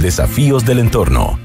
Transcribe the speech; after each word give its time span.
desafíos 0.00 0.64
del 0.64 0.78
entorno. 0.78 1.38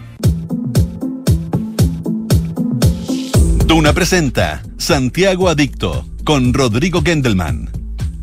Duna 3.65 3.93
presenta 3.93 4.63
Santiago 4.77 5.49
Adicto 5.49 6.05
con 6.23 6.53
Rodrigo 6.53 7.01
Gendelman. 7.03 7.69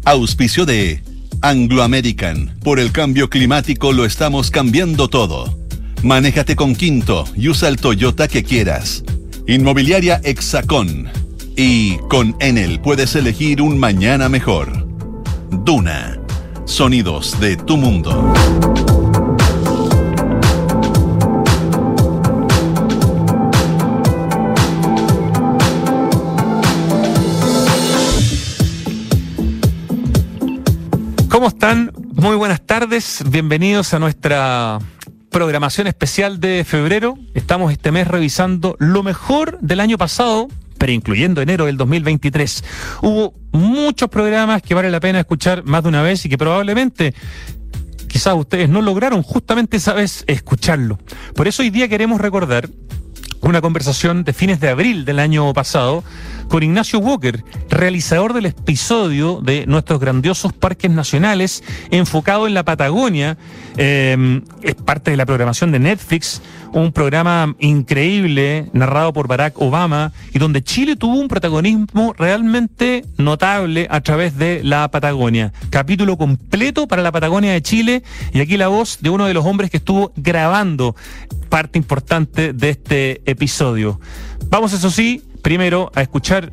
Auspicio 0.05 0.65
de 0.65 1.03
Anglo 1.43 1.83
American. 1.83 2.57
Por 2.65 2.81
el 2.81 2.93
cambio 2.93 3.29
climático 3.29 3.93
lo 3.93 4.05
estamos 4.05 4.51
cambiando 4.51 5.09
todo. 5.09 5.59
Manéjate 6.03 6.57
con 6.57 6.75
Quinto 6.75 7.25
y 7.37 7.49
usa 7.49 7.69
el 7.69 7.77
Toyota 7.77 8.27
que 8.27 8.43
quieras. 8.43 9.05
Inmobiliaria 9.47 10.21
Hexacón. 10.25 11.09
Y 11.57 11.99
con 12.09 12.35
Enel 12.41 12.81
puedes 12.81 13.15
elegir 13.15 13.61
un 13.61 13.79
mañana 13.79 14.29
mejor. 14.29 14.89
Duna. 15.51 16.19
Sonidos 16.65 17.39
de 17.41 17.57
tu 17.57 17.77
mundo. 17.77 18.33
¿Cómo 31.33 31.49
están? 31.49 31.93
Muy 32.13 32.37
buenas 32.37 32.61
tardes. 32.61 33.25
Bienvenidos 33.27 33.95
a 33.95 33.99
nuestra 33.99 34.79
programación 35.31 35.87
especial 35.87 36.41
de 36.41 36.63
febrero. 36.63 37.17
Estamos 37.33 37.73
este 37.73 37.91
mes 37.91 38.07
revisando 38.07 38.77
lo 38.79 39.03
mejor 39.03 39.59
del 39.63 39.81
año 39.81 39.97
pasado, 39.97 40.49
pero 40.77 40.93
incluyendo 40.93 41.41
enero 41.41 41.65
del 41.65 41.79
2023. 41.79 42.65
Hubo 43.01 43.33
muchos 43.51 44.11
programas 44.11 44.61
que 44.61 44.75
vale 44.75 44.91
la 44.91 45.01
pena 45.01 45.21
escuchar 45.21 45.65
más 45.65 45.83
de 45.85 45.89
una 45.89 46.03
vez 46.03 46.23
y 46.27 46.29
que 46.29 46.37
probablemente 46.37 47.15
quizás 48.09 48.35
ustedes 48.35 48.69
no 48.69 48.83
lograron 48.83 49.23
justamente 49.23 49.79
esa 49.79 49.95
vez 49.95 50.25
escucharlo. 50.27 50.99
Por 51.35 51.49
eso 51.49 51.63
hoy 51.63 51.71
día 51.71 51.89
queremos 51.89 52.21
recordar 52.21 52.69
una 53.41 53.63
conversación 53.63 54.23
de 54.23 54.35
fines 54.35 54.61
de 54.61 54.69
abril 54.69 55.07
del 55.07 55.19
año 55.19 55.51
pasado 55.55 56.05
con 56.49 56.63
Ignacio 56.63 56.99
Walker, 56.99 57.45
realizador 57.69 58.33
del 58.33 58.47
episodio 58.47 59.41
de 59.43 59.67
nuestros 59.67 60.01
grandiosos 60.01 60.53
parques 60.53 60.91
nacionales, 60.91 61.63
enfocado 61.91 62.47
en 62.47 62.55
la 62.55 62.65
Patagonia. 62.65 63.37
Eh, 63.77 64.41
es 64.63 64.75
parte 64.75 65.11
de 65.11 65.17
la 65.17 65.27
programación 65.27 65.73
de 65.73 65.79
Netflix, 65.79 66.43
un 66.73 66.93
programa 66.93 67.55
increíble 67.59 68.71
narrado 68.73 69.13
por 69.13 69.29
Barack 69.29 69.61
Obama 69.61 70.13
y 70.33 70.39
donde 70.39 70.63
Chile 70.63 70.97
tuvo 70.97 71.17
un 71.17 71.29
protagonismo 71.29 72.15
realmente 72.17 73.05
notable 73.19 73.87
a 73.91 74.01
través 74.01 74.37
de 74.37 74.63
la 74.65 74.91
Patagonia. 74.91 75.53
Capítulo 75.71 76.17
completo 76.17 76.87
para 76.89 77.03
la 77.03 77.13
Patagonia 77.13 77.53
de 77.53 77.63
Chile 77.63 78.03
y 78.33 78.41
aquí 78.41 78.57
la 78.57 78.69
voz 78.69 78.99
de 79.01 79.11
uno 79.11 79.27
de 79.27 79.35
los 79.35 79.45
hombres 79.45 79.71
que 79.71 79.79
estuvo 79.79 80.13
grabando 80.17 80.97
parte 81.49 81.79
importante 81.79 82.53
de 82.53 82.71
este 82.71 83.23
episodio. 83.31 84.01
Vamos, 84.49 84.73
eso 84.73 84.91
sí, 84.91 85.23
primero 85.43 85.91
a 85.95 86.03
escuchar 86.03 86.53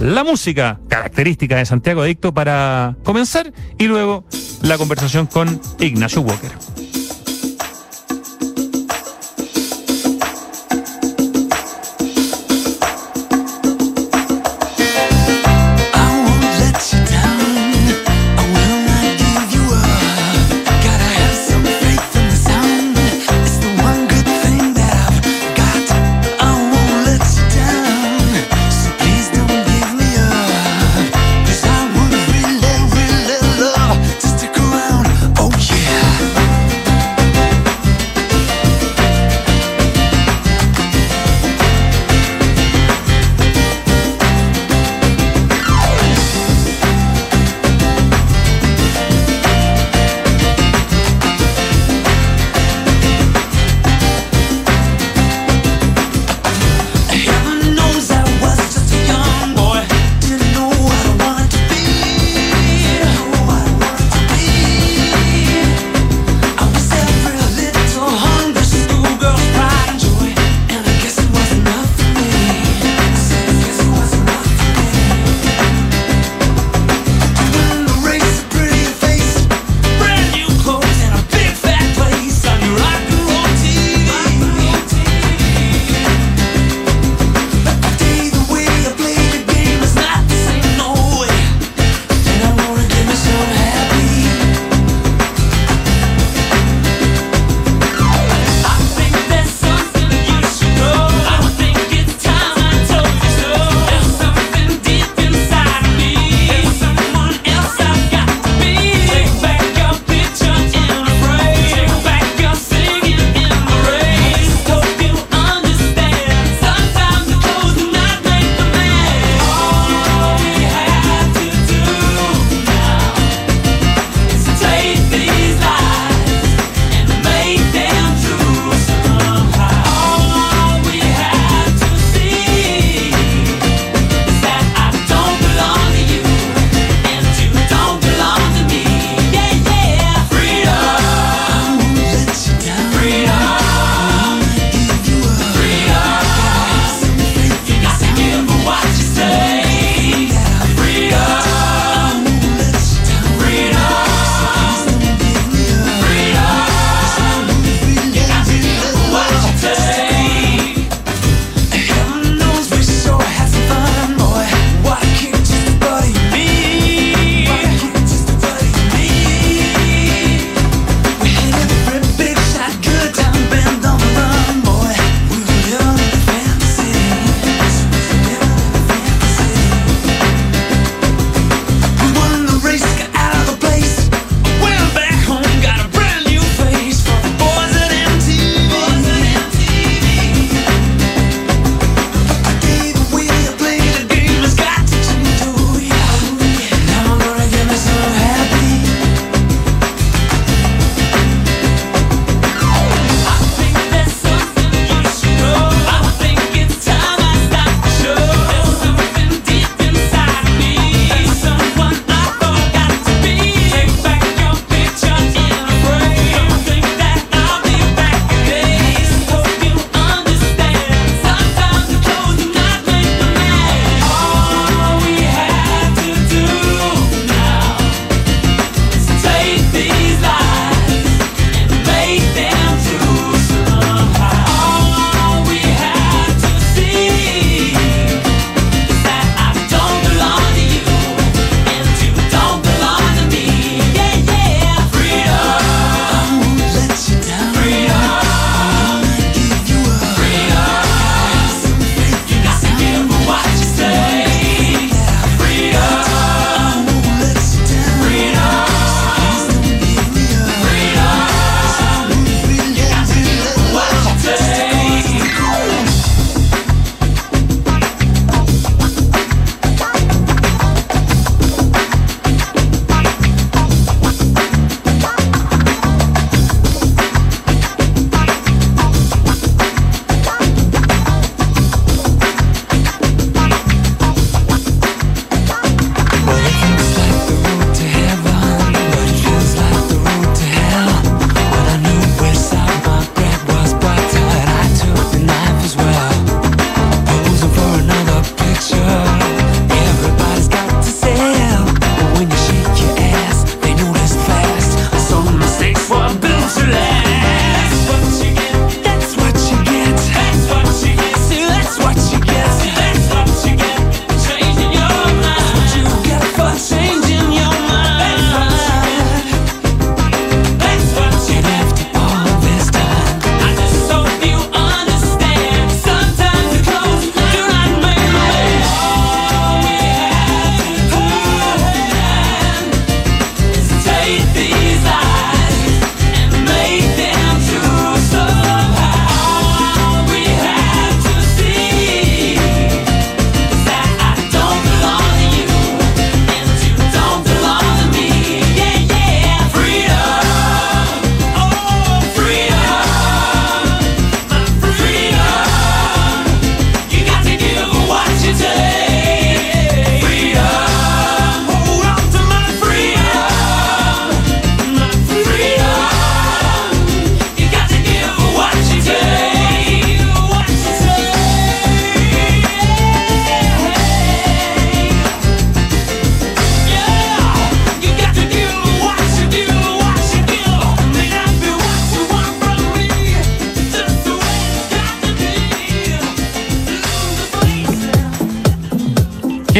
la 0.00 0.24
música 0.24 0.80
característica 0.88 1.56
de 1.56 1.66
Santiago 1.66 2.02
Adicto 2.02 2.32
para 2.32 2.96
comenzar 3.04 3.52
y 3.78 3.86
luego 3.86 4.24
la 4.62 4.78
conversación 4.78 5.26
con 5.26 5.60
Ignacio 5.78 6.22
Walker. 6.22 6.50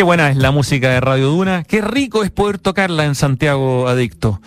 Qué 0.00 0.04
buena 0.04 0.30
es 0.30 0.38
la 0.38 0.50
música 0.50 0.88
de 0.88 0.98
Radio 0.98 1.26
Duna, 1.28 1.62
qué 1.62 1.82
rico 1.82 2.24
es 2.24 2.30
poder 2.30 2.56
tocarla 2.56 3.04
en 3.04 3.14
Santiago 3.14 3.86
Adicto. 3.86 4.40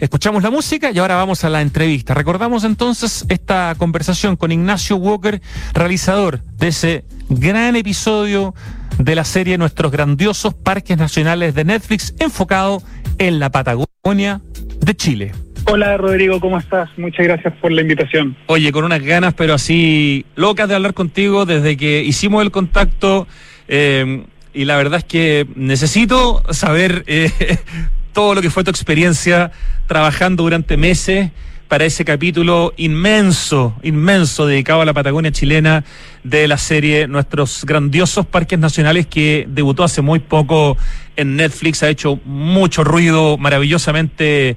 Escuchamos 0.00 0.42
la 0.42 0.50
música 0.50 0.90
y 0.90 0.98
ahora 0.98 1.14
vamos 1.14 1.44
a 1.44 1.48
la 1.48 1.62
entrevista. 1.62 2.12
Recordamos 2.12 2.64
entonces 2.64 3.24
esta 3.28 3.76
conversación 3.78 4.34
con 4.34 4.50
Ignacio 4.50 4.96
Walker, 4.96 5.40
realizador 5.74 6.42
de 6.58 6.66
ese 6.66 7.04
gran 7.28 7.76
episodio 7.76 8.52
de 8.98 9.14
la 9.14 9.22
serie 9.22 9.56
Nuestros 9.58 9.92
grandiosos 9.92 10.54
parques 10.54 10.98
nacionales 10.98 11.54
de 11.54 11.64
Netflix 11.64 12.12
enfocado 12.18 12.82
en 13.18 13.38
la 13.38 13.50
Patagonia 13.50 14.40
de 14.80 14.96
Chile. 14.96 15.32
Hola 15.66 15.96
Rodrigo, 15.98 16.40
¿cómo 16.40 16.58
estás? 16.58 16.90
Muchas 16.96 17.26
gracias 17.26 17.54
por 17.60 17.70
la 17.70 17.82
invitación. 17.82 18.36
Oye, 18.46 18.72
con 18.72 18.82
unas 18.82 19.02
ganas, 19.04 19.34
pero 19.34 19.54
así 19.54 20.26
locas 20.34 20.68
de 20.68 20.74
hablar 20.74 20.94
contigo 20.94 21.46
desde 21.46 21.76
que 21.76 22.02
hicimos 22.02 22.42
el 22.42 22.50
contacto. 22.50 23.28
Eh, 23.68 24.24
y 24.56 24.64
la 24.64 24.76
verdad 24.76 25.00
es 25.00 25.04
que 25.04 25.46
necesito 25.54 26.42
saber 26.50 27.04
eh, 27.06 27.30
todo 28.14 28.34
lo 28.34 28.40
que 28.40 28.48
fue 28.48 28.64
tu 28.64 28.70
experiencia 28.70 29.52
trabajando 29.86 30.44
durante 30.44 30.78
meses 30.78 31.30
para 31.68 31.84
ese 31.84 32.06
capítulo 32.06 32.72
inmenso, 32.78 33.74
inmenso 33.82 34.46
dedicado 34.46 34.80
a 34.80 34.86
la 34.86 34.94
Patagonia 34.94 35.30
chilena 35.30 35.84
de 36.24 36.48
la 36.48 36.56
serie 36.56 37.06
Nuestros 37.06 37.66
grandiosos 37.66 38.24
parques 38.24 38.58
nacionales 38.58 39.06
que 39.06 39.46
debutó 39.46 39.84
hace 39.84 40.00
muy 40.00 40.20
poco 40.20 40.78
en 41.16 41.36
Netflix, 41.36 41.82
ha 41.82 41.90
hecho 41.90 42.18
mucho 42.24 42.82
ruido, 42.82 43.36
maravillosamente 43.36 44.56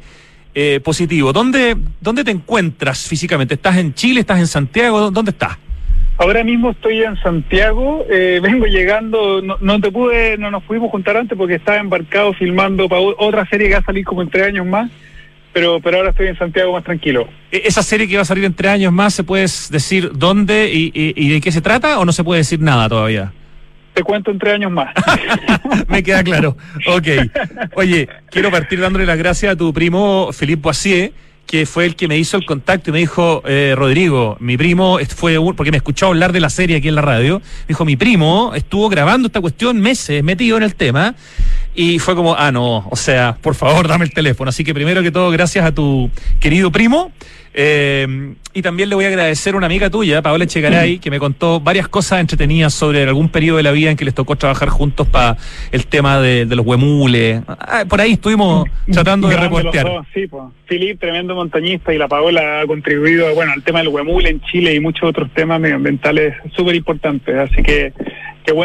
eh, 0.56 0.80
positivo. 0.82 1.34
¿Dónde, 1.34 1.76
¿Dónde 2.00 2.24
te 2.24 2.32
encuentras 2.32 3.00
físicamente? 3.00 3.56
¿Estás 3.56 3.78
en 3.78 3.94
Chile? 3.94 4.22
¿Estás 4.22 4.40
en 4.40 4.48
Santiago? 4.48 5.12
¿Dónde 5.12 5.32
estás? 5.32 5.58
Ahora 6.20 6.44
mismo 6.44 6.72
estoy 6.72 7.02
en 7.02 7.16
Santiago, 7.22 8.06
eh, 8.12 8.40
vengo 8.44 8.66
llegando, 8.66 9.42
no, 9.42 9.82
te 9.82 9.90
pude, 9.90 10.38
no 10.38 10.52
nos 10.52 10.64
pudimos 10.64 10.92
juntar 10.92 11.16
antes 11.16 11.38
porque 11.38 11.56
estaba 11.56 11.78
embarcado 11.78 12.34
filmando 12.34 12.90
para 12.90 13.02
otra 13.02 13.48
serie 13.48 13.70
que 13.70 13.76
va 13.76 13.80
a 13.80 13.84
salir 13.84 14.04
como 14.04 14.22
en 14.22 14.30
tres 14.30 14.48
años 14.48 14.66
más, 14.66 14.92
pero, 15.54 15.80
pero 15.80 15.98
ahora 15.98 16.10
estoy 16.10 16.28
en 16.28 16.38
Santiago 16.38 16.74
más 16.74 16.84
tranquilo. 16.84 17.30
¿E-, 17.52 17.62
¿Esa 17.66 17.82
serie 17.82 18.06
que 18.06 18.18
va 18.18 18.24
a 18.24 18.26
salir 18.26 18.44
en 18.44 18.54
tres 18.54 18.72
años 18.74 18.92
más, 18.92 19.14
se 19.14 19.24
puede 19.24 19.44
decir 19.44 20.12
dónde 20.14 20.70
y, 20.72 20.92
y 20.94 21.30
de 21.30 21.40
qué 21.40 21.54
se 21.54 21.62
trata 21.62 21.98
o 22.00 22.06
no 22.06 22.12
se 22.12 22.26
puede 22.26 22.42
decir 22.42 22.60
nada 22.60 22.90
todavía? 22.90 23.32
Te 23.94 24.04
cuento 24.04 24.32
en 24.32 24.40
tres 24.40 24.56
años 24.56 24.72
más. 24.72 24.94
Me 25.88 26.04
queda 26.04 26.24
claro. 26.24 26.56
Ok. 26.88 27.08
Oye, 27.76 28.08
quiero 28.30 28.52
partir 28.52 28.80
dándole 28.80 29.06
las 29.06 29.18
gracias 29.18 29.54
a 29.54 29.56
tu 29.56 29.74
primo 29.74 30.32
Philippe 30.38 30.62
Boisier 30.62 31.12
que 31.50 31.66
fue 31.66 31.86
el 31.86 31.96
que 31.96 32.08
me 32.08 32.16
hizo 32.16 32.38
el 32.38 32.46
contacto 32.46 32.92
y 32.92 32.94
me 32.94 33.00
dijo, 33.00 33.42
eh, 33.44 33.74
Rodrigo, 33.76 34.38
mi 34.40 34.56
primo 34.56 35.00
fue, 35.16 35.36
porque 35.56 35.72
me 35.72 35.78
escuchó 35.78 36.06
hablar 36.06 36.32
de 36.32 36.40
la 36.40 36.52
serie 36.52 36.78
aquí 36.78 36.90
en 36.90 36.94
la 36.94 37.02
radio, 37.02 37.40
me 37.40 37.70
dijo, 37.70 37.86
mi 37.86 37.98
primo 37.98 38.52
estuvo 38.54 38.88
grabando 38.88 39.26
esta 39.26 39.42
cuestión 39.42 39.82
meses, 39.82 40.24
metido 40.24 40.58
en 40.58 40.64
el 40.64 40.76
tema, 40.76 41.16
y 41.74 41.98
fue 41.98 42.16
como, 42.16 42.36
ah, 42.36 42.52
no, 42.52 42.88
o 42.92 42.96
sea, 42.96 43.36
por 43.42 43.56
favor, 43.56 43.88
dame 43.88 44.06
el 44.06 44.14
teléfono. 44.14 44.50
Así 44.50 44.64
que 44.64 44.76
primero 44.76 45.02
que 45.02 45.10
todo, 45.10 45.32
gracias 45.32 45.66
a 45.66 45.72
tu 45.72 46.12
querido 46.40 46.72
primo. 46.72 47.12
Eh, 47.52 48.36
y 48.54 48.62
también 48.62 48.90
le 48.90 48.96
voy 48.96 49.06
a 49.06 49.08
agradecer 49.08 49.54
a 49.54 49.58
una 49.58 49.66
amiga 49.66 49.90
tuya, 49.90 50.22
Paola 50.22 50.46
Chegaray, 50.46 51.00
que 51.00 51.12
me 51.12 51.20
contó 51.20 51.60
varias 51.60 51.88
cosas 51.88 52.20
entretenidas 52.20 52.74
sobre 52.74 53.04
algún 53.04 53.30
periodo 53.30 53.58
de 53.58 53.64
la 53.64 53.72
vida 53.72 53.92
en 53.92 53.98
que 53.98 54.06
les 54.06 54.14
tocó 54.14 54.36
trabajar 54.36 54.70
juntos 54.70 55.08
para 55.08 55.38
el 55.72 55.86
tema 55.88 56.20
de, 56.20 56.46
los 56.46 56.66
huemules. 56.66 57.42
Ah, 57.48 57.86
por 57.88 58.02
ahí 58.02 58.14
estuvimos 58.14 58.68
tratando 58.92 59.28
de 59.28 59.38
reportear. 59.38 59.88
sí, 60.14 60.28
pues. 60.28 60.44
Philip, 60.68 61.00
tremendo 61.00 61.36
montañista, 61.40 61.94
y 61.94 61.98
la 61.98 62.08
Paola 62.08 62.62
ha 62.62 62.68
contribuido 62.68 63.34
bueno, 63.34 63.52
al 63.54 63.64
tema 63.64 63.80
del 63.80 63.88
huemule 63.88 64.30
en 64.30 64.42
Chile 64.42 64.74
y 64.76 64.80
muchos 64.80 65.10
otros 65.10 65.30
temas 65.34 65.60
medioambientales 65.60 66.36
súper 66.56 66.76
importantes. 66.76 67.36
Así 67.36 67.64
que, 67.64 67.94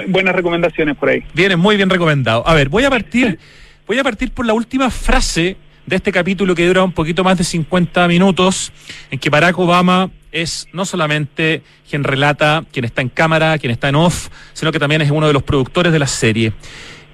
buenas 0.08 0.34
recomendaciones 0.34 0.96
por 0.96 1.08
ahí. 1.08 1.22
Viene 1.34 1.56
muy 1.56 1.76
bien 1.76 1.90
recomendado. 1.90 2.46
A 2.46 2.54
ver, 2.54 2.68
voy 2.68 2.84
a 2.84 2.90
partir, 2.90 3.38
voy 3.86 3.98
a 3.98 4.02
partir 4.04 4.30
por 4.32 4.46
la 4.46 4.54
última 4.54 4.90
frase 4.90 5.56
de 5.86 5.96
este 5.96 6.12
capítulo 6.12 6.54
que 6.54 6.66
dura 6.66 6.82
un 6.82 6.92
poquito 6.92 7.24
más 7.24 7.38
de 7.38 7.44
50 7.44 8.08
minutos, 8.08 8.72
en 9.10 9.18
que 9.18 9.30
Barack 9.30 9.58
Obama 9.58 10.10
es 10.32 10.66
no 10.72 10.84
solamente 10.84 11.62
quien 11.88 12.04
relata, 12.04 12.64
quien 12.72 12.84
está 12.84 13.02
en 13.02 13.08
cámara, 13.08 13.58
quien 13.58 13.70
está 13.70 13.88
en 13.88 13.96
off, 13.96 14.28
sino 14.52 14.72
que 14.72 14.78
también 14.78 15.02
es 15.02 15.10
uno 15.10 15.26
de 15.26 15.32
los 15.32 15.42
productores 15.42 15.92
de 15.92 15.98
la 15.98 16.06
serie. 16.06 16.52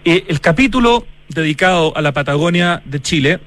Eh, 0.04 0.24
el 0.28 0.40
capítulo 0.40 1.06
dedicado 1.28 1.96
a 1.96 2.02
la 2.02 2.12
Patagonia 2.12 2.82
de 2.84 3.00
Chile 3.00 3.40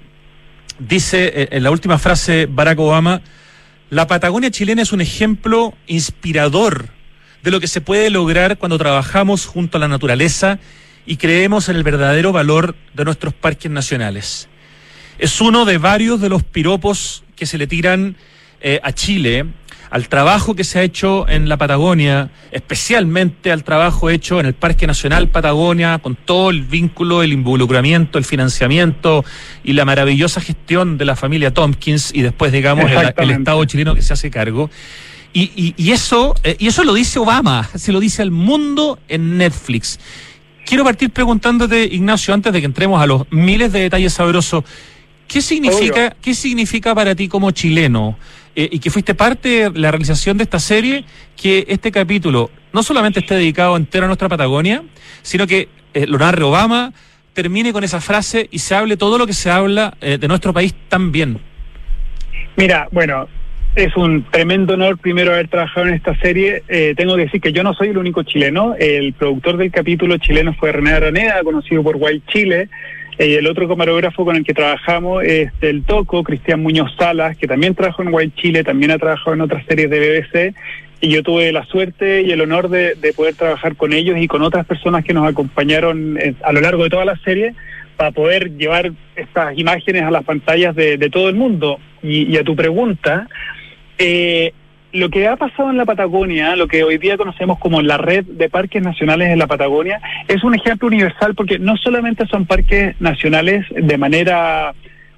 dice 0.87 1.31
eh, 1.33 1.47
en 1.51 1.63
la 1.63 1.71
última 1.71 1.97
frase 1.97 2.47
Barack 2.49 2.79
Obama, 2.79 3.21
la 3.89 4.07
Patagonia 4.07 4.51
chilena 4.51 4.81
es 4.81 4.91
un 4.91 5.01
ejemplo 5.01 5.73
inspirador 5.87 6.89
de 7.43 7.51
lo 7.51 7.59
que 7.59 7.67
se 7.67 7.81
puede 7.81 8.09
lograr 8.09 8.57
cuando 8.57 8.77
trabajamos 8.77 9.45
junto 9.45 9.77
a 9.77 9.81
la 9.81 9.87
naturaleza 9.87 10.59
y 11.05 11.17
creemos 11.17 11.69
en 11.69 11.75
el 11.75 11.83
verdadero 11.83 12.31
valor 12.31 12.75
de 12.93 13.05
nuestros 13.05 13.33
parques 13.33 13.69
nacionales. 13.69 14.47
Es 15.19 15.41
uno 15.41 15.65
de 15.65 15.77
varios 15.77 16.21
de 16.21 16.29
los 16.29 16.43
piropos 16.43 17.23
que 17.35 17.45
se 17.45 17.57
le 17.57 17.67
tiran 17.67 18.15
eh, 18.61 18.79
a 18.81 18.93
Chile, 18.93 19.45
al 19.93 20.07
trabajo 20.07 20.55
que 20.55 20.63
se 20.63 20.79
ha 20.79 20.81
hecho 20.81 21.29
en 21.29 21.47
la 21.47 21.57
Patagonia, 21.57 22.31
especialmente 22.51 23.51
al 23.51 23.63
trabajo 23.63 24.09
hecho 24.09 24.39
en 24.39 24.47
el 24.47 24.55
Parque 24.55 24.87
Nacional 24.87 25.27
Patagonia, 25.27 25.99
con 25.99 26.15
todo 26.15 26.49
el 26.49 26.63
vínculo, 26.63 27.21
el 27.21 27.31
involucramiento, 27.31 28.17
el 28.17 28.25
financiamiento 28.25 29.23
y 29.63 29.73
la 29.73 29.85
maravillosa 29.85 30.41
gestión 30.41 30.97
de 30.97 31.05
la 31.05 31.15
familia 31.15 31.53
Tompkins 31.53 32.09
y 32.11 32.23
después, 32.23 32.51
digamos, 32.51 32.89
el, 32.89 33.29
Estado 33.29 33.63
chileno 33.65 33.93
que 33.93 34.01
se 34.01 34.13
hace 34.13 34.31
cargo. 34.31 34.71
Y, 35.31 35.75
y, 35.77 35.91
eso, 35.91 36.33
eh, 36.43 36.55
y 36.57 36.69
eso 36.69 36.83
lo 36.83 36.95
dice 36.95 37.19
Obama, 37.19 37.69
se 37.75 37.91
lo 37.91 37.99
dice 37.99 38.23
al 38.23 38.31
mundo 38.31 38.97
en 39.09 39.37
Netflix. 39.37 39.99
Quiero 40.65 40.83
partir 40.83 41.11
preguntándote, 41.11 41.83
Ignacio, 41.83 42.33
antes 42.33 42.51
de 42.51 42.61
que 42.61 42.65
entremos 42.65 42.99
a 42.99 43.05
los 43.05 43.31
miles 43.31 43.71
de 43.71 43.81
detalles 43.81 44.13
sabrosos, 44.13 44.63
¿Qué 45.27 45.41
significa, 45.41 46.15
¿Qué 46.21 46.33
significa 46.33 46.93
para 46.93 47.15
ti 47.15 47.27
como 47.27 47.51
chileno 47.51 48.17
eh, 48.55 48.69
y 48.71 48.79
que 48.79 48.91
fuiste 48.91 49.15
parte 49.15 49.69
de 49.69 49.79
la 49.79 49.89
realización 49.89 50.37
de 50.37 50.43
esta 50.43 50.59
serie 50.59 51.05
que 51.35 51.65
este 51.67 51.91
capítulo 51.91 52.51
no 52.71 52.83
solamente 52.83 53.19
esté 53.19 53.35
dedicado 53.35 53.75
entero 53.75 54.05
a 54.05 54.07
nuestra 54.07 54.29
Patagonia, 54.29 54.83
sino 55.23 55.47
que 55.47 55.69
eh, 55.93 56.05
Leonardo 56.05 56.49
Obama 56.49 56.93
termine 57.33 57.73
con 57.73 57.83
esa 57.83 57.99
frase 57.99 58.47
y 58.51 58.59
se 58.59 58.75
hable 58.75 58.95
todo 58.95 59.17
lo 59.17 59.25
que 59.25 59.33
se 59.33 59.49
habla 59.49 59.95
eh, 60.01 60.19
de 60.19 60.27
nuestro 60.27 60.53
país 60.53 60.75
también? 60.87 61.39
Mira, 62.55 62.87
bueno, 62.91 63.27
es 63.75 63.95
un 63.97 64.23
tremendo 64.29 64.75
honor 64.75 64.99
primero 64.99 65.33
haber 65.33 65.47
trabajado 65.47 65.87
en 65.87 65.95
esta 65.95 66.15
serie. 66.19 66.61
tengo 66.95 67.15
que 67.15 67.23
decir 67.23 67.41
que 67.41 67.51
yo 67.51 67.63
no 67.63 67.73
soy 67.73 67.87
el 67.87 67.97
único 67.97 68.21
chileno. 68.21 68.75
El 68.77 69.13
productor 69.13 69.57
del 69.57 69.71
capítulo 69.71 70.17
chileno 70.19 70.53
fue 70.53 70.71
René 70.71 70.91
Araneda, 70.91 71.43
conocido 71.43 71.81
por 71.81 71.95
White 71.97 72.31
Chile. 72.31 72.69
Y 73.19 73.33
el 73.33 73.47
otro 73.47 73.67
camarógrafo 73.67 74.25
con 74.25 74.35
el 74.35 74.43
que 74.43 74.53
trabajamos 74.53 75.23
es 75.23 75.51
el 75.61 75.83
Toco, 75.83 76.23
Cristian 76.23 76.61
Muñoz 76.61 76.95
Salas, 76.97 77.37
que 77.37 77.47
también 77.47 77.75
trabajó 77.75 78.01
en 78.01 78.13
White 78.13 78.41
Chile, 78.41 78.63
también 78.63 78.91
ha 78.91 78.97
trabajado 78.97 79.33
en 79.33 79.41
otras 79.41 79.65
series 79.65 79.89
de 79.89 79.99
BBC. 79.99 80.55
Y 81.01 81.09
yo 81.09 81.21
tuve 81.21 81.51
la 81.51 81.65
suerte 81.65 82.21
y 82.21 82.31
el 82.31 82.41
honor 82.41 82.69
de, 82.69 82.95
poder 83.15 83.35
trabajar 83.35 83.75
con 83.75 83.93
ellos 83.93 84.17
y 84.19 84.27
con 84.27 84.41
otras 84.41 84.65
personas 84.65 85.03
que 85.03 85.13
nos 85.13 85.27
acompañaron 85.27 86.17
eh, 86.17 86.33
a 86.43 86.53
lo 86.53 86.61
largo 86.61 86.83
de 86.83 86.89
toda 86.89 87.05
la 87.05 87.17
serie 87.17 87.53
para 87.97 88.11
poder 88.11 88.51
llevar 88.57 88.91
estas 89.15 89.57
imágenes 89.57 90.03
a 90.03 90.11
las 90.11 90.23
pantallas 90.23 90.75
de, 90.75 90.97
todo 91.11 91.29
el 91.29 91.35
mundo. 91.35 91.79
Y, 92.01 92.33
y, 92.33 92.37
a 92.37 92.43
tu 92.43 92.55
pregunta, 92.55 93.27
eh, 93.97 94.53
lo 94.93 95.09
que 95.09 95.27
ha 95.27 95.35
pasado 95.35 95.71
en 95.71 95.77
la 95.77 95.85
Patagonia, 95.85 96.55
lo 96.55 96.67
que 96.67 96.83
hoy 96.83 96.99
día 96.99 97.17
conocemos 97.17 97.57
como 97.57 97.81
la 97.81 97.97
red 97.97 98.23
de 98.25 98.49
parques 98.49 98.81
nacionales 98.81 99.29
en 99.29 99.39
la 99.39 99.47
Patagonia, 99.47 99.99
es 100.27 100.43
un 100.43 100.53
ejemplo 100.53 100.87
universal 100.87 101.33
porque 101.35 101.57
no 101.57 101.75
solamente 101.77 102.27
son 102.27 102.45
parques 102.45 102.95
nacionales 103.01 103.65
de 103.75 103.97
manera 103.97 104.73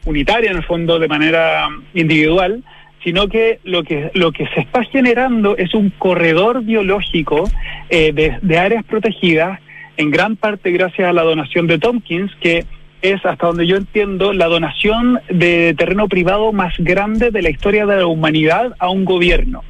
unitaria, 0.05 0.51
en 0.51 0.57
el 0.57 0.63
fondo, 0.63 0.97
de 0.97 1.09
manera 1.09 1.67
individual, 1.93 2.63
sino 3.03 3.27
que 3.27 3.59
lo 3.63 3.83
que 3.83 4.11
lo 4.13 4.31
que 4.31 4.47
se 4.47 4.61
está 4.61 4.83
generando 4.83 5.57
es 5.57 5.73
un 5.73 5.89
corredor 5.89 6.63
biológico 6.63 7.43
eh, 7.89 8.13
de, 8.13 8.37
de 8.41 8.57
áreas 8.57 8.85
protegidas, 8.85 9.59
en 9.97 10.09
gran 10.09 10.37
parte 10.37 10.71
gracias 10.71 11.07
a 11.07 11.13
la 11.13 11.23
donación 11.23 11.67
de 11.67 11.79
Tompkins, 11.79 12.31
que 12.39 12.65
es, 13.11 13.25
hasta 13.25 13.47
donde 13.47 13.67
yo 13.67 13.77
entiendo, 13.77 14.33
la 14.33 14.47
donación 14.47 15.19
de 15.29 15.73
terreno 15.77 16.07
privado 16.07 16.51
más 16.51 16.73
grande 16.77 17.31
de 17.31 17.41
la 17.41 17.49
historia 17.49 17.85
de 17.85 17.97
la 17.97 18.05
humanidad 18.05 18.73
a 18.79 18.89
un 18.89 19.05
gobierno. 19.05 19.63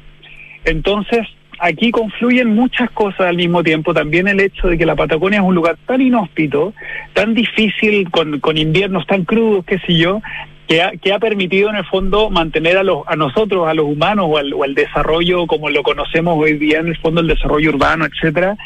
Entonces, 0.64 1.26
aquí 1.58 1.90
confluyen 1.90 2.54
muchas 2.54 2.90
cosas 2.90 3.20
al 3.20 3.36
mismo 3.36 3.62
tiempo. 3.62 3.94
También 3.94 4.28
el 4.28 4.40
hecho 4.40 4.68
de 4.68 4.78
que 4.78 4.86
la 4.86 4.96
Patagonia 4.96 5.38
es 5.38 5.44
un 5.44 5.54
lugar 5.54 5.76
tan 5.86 6.00
inhóspito, 6.00 6.74
tan 7.12 7.34
difícil, 7.34 8.10
con, 8.10 8.40
con 8.40 8.56
inviernos 8.56 9.06
tan 9.06 9.24
crudos, 9.24 9.64
qué 9.64 9.78
sé 9.80 9.96
yo, 9.96 10.20
que 10.66 10.82
ha, 10.82 10.92
que 10.92 11.12
ha 11.12 11.18
permitido 11.18 11.70
en 11.70 11.76
el 11.76 11.84
fondo 11.84 12.30
mantener 12.30 12.76
a, 12.76 12.82
los, 12.82 13.06
a 13.06 13.16
nosotros, 13.16 13.68
a 13.68 13.74
los 13.74 13.86
humanos 13.86 14.26
o 14.28 14.38
al, 14.38 14.52
o 14.52 14.64
al 14.64 14.74
desarrollo 14.74 15.46
como 15.46 15.70
lo 15.70 15.82
conocemos 15.82 16.36
hoy 16.36 16.54
día, 16.58 16.80
en 16.80 16.88
el 16.88 16.96
fondo 16.98 17.20
el 17.20 17.28
desarrollo 17.28 17.70
urbano, 17.70 18.04
etcétera, 18.04 18.56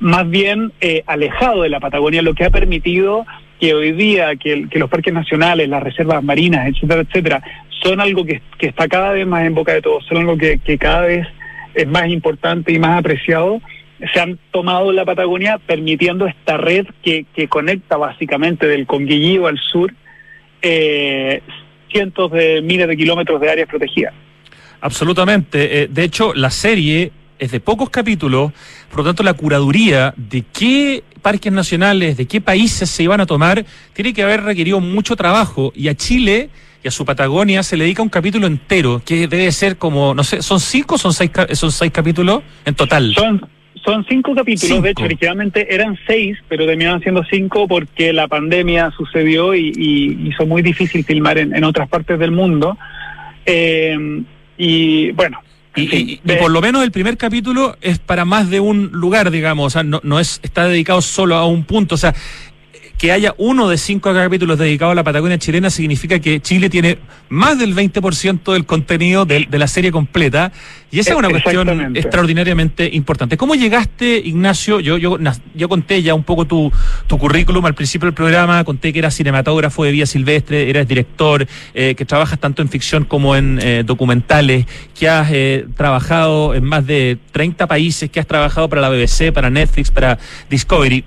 más 0.00 0.28
bien 0.28 0.72
eh, 0.80 1.02
alejado 1.06 1.62
de 1.62 1.68
la 1.68 1.80
Patagonia, 1.80 2.22
lo 2.22 2.34
que 2.34 2.44
ha 2.44 2.50
permitido 2.50 3.26
que 3.60 3.74
hoy 3.74 3.92
día 3.92 4.34
que, 4.36 4.66
los 4.72 4.88
parques 4.88 5.12
nacionales, 5.12 5.68
las 5.68 5.82
reservas 5.82 6.22
marinas, 6.24 6.68
etcétera, 6.68 7.02
etcétera, 7.02 7.42
son 7.82 8.00
algo 8.00 8.24
que, 8.24 8.40
está 8.58 8.88
cada 8.88 9.12
vez 9.12 9.26
más 9.26 9.44
en 9.44 9.54
boca 9.54 9.72
de 9.72 9.82
todos, 9.82 10.04
son 10.06 10.18
algo 10.18 10.36
que, 10.36 10.78
cada 10.78 11.02
vez 11.02 11.26
es 11.74 11.86
más 11.86 12.08
importante 12.08 12.72
y 12.72 12.78
más 12.78 12.98
apreciado 12.98 13.60
se 14.14 14.18
han 14.18 14.38
tomado 14.50 14.92
la 14.92 15.04
Patagonia 15.04 15.58
permitiendo 15.58 16.26
esta 16.26 16.56
red 16.56 16.86
que, 17.02 17.26
que 17.34 17.48
conecta 17.48 17.98
básicamente 17.98 18.66
del 18.66 18.86
Conguillío 18.86 19.46
al 19.46 19.58
sur 19.58 19.92
eh, 20.62 21.42
cientos 21.90 22.30
de 22.30 22.62
miles 22.62 22.88
de 22.88 22.96
kilómetros 22.96 23.40
de 23.40 23.50
áreas 23.50 23.68
protegidas. 23.68 24.14
Absolutamente. 24.80 25.82
Eh, 25.82 25.88
de 25.90 26.04
hecho, 26.04 26.32
la 26.34 26.50
serie 26.50 27.12
es 27.38 27.50
de 27.50 27.60
pocos 27.60 27.90
capítulos, 27.90 28.52
por 28.90 29.00
lo 29.00 29.04
tanto 29.04 29.22
la 29.22 29.34
curaduría 29.34 30.14
de 30.16 30.44
qué 30.52 31.02
parques 31.20 31.52
nacionales, 31.52 32.16
de 32.16 32.26
qué 32.26 32.40
países 32.40 32.90
se 32.90 33.02
iban 33.02 33.20
a 33.20 33.26
tomar, 33.26 33.64
tiene 33.92 34.12
que 34.12 34.22
haber 34.22 34.42
requerido 34.42 34.80
mucho 34.80 35.14
trabajo. 35.16 35.72
Y 35.76 35.88
a 35.88 35.94
Chile 35.94 36.50
y 36.82 36.88
a 36.88 36.90
su 36.90 37.04
Patagonia 37.04 37.62
se 37.62 37.76
le 37.76 37.84
dedica 37.84 38.02
un 38.02 38.08
capítulo 38.08 38.46
entero, 38.46 39.02
que 39.04 39.28
debe 39.28 39.52
ser 39.52 39.76
como, 39.76 40.14
no 40.14 40.24
sé, 40.24 40.42
¿son 40.42 40.58
cinco 40.60 40.94
o 40.96 40.98
son 40.98 41.12
seis, 41.12 41.30
son 41.52 41.70
seis 41.70 41.92
capítulos 41.92 42.42
en 42.64 42.74
total? 42.74 43.14
Son, 43.14 43.46
son 43.84 44.04
cinco 44.08 44.34
capítulos, 44.34 44.82
de 44.82 44.90
hecho, 44.90 45.04
originalmente 45.04 45.74
eran 45.74 45.98
seis, 46.06 46.38
pero 46.48 46.66
terminaron 46.66 47.00
siendo 47.02 47.22
cinco 47.30 47.68
porque 47.68 48.12
la 48.12 48.28
pandemia 48.28 48.90
sucedió 48.96 49.54
y, 49.54 49.72
y 49.76 50.28
hizo 50.28 50.46
muy 50.46 50.62
difícil 50.62 51.04
filmar 51.04 51.38
en, 51.38 51.54
en 51.54 51.64
otras 51.64 51.88
partes 51.88 52.18
del 52.18 52.30
mundo. 52.30 52.78
Eh, 53.46 54.22
y 54.56 55.10
bueno, 55.12 55.40
y, 55.76 56.16
por 56.16 56.50
lo 56.50 56.60
menos 56.60 56.82
el 56.82 56.90
primer 56.90 57.16
capítulo 57.16 57.76
es 57.80 57.98
para 57.98 58.24
más 58.24 58.50
de 58.50 58.60
un 58.60 58.90
lugar, 58.92 59.30
digamos, 59.30 59.66
o 59.66 59.70
sea, 59.70 59.82
no, 59.82 60.00
no 60.02 60.18
es, 60.18 60.40
está 60.42 60.66
dedicado 60.66 61.00
solo 61.00 61.36
a 61.36 61.46
un 61.46 61.64
punto, 61.64 61.94
o 61.94 61.98
sea, 61.98 62.14
que 63.00 63.12
haya 63.12 63.34
uno 63.38 63.70
de 63.70 63.78
cinco 63.78 64.12
capítulos 64.12 64.58
dedicados 64.58 64.92
a 64.92 64.94
la 64.94 65.02
Patagonia 65.02 65.38
chilena 65.38 65.70
significa 65.70 66.18
que 66.18 66.38
Chile 66.40 66.68
tiene 66.68 66.98
más 67.30 67.58
del 67.58 67.74
20% 67.74 68.52
del 68.52 68.66
contenido 68.66 69.24
de, 69.24 69.46
la 69.50 69.68
serie 69.68 69.90
completa 69.90 70.52
y 70.90 70.98
esa 70.98 71.12
es 71.12 71.16
una 71.16 71.30
cuestión 71.30 71.96
extraordinariamente 71.96 72.90
importante. 72.92 73.38
¿Cómo 73.38 73.54
llegaste, 73.54 74.18
Ignacio? 74.18 74.80
Yo, 74.80 74.98
yo, 74.98 75.16
yo 75.54 75.68
conté 75.70 76.02
ya 76.02 76.12
un 76.12 76.24
poco 76.24 76.44
tu, 76.44 76.70
tu 77.06 77.16
currículum 77.16 77.64
al 77.64 77.74
principio 77.74 78.04
del 78.04 78.12
programa, 78.12 78.64
conté 78.64 78.92
que 78.92 78.98
eras 78.98 79.14
cinematógrafo 79.14 79.82
de 79.84 79.92
Vía 79.92 80.04
Silvestre, 80.04 80.68
eras 80.68 80.86
director, 80.86 81.46
eh, 81.72 81.94
que 81.94 82.04
trabajas 82.04 82.38
tanto 82.38 82.60
en 82.60 82.68
ficción 82.68 83.06
como 83.06 83.34
en 83.34 83.60
eh, 83.62 83.82
documentales, 83.82 84.66
que 84.94 85.08
has 85.08 85.30
eh, 85.32 85.66
trabajado 85.74 86.54
en 86.54 86.64
más 86.64 86.86
de 86.86 87.16
30 87.32 87.66
países, 87.66 88.10
que 88.10 88.20
has 88.20 88.26
trabajado 88.26 88.68
para 88.68 88.82
la 88.82 88.90
BBC, 88.90 89.32
para 89.32 89.48
Netflix, 89.48 89.90
para 89.90 90.18
Discovery 90.50 91.02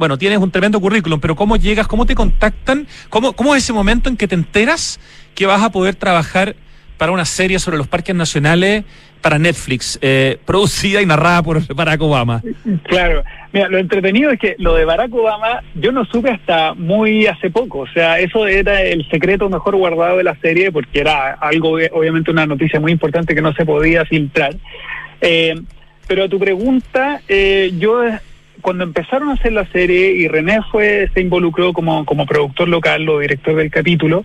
bueno, 0.00 0.16
tienes 0.16 0.38
un 0.38 0.50
tremendo 0.50 0.80
currículum, 0.80 1.20
pero 1.20 1.36
¿cómo 1.36 1.56
llegas? 1.56 1.86
¿Cómo 1.86 2.06
te 2.06 2.14
contactan? 2.14 2.86
¿Cómo, 3.10 3.34
cómo 3.34 3.54
es 3.54 3.64
ese 3.64 3.74
momento 3.74 4.08
en 4.08 4.16
que 4.16 4.26
te 4.26 4.34
enteras 4.34 4.98
que 5.34 5.44
vas 5.44 5.62
a 5.62 5.70
poder 5.70 5.94
trabajar 5.94 6.56
para 6.96 7.12
una 7.12 7.26
serie 7.26 7.58
sobre 7.58 7.76
los 7.76 7.86
parques 7.86 8.14
nacionales 8.14 8.84
para 9.20 9.38
Netflix, 9.38 9.98
eh, 10.00 10.38
producida 10.46 11.02
y 11.02 11.06
narrada 11.06 11.42
por 11.42 11.74
Barack 11.74 12.00
Obama? 12.00 12.42
Claro, 12.84 13.24
mira, 13.52 13.68
lo 13.68 13.76
entretenido 13.76 14.30
es 14.30 14.40
que 14.40 14.56
lo 14.56 14.74
de 14.74 14.86
Barack 14.86 15.12
Obama 15.12 15.62
yo 15.74 15.92
no 15.92 16.06
supe 16.06 16.30
hasta 16.30 16.72
muy 16.72 17.26
hace 17.26 17.50
poco, 17.50 17.80
o 17.80 17.88
sea, 17.88 18.18
eso 18.20 18.46
era 18.46 18.80
el 18.80 19.06
secreto 19.10 19.50
mejor 19.50 19.76
guardado 19.76 20.16
de 20.16 20.24
la 20.24 20.34
serie 20.36 20.72
porque 20.72 21.00
era 21.00 21.32
algo, 21.32 21.72
obviamente 21.92 22.30
una 22.30 22.46
noticia 22.46 22.80
muy 22.80 22.92
importante 22.92 23.34
que 23.34 23.42
no 23.42 23.52
se 23.52 23.66
podía 23.66 24.06
filtrar. 24.06 24.56
Eh, 25.20 25.60
pero 26.08 26.24
a 26.24 26.28
tu 26.28 26.38
pregunta, 26.40 27.20
eh, 27.28 27.72
yo 27.78 28.02
cuando 28.60 28.84
empezaron 28.84 29.30
a 29.30 29.34
hacer 29.34 29.52
la 29.52 29.66
serie 29.66 30.12
y 30.12 30.28
René 30.28 30.60
fue 30.70 31.08
se 31.14 31.20
involucró 31.20 31.72
como, 31.72 32.04
como 32.04 32.26
productor 32.26 32.68
local 32.68 33.08
o 33.08 33.18
director 33.18 33.56
del 33.56 33.70
capítulo, 33.70 34.24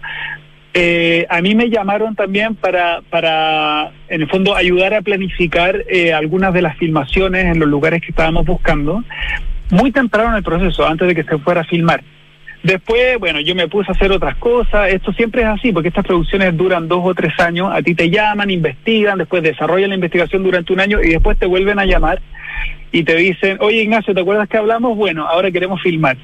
eh, 0.77 1.25
a 1.29 1.41
mí 1.41 1.55
me 1.55 1.69
llamaron 1.69 2.15
también 2.15 2.55
para, 2.55 3.01
para, 3.09 3.93
en 4.09 4.21
el 4.21 4.29
fondo, 4.29 4.53
ayudar 4.55 4.93
a 4.93 5.01
planificar 5.01 5.85
eh, 5.87 6.13
algunas 6.13 6.53
de 6.53 6.61
las 6.61 6.77
filmaciones 6.77 7.45
en 7.45 7.59
los 7.59 7.69
lugares 7.69 8.01
que 8.01 8.09
estábamos 8.09 8.45
buscando, 8.45 9.01
muy 9.71 9.93
temprano 9.93 10.31
en 10.31 10.35
el 10.35 10.43
proceso, 10.43 10.85
antes 10.85 11.07
de 11.07 11.15
que 11.15 11.23
se 11.23 11.37
fuera 11.37 11.61
a 11.61 11.63
filmar. 11.63 12.03
Después, 12.61 13.19
bueno, 13.19 13.39
yo 13.39 13.55
me 13.55 13.69
puse 13.69 13.91
a 13.91 13.93
hacer 13.93 14.11
otras 14.11 14.35
cosas. 14.35 14.89
Esto 14.89 15.13
siempre 15.13 15.43
es 15.43 15.47
así, 15.47 15.71
porque 15.71 15.89
estas 15.89 16.03
producciones 16.03 16.57
duran 16.57 16.87
dos 16.87 17.01
o 17.03 17.13
tres 17.13 17.39
años. 17.39 17.69
A 17.71 17.81
ti 17.81 17.95
te 17.95 18.09
llaman, 18.09 18.49
investigan, 18.49 19.17
después 19.19 19.43
desarrollan 19.43 19.89
la 19.89 19.95
investigación 19.95 20.43
durante 20.43 20.73
un 20.73 20.81
año 20.81 21.01
y 21.01 21.09
después 21.09 21.37
te 21.37 21.45
vuelven 21.45 21.79
a 21.79 21.85
llamar 21.85 22.19
y 22.91 23.03
te 23.03 23.15
dicen, 23.15 23.57
oye 23.59 23.83
Ignacio, 23.83 24.13
¿te 24.13 24.21
acuerdas 24.21 24.47
que 24.47 24.57
hablamos? 24.57 24.95
Bueno, 24.95 25.27
ahora 25.27 25.51
queremos 25.51 25.81
filmar. 25.81 26.17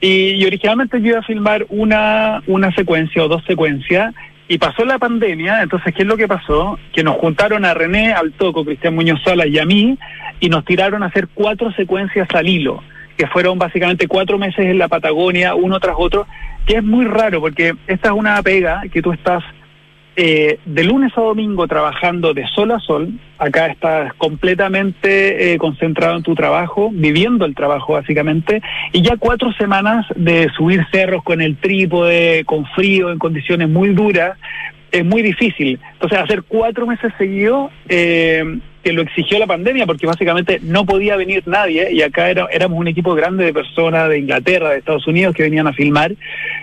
Y, 0.00 0.44
originalmente 0.44 1.00
yo 1.00 1.08
iba 1.08 1.18
a 1.18 1.22
filmar 1.22 1.66
una, 1.70 2.42
una 2.46 2.72
secuencia 2.72 3.24
o 3.24 3.28
dos 3.28 3.42
secuencias 3.46 4.14
y 4.46 4.58
pasó 4.58 4.84
la 4.84 4.98
pandemia, 4.98 5.62
entonces, 5.62 5.92
¿qué 5.94 6.02
es 6.02 6.08
lo 6.08 6.16
que 6.16 6.28
pasó? 6.28 6.78
Que 6.94 7.02
nos 7.02 7.16
juntaron 7.16 7.64
a 7.64 7.74
René, 7.74 8.12
al 8.12 8.32
Toco, 8.32 8.64
Cristian 8.64 8.94
Muñoz 8.94 9.20
Sala 9.22 9.46
y 9.46 9.58
a 9.58 9.66
mí 9.66 9.98
y 10.40 10.48
nos 10.48 10.64
tiraron 10.64 11.02
a 11.02 11.06
hacer 11.06 11.28
cuatro 11.34 11.72
secuencias 11.72 12.28
al 12.32 12.48
hilo, 12.48 12.82
que 13.16 13.26
fueron 13.26 13.58
básicamente 13.58 14.06
cuatro 14.06 14.38
meses 14.38 14.66
en 14.66 14.78
la 14.78 14.88
Patagonia, 14.88 15.54
uno 15.54 15.80
tras 15.80 15.96
otro, 15.98 16.26
que 16.64 16.76
es 16.76 16.84
muy 16.84 17.04
raro 17.04 17.40
porque 17.40 17.74
esta 17.86 18.08
es 18.08 18.14
una 18.14 18.40
pega 18.42 18.82
que 18.92 19.02
tú 19.02 19.12
estás 19.12 19.42
eh, 20.20 20.58
de 20.66 20.82
lunes 20.82 21.12
a 21.16 21.20
domingo 21.20 21.68
trabajando 21.68 22.34
de 22.34 22.44
sol 22.48 22.72
a 22.72 22.80
sol, 22.80 23.12
acá 23.38 23.68
estás 23.68 24.12
completamente 24.14 25.52
eh, 25.52 25.58
concentrado 25.58 26.16
en 26.16 26.24
tu 26.24 26.34
trabajo, 26.34 26.90
viviendo 26.92 27.44
el 27.44 27.54
trabajo 27.54 27.92
básicamente, 27.92 28.60
y 28.92 29.02
ya 29.02 29.16
cuatro 29.16 29.52
semanas 29.52 30.06
de 30.16 30.48
subir 30.56 30.84
cerros 30.90 31.22
con 31.22 31.40
el 31.40 31.56
trípode, 31.58 32.44
con 32.46 32.66
frío, 32.74 33.12
en 33.12 33.20
condiciones 33.20 33.68
muy 33.68 33.90
duras, 33.90 34.36
es 34.90 35.04
muy 35.04 35.22
difícil. 35.22 35.78
Entonces, 35.92 36.18
hacer 36.18 36.42
cuatro 36.42 36.84
meses 36.84 37.12
seguidos 37.16 37.70
eh, 37.88 38.58
que 38.88 38.94
lo 38.94 39.02
exigió 39.02 39.38
la 39.38 39.46
pandemia, 39.46 39.84
porque 39.84 40.06
básicamente 40.06 40.60
no 40.62 40.86
podía 40.86 41.14
venir 41.14 41.42
nadie, 41.44 41.92
y 41.92 42.00
acá 42.00 42.30
era, 42.30 42.48
éramos 42.50 42.78
un 42.78 42.88
equipo 42.88 43.14
grande 43.14 43.44
de 43.44 43.52
personas 43.52 44.08
de 44.08 44.18
Inglaterra, 44.18 44.70
de 44.70 44.78
Estados 44.78 45.06
Unidos, 45.06 45.34
que 45.34 45.42
venían 45.42 45.66
a 45.66 45.74
filmar. 45.74 46.14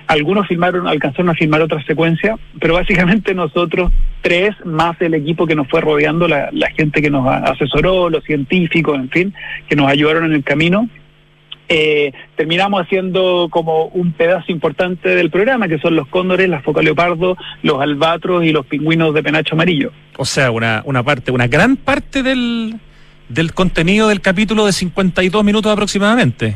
Algunos 0.08 0.48
filmaron, 0.48 0.88
alcanzaron 0.88 1.29
a 1.29 1.36
filmar 1.36 1.62
otra 1.62 1.84
secuencia, 1.84 2.36
pero 2.60 2.74
básicamente 2.74 3.36
nosotros 3.36 3.91
tres, 4.22 4.55
más 4.65 5.00
el 5.01 5.13
equipo 5.13 5.46
que 5.46 5.53
nos 5.53 5.67
fue 5.67 5.82
rodeando, 5.82 6.27
la, 6.27 6.50
la 6.51 6.72
gente 6.72 7.00
que 7.00 7.12
nos 7.12 7.27
asesoró, 7.27 8.10
los 8.10 8.24
científicos, 8.24 8.96
en 8.96 9.10
fin, 9.12 9.34
que 9.70 9.75
nos 9.75 9.88
ayudaron 9.88 10.25
en 10.25 10.34
el 10.34 10.44
camino, 10.44 10.89
eh, 11.67 12.12
terminamos 12.36 12.81
haciendo 12.81 13.48
como 13.50 13.86
un 13.88 14.13
pedazo 14.13 14.51
importante 14.51 15.10
del 15.10 15.31
programa, 15.31 15.67
que 15.67 15.79
son 15.79 15.95
los 15.95 16.07
cóndores, 16.07 16.48
las 16.48 16.63
foca 16.63 16.81
leopardo, 16.81 17.38
los 17.63 17.81
albatros 17.81 18.45
y 18.45 18.51
los 18.51 18.65
pingüinos 18.65 19.13
de 19.13 19.24
penacho 19.24 19.55
amarillo. 19.55 19.91
O 20.17 20.25
sea, 20.25 20.51
una, 20.51 20.84
una 20.86 21.03
parte, 21.03 21.31
una 21.31 21.48
gran 21.48 21.75
parte 21.75 22.22
del, 22.22 22.75
del 23.29 23.53
contenido 23.53 24.10
del 24.10 24.22
capítulo 24.22 24.65
de 24.65 24.74
52 24.74 25.43
minutos 25.43 25.72
aproximadamente. 25.72 26.55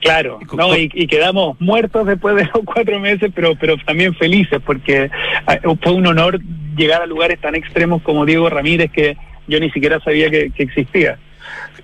Claro, 0.00 0.38
no, 0.54 0.76
y, 0.76 0.88
quedamos 1.06 1.58
muertos 1.60 2.06
después 2.06 2.36
de 2.36 2.44
los 2.54 2.64
cuatro 2.64 3.00
meses, 3.00 3.32
pero, 3.34 3.56
pero 3.58 3.76
también 3.86 4.14
felices, 4.14 4.60
porque 4.64 5.10
ah, 5.46 5.58
fue 5.82 5.92
un 5.92 6.06
honor 6.06 6.40
llegar 6.76 7.02
a 7.02 7.06
lugares 7.06 7.40
tan 7.40 7.54
extremos 7.54 8.02
como 8.02 8.26
Diego 8.26 8.50
Ramírez 8.50 8.90
que 8.92 9.16
yo 9.48 9.58
ni 9.60 9.70
siquiera 9.70 10.00
sabía 10.00 10.30
que 10.30 10.52
existía. 10.58 11.18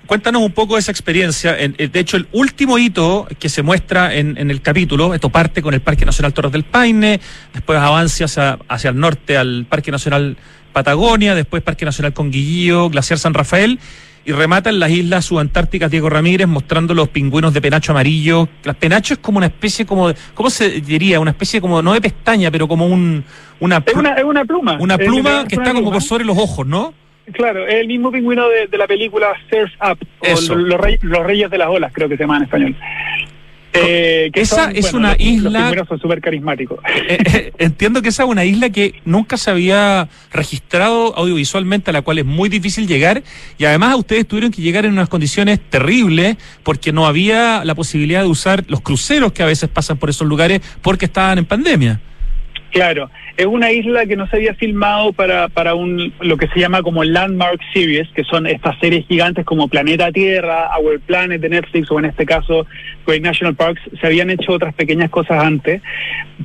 Cuéntanos 0.06 0.42
un 0.42 0.52
poco 0.52 0.74
de 0.74 0.80
esa 0.80 0.90
experiencia. 0.90 1.56
Eh, 1.58 1.68
de 1.68 2.00
hecho, 2.00 2.16
el 2.16 2.26
último 2.32 2.78
hito 2.78 3.28
que 3.38 3.48
se 3.48 3.62
muestra 3.62 4.14
en, 4.14 4.36
el 4.36 4.60
capítulo, 4.60 5.14
esto 5.14 5.28
parte 5.30 5.62
con 5.62 5.72
el 5.72 5.80
Parque 5.80 6.04
Nacional 6.04 6.32
Torres 6.32 6.52
del 6.52 6.64
Paine, 6.64 7.20
después 7.52 7.78
avanza 7.78 8.24
hacia, 8.24 8.58
hacia 8.68 8.90
el 8.90 8.98
norte 8.98 9.36
al 9.36 9.66
Parque 9.68 9.92
Nacional 9.92 10.36
Patagonia, 10.72 11.34
después 11.34 11.62
Parque 11.62 11.84
Nacional 11.84 12.12
Conguillío, 12.12 12.90
Glaciar 12.90 13.18
San 13.18 13.34
Rafael, 13.34 13.78
y 14.24 14.32
remata 14.32 14.70
en 14.70 14.80
las 14.80 14.90
islas 14.90 15.24
subantárticas 15.24 15.90
Diego 15.90 16.10
Ramírez 16.10 16.46
mostrando 16.46 16.92
los 16.92 17.08
pingüinos 17.08 17.54
de 17.54 17.60
penacho 17.60 17.92
amarillo. 17.92 18.48
Las 18.64 18.76
penacho 18.76 19.14
es 19.14 19.20
como 19.20 19.38
una 19.38 19.46
especie 19.46 19.86
como, 19.86 20.12
¿cómo 20.34 20.50
se 20.50 20.80
diría? 20.80 21.20
Una 21.20 21.30
especie 21.30 21.60
como, 21.60 21.82
no 21.82 21.92
de 21.92 22.00
pestaña, 22.00 22.50
pero 22.50 22.68
como 22.68 22.86
un... 22.86 23.24
Una, 23.60 23.82
es, 23.84 23.94
una, 23.94 24.14
es 24.14 24.24
una 24.24 24.44
pluma. 24.44 24.78
Una 24.80 24.98
pluma 24.98 25.46
que 25.46 25.54
está 25.54 25.72
como 25.72 25.92
por 25.92 26.02
sobre 26.02 26.24
los 26.24 26.36
ojos, 26.36 26.66
¿no? 26.66 26.94
Claro, 27.32 27.66
es 27.66 27.74
el 27.74 27.86
mismo 27.86 28.10
pingüino 28.10 28.48
de, 28.48 28.76
la 28.76 28.86
película 28.86 29.32
Surf 29.50 29.72
Up, 29.80 29.98
o 30.20 30.54
los, 30.56 30.80
Reyes 30.80 31.50
de 31.50 31.58
las 31.58 31.68
Olas, 31.68 31.92
creo 31.92 32.08
que 32.08 32.16
se 32.16 32.22
llama 32.22 32.38
en 32.38 32.42
español. 32.44 32.76
Eh, 33.72 34.30
que 34.32 34.40
esa 34.40 34.70
es 34.72 34.92
una 34.92 35.14
isla. 35.16 35.72
Los 35.72 35.86
son 35.86 36.00
súper 36.00 36.20
carismáticos. 36.20 36.80
Eh, 37.08 37.18
eh, 37.24 37.52
entiendo 37.58 38.02
que 38.02 38.08
esa 38.08 38.24
es 38.24 38.28
una 38.28 38.44
isla 38.44 38.70
que 38.70 38.94
nunca 39.04 39.36
se 39.36 39.50
había 39.50 40.08
registrado 40.32 41.16
audiovisualmente, 41.16 41.90
a 41.90 41.92
la 41.92 42.02
cual 42.02 42.18
es 42.18 42.24
muy 42.24 42.48
difícil 42.48 42.88
llegar. 42.88 43.22
Y 43.58 43.64
además, 43.64 43.94
ustedes 43.96 44.26
tuvieron 44.26 44.50
que 44.50 44.60
llegar 44.62 44.86
en 44.86 44.92
unas 44.92 45.08
condiciones 45.08 45.60
terribles, 45.60 46.36
porque 46.64 46.92
no 46.92 47.06
había 47.06 47.64
la 47.64 47.74
posibilidad 47.74 48.22
de 48.22 48.28
usar 48.28 48.64
los 48.66 48.80
cruceros 48.80 49.32
que 49.32 49.42
a 49.42 49.46
veces 49.46 49.68
pasan 49.68 49.98
por 49.98 50.10
esos 50.10 50.26
lugares 50.26 50.60
porque 50.82 51.04
estaban 51.04 51.38
en 51.38 51.44
pandemia. 51.44 52.00
Claro, 52.72 53.10
Es 53.36 53.46
una 53.46 53.70
isla 53.72 54.06
que 54.06 54.16
no 54.16 54.26
se 54.26 54.36
había 54.36 54.54
filmado 54.54 55.12
para, 55.12 55.48
para 55.48 55.74
un, 55.74 56.12
lo 56.20 56.36
que 56.36 56.48
se 56.48 56.60
llama 56.60 56.82
como 56.82 57.04
Landmark 57.04 57.60
Series, 57.72 58.08
que 58.14 58.24
son 58.24 58.46
estas 58.46 58.78
series 58.78 59.06
gigantes 59.06 59.44
como 59.44 59.68
Planeta 59.68 60.12
Tierra, 60.12 60.70
Our 60.78 61.00
Planet 61.00 61.40
de 61.40 61.48
Netflix, 61.48 61.90
o 61.90 61.98
en 61.98 62.06
este 62.06 62.26
caso 62.26 62.66
Great 63.06 63.22
National 63.22 63.54
Parks. 63.54 63.80
Se 64.00 64.06
habían 64.06 64.30
hecho 64.30 64.52
otras 64.52 64.74
pequeñas 64.74 65.10
cosas 65.10 65.42
antes, 65.42 65.82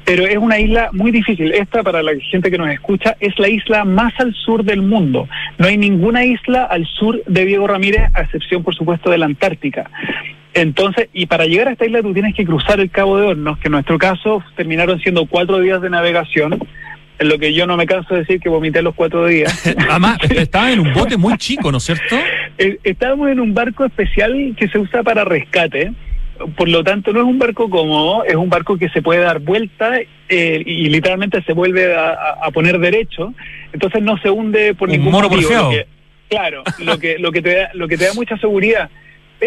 pero 0.04 0.26
es 0.26 0.38
una 0.38 0.60
isla 0.60 0.90
muy 0.94 1.12
difícil. 1.12 1.52
Esta, 1.54 1.84
para 1.84 2.02
la 2.04 2.12
gente 2.32 2.52
que 2.52 2.58
nos 2.58 2.70
escucha, 2.70 3.16
es 3.20 3.38
la 3.40 3.50
isla 3.50 3.86
más 3.86 4.14
al 4.20 4.34
sur 4.34 4.64
del 4.64 4.82
mundo. 4.82 5.28
No 5.58 5.68
hay 5.68 5.78
ninguna 5.78 6.26
isla 6.26 6.64
al 6.64 6.86
sur 6.86 7.22
de 7.26 7.46
Diego 7.46 7.68
Ramírez, 7.68 8.04
a 8.14 8.22
excepción, 8.22 8.64
por 8.64 8.76
supuesto, 8.76 9.10
de 9.10 9.18
la 9.18 9.26
Antártica. 9.26 9.90
Entonces, 10.56 11.10
y 11.12 11.26
para 11.26 11.46
llegar 11.46 11.68
a 11.68 11.74
esta 11.74 11.86
isla 11.86 12.02
tú 12.02 12.14
tienes 12.14 12.34
que 12.34 12.46
cruzar 12.46 12.80
el 12.80 12.90
Cabo 12.90 13.18
de 13.18 13.28
Hornos, 13.28 13.60
que 13.60 13.68
en 13.68 13.74
nuestro 13.74 13.98
caso 13.98 14.42
terminaron 14.56 15.00
siendo 15.02 15.26
cuatro 15.26 15.60
días 15.60 15.82
de 15.82 15.90
navegación, 15.90 16.58
en 17.20 17.28
lo 17.28 17.38
que 17.38 17.54
yo 17.54 17.68
no 17.68 17.76
me 17.76 17.86
canso 17.86 18.14
de 18.14 18.22
decir 18.22 18.40
que 18.40 18.48
vomité 18.48 18.82
los 18.82 18.96
cuatro 18.96 19.26
días. 19.26 19.68
Además, 19.90 20.18
estaba 20.30 20.72
en 20.72 20.80
un 20.80 20.94
bote 20.94 21.18
muy 21.18 21.38
chico, 21.38 21.74
¿no 21.74 21.80
es 21.80 21.84
cierto? 21.84 22.16
Eh, 22.58 22.80
estábamos 22.86 23.30
en 23.30 23.42
un 23.42 23.54
barco 23.54 23.84
especial 23.84 24.56
que 24.58 24.70
se 24.70 24.80
usa 24.80 25.04
para 25.04 25.26
rescate. 25.26 25.92
Por 26.56 26.70
lo 26.70 26.86
tanto, 26.86 27.12
no 27.12 27.20
es 27.20 27.26
un 27.26 27.38
barco 27.38 27.70
cómodo, 27.70 28.24
es 28.24 28.36
un 28.36 28.50
barco 28.50 28.78
que 28.78 28.88
se 28.90 29.02
puede 29.02 29.22
dar 29.22 29.40
vuelta 29.40 30.00
eh, 30.30 30.64
y 30.66 30.88
literalmente 30.88 31.44
se 31.44 31.52
vuelve 31.52 31.94
a, 31.96 32.50
poner 32.54 32.80
derecho. 32.80 33.34
Entonces 33.74 34.02
no 34.02 34.18
se 34.20 34.30
hunde 34.30 34.74
por 34.74 34.88
ningún 34.88 35.12
motivo. 35.12 35.72
claro, 36.30 36.64
lo 36.80 36.98
que, 36.98 37.20
lo, 37.20 37.34
que 37.34 37.42
te 37.42 37.56
da, 37.56 37.70
lo 37.74 37.90
que 37.90 37.98
te 37.98 38.06
da 38.06 38.14
mucha 38.14 38.38
seguridad 38.38 38.90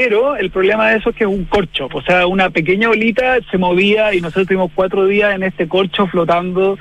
pero 0.01 0.37
el 0.37 0.53
problema 0.53 0.91
de 0.91 0.99
eso 0.99 1.11
es 1.11 1.17
que 1.17 1.25
es 1.25 1.31
un 1.31 1.45
corcho, 1.47 1.89
o 1.93 2.03
sea, 2.03 2.29
una 2.29 2.51
pequeña 2.51 2.89
olita 2.89 3.39
se 3.51 3.59
movía 3.59 4.15
y 4.15 4.21
nosotros 4.21 4.47
tuvimos 4.47 4.71
cuatro 4.73 5.07
días 5.07 5.35
en 5.35 5.43
este 5.43 5.67
corcho 5.67 6.07
flotando, 6.07 6.79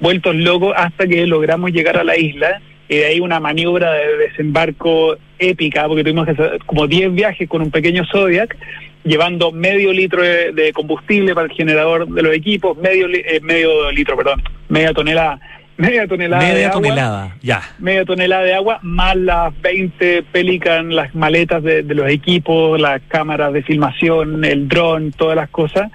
vueltos 0.00 0.34
locos, 0.34 0.74
hasta 0.76 1.06
que 1.06 1.28
logramos 1.28 1.70
llegar 1.70 1.96
a 1.96 2.02
la 2.02 2.18
isla. 2.18 2.60
Y 2.88 2.96
de 2.96 3.04
ahí 3.06 3.20
una 3.20 3.38
maniobra 3.38 3.92
de 3.92 4.16
desembarco 4.16 5.16
épica, 5.38 5.86
porque 5.86 6.02
tuvimos 6.02 6.24
que 6.24 6.32
hacer 6.32 6.58
como 6.66 6.88
10 6.88 7.14
viajes 7.14 7.48
con 7.48 7.62
un 7.62 7.70
pequeño 7.70 8.04
Zodiac, 8.10 8.56
llevando 9.04 9.52
medio 9.52 9.92
litro 9.92 10.22
de, 10.22 10.72
combustible 10.74 11.36
para 11.36 11.46
el 11.46 11.52
generador 11.52 12.08
de 12.08 12.20
los 12.20 12.34
equipos, 12.34 12.76
medio, 12.78 13.06
eh, 13.06 13.38
medio 13.44 13.92
litro, 13.92 14.16
perdón, 14.16 14.42
media 14.68 14.92
tonelada 14.92 15.38
media 15.76 16.06
tonelada 16.06 16.42
media 16.42 16.66
de 16.66 16.72
tonelada, 16.72 17.22
agua, 17.24 17.36
ya. 17.42 17.62
Media 17.78 18.04
tonelada 18.04 18.42
de 18.42 18.54
agua, 18.54 18.78
más 18.82 19.16
las 19.16 19.60
20 19.60 20.22
Pelican, 20.32 20.94
las 20.94 21.14
maletas 21.14 21.62
de, 21.62 21.82
los 21.82 22.08
equipos, 22.08 22.80
las 22.80 23.02
cámaras 23.08 23.52
de 23.52 23.62
filmación, 23.62 24.44
el 24.44 24.68
dron, 24.68 25.12
todas 25.12 25.36
las 25.36 25.48
cosas. 25.50 25.90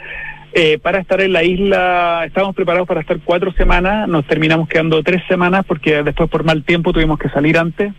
Eh, 0.54 0.80
para 0.80 1.00
estar 1.00 1.22
en 1.22 1.32
la 1.32 1.44
isla, 1.44 2.24
estábamos 2.26 2.56
preparados 2.56 2.88
para 2.88 3.02
estar 3.02 3.18
cuatro 3.24 3.54
semanas, 3.54 4.08
nos 4.10 4.26
terminamos 4.26 4.68
quedando 4.68 5.02
tres 5.02 5.24
semanas 5.28 5.64
porque 5.66 6.04
después 6.04 6.30
por 6.30 6.44
mal 6.44 6.64
tiempo 6.64 6.92
tuvimos 6.92 7.18
que 7.18 7.30
salir 7.30 7.58
antes, 7.58 7.94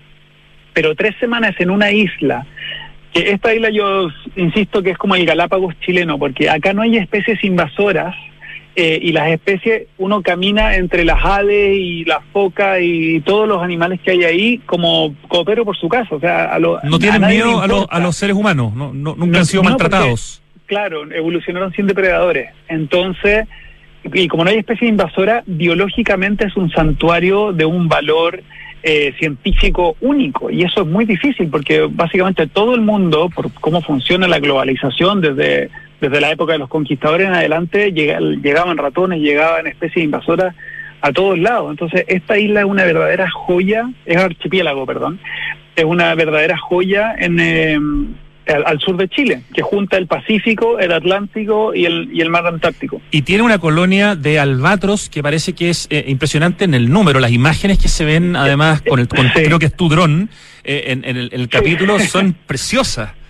pero 0.75 0.95
tres 0.95 1.15
semanas 1.19 1.55
en 1.59 1.71
una 1.71 1.93
isla, 1.93 2.47
que 3.13 3.31
esta 3.31 3.55
isla 3.55 3.71
yo 3.71 4.09
insisto 4.37 4.83
que 4.83 4.91
es 4.91 4.99
como 4.99 5.15
el 5.15 5.25
Galápagos 5.25 5.75
chileno, 5.81 6.19
porque 6.19 6.51
acá 6.51 6.75
no 6.75 6.83
hay 6.83 6.99
especies 6.99 7.43
invasoras, 7.43 8.15
eh, 8.75 8.99
y 9.03 9.13
las 9.13 9.29
especies, 9.29 9.89
uno 9.99 10.23
camina 10.23 10.77
entre 10.77 11.05
las 11.05 11.23
aves 11.23 11.77
y 11.77 12.05
las 12.05 12.25
focas 12.33 12.79
y 12.81 13.21
todos 13.21 13.47
los 13.47 13.63
animales 13.63 14.01
que 14.01 14.13
hay 14.13 14.25
ahí 14.25 14.59
como 14.65 15.15
copero 15.29 15.65
por 15.65 15.77
su 15.77 15.89
casa. 15.89 16.15
O 16.15 16.21
sea, 16.21 16.59
no 16.59 16.99
tienen 16.99 17.27
miedo 17.27 17.61
a, 17.91 18.01
los 18.01 18.17
seres 18.17 18.35
humanos, 18.35 18.75
no, 18.75 18.93
nunca 18.93 19.39
han 19.39 19.47
sido 19.47 19.63
maltratados. 19.63 20.43
claro, 20.67 21.11
evolucionaron 21.13 21.73
sin 21.73 21.87
depredadores. 21.87 22.51
Entonces, 22.69 23.47
y 24.05 24.27
como 24.29 24.45
no 24.45 24.51
hay 24.51 24.57
especies 24.57 24.89
invasoras, 24.89 25.45
biológicamente 25.47 26.47
es 26.47 26.57
un 26.57 26.71
santuario 26.71 27.53
de 27.53 27.67
un 27.67 27.89
valor 27.89 28.43
eh, 28.83 29.13
científico 29.19 29.97
único. 30.01 30.51
Y 30.51 30.63
eso 30.63 30.81
es 30.83 30.87
muy 30.89 31.05
difícil 31.05 31.49
porque 31.49 31.89
básicamente 31.91 32.47
todo 32.47 32.75
el 32.75 32.81
mundo, 32.81 33.31
por 33.35 33.53
cómo 33.53 33.83
funciona 33.83 34.27
la 34.27 34.41
globalización 34.41 35.21
desde 35.21 35.71
desde 36.03 36.21
la 36.21 36.33
época 36.33 36.55
de 36.55 36.59
los 36.59 36.69
conquistadores 36.69 37.29
en 37.29 37.35
adelante 37.35 37.93
llegaban 37.93 38.77
ratones, 38.77 39.21
llegaban 39.21 39.69
especies 39.69 40.05
invasoras 40.05 40.53
a 41.01 41.13
todos 41.13 41.39
lados. 41.39 41.71
Entonces, 41.71 42.05
esta 42.09 42.37
isla 42.39 42.61
es 42.61 42.67
una 42.67 42.85
verdadera 42.85 43.31
joya, 43.31 43.89
es 44.05 44.17
archipiélago, 44.17 44.85
perdón, 44.85 45.21
es 45.77 45.85
una 45.85 46.13
verdadera 46.17 46.59
joya 46.59 47.15
en, 47.17 47.39
em, 47.39 48.15
al, 48.49 48.81
sur 48.81 48.97
de 48.97 49.09
Chile, 49.09 49.43
que 49.55 49.63
junta 49.63 49.97
el 49.97 50.09
Pacífico, 50.09 50.81
el 50.81 50.91
Atlántico 50.91 51.73
y 51.73 51.85
el, 51.85 52.11
y 52.13 52.21
el 52.21 52.31
mar 52.31 52.49
Antártico. 52.49 53.01
Y 53.13 53.23
tiene 53.23 53.45
una 53.45 53.59
colonia 53.59 54.17
de 54.17 54.41
albatros 54.41 55.09
que 55.09 55.23
parece 55.23 55.53
que 55.53 55.71
es 55.71 55.87
eh, 55.89 56.05
impresionante 56.09 56.65
en 56.65 56.75
el 56.75 56.91
número. 56.91 57.21
Las 57.21 57.31
imágenes 57.31 57.79
que 57.79 57.87
se 57.87 58.05
ven, 58.05 58.35
además, 58.35 58.83
con 58.83 58.99
el 58.99 59.07
con, 59.07 59.29
creo 59.29 59.61
que 59.61 59.67
es 59.67 59.77
tu 59.77 59.89
dron, 59.89 60.31
eh, 60.65 60.99
en, 61.05 61.17
el 61.17 61.49
capítulo, 61.49 62.01
son 62.01 62.35
preciosas. 62.45 63.22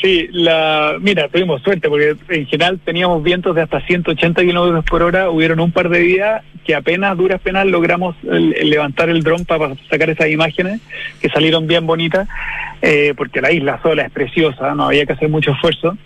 Sí, 0.00 0.28
la, 0.30 0.96
mira, 1.00 1.28
tuvimos 1.28 1.60
suerte 1.62 1.88
porque 1.88 2.14
en 2.28 2.46
general 2.46 2.78
teníamos 2.84 3.20
vientos 3.22 3.54
de 3.56 3.62
hasta 3.62 3.80
180 3.80 4.42
kilómetros 4.42 4.84
por 4.84 5.02
hora. 5.02 5.28
Hubieron 5.28 5.58
un 5.58 5.72
par 5.72 5.88
de 5.88 5.98
días 5.98 6.44
que 6.64 6.74
apenas, 6.76 7.16
duras 7.16 7.40
penas, 7.40 7.66
logramos 7.66 8.14
levantar 8.22 9.08
el 9.08 9.22
dron 9.24 9.44
para 9.44 9.74
sacar 9.90 10.10
esas 10.10 10.28
imágenes 10.28 10.80
que 11.20 11.28
salieron 11.30 11.66
bien 11.66 11.86
bonitas, 11.86 12.28
eh, 12.80 13.14
porque 13.16 13.40
la 13.40 13.50
isla 13.50 13.80
sola 13.82 14.02
es 14.02 14.12
preciosa, 14.12 14.74
no 14.74 14.84
había 14.84 15.04
que 15.04 15.14
hacer 15.14 15.30
mucho 15.30 15.50
esfuerzo. 15.52 15.96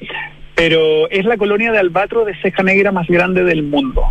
Pero 0.55 1.11
es 1.11 1.25
la 1.27 1.37
colonia 1.37 1.73
de 1.73 1.79
albatros 1.79 2.27
de 2.27 2.35
ceja 2.41 2.63
negra 2.63 2.93
más 2.93 3.09
grande 3.09 3.45
del 3.45 3.63
mundo. 3.63 4.05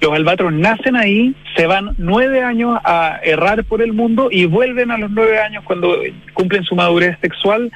Los 0.00 0.12
albatros 0.12 0.52
nacen 0.52 0.96
ahí, 0.96 1.34
se 1.56 1.66
van 1.66 1.94
nueve 1.96 2.42
años 2.42 2.78
a 2.84 3.20
errar 3.22 3.64
por 3.64 3.80
el 3.80 3.94
mundo 3.94 4.28
y 4.30 4.44
vuelven 4.44 4.90
a 4.90 4.98
los 4.98 5.10
nueve 5.10 5.38
años 5.38 5.64
cuando 5.64 5.96
cumplen 6.34 6.64
su 6.64 6.74
madurez 6.74 7.16
sexual 7.22 7.70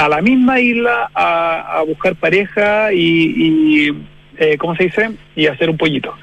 a 0.00 0.08
la 0.08 0.22
misma 0.22 0.58
isla 0.60 1.10
a, 1.14 1.82
buscar 1.86 2.16
pareja 2.16 2.90
y, 2.92 3.94
eh, 4.38 4.56
¿cómo 4.56 4.74
se 4.74 4.84
dice? 4.84 5.10
Y 5.36 5.46
hacer 5.46 5.68
un 5.68 5.76
pollito. 5.76 6.14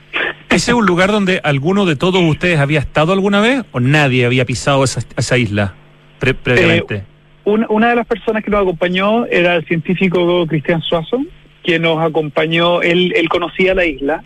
¿Ese 0.49 0.71
es 0.71 0.77
un 0.77 0.85
lugar 0.85 1.11
donde 1.11 1.39
alguno 1.43 1.85
de 1.85 1.95
todos 1.95 2.23
ustedes 2.23 2.59
había 2.59 2.79
estado 2.79 3.13
alguna 3.13 3.39
vez 3.39 3.63
o 3.71 3.79
nadie 3.79 4.25
había 4.25 4.45
pisado 4.45 4.83
esa, 4.83 5.01
esa 5.15 5.37
isla 5.37 5.75
previamente? 6.19 6.95
Eh, 6.95 7.03
una, 7.45 7.89
de 7.89 7.95
las 7.95 8.07
personas 8.07 8.43
que 8.43 8.49
nos 8.49 8.63
acompañó 8.63 9.25
era 9.27 9.55
el 9.55 9.65
científico 9.65 10.47
Cristian 10.47 10.81
Suazo, 10.81 11.21
que 11.63 11.77
nos 11.77 12.03
acompañó, 12.03 12.81
él, 12.81 13.13
él 13.15 13.29
conocía 13.29 13.75
la 13.75 13.85
isla. 13.85 14.23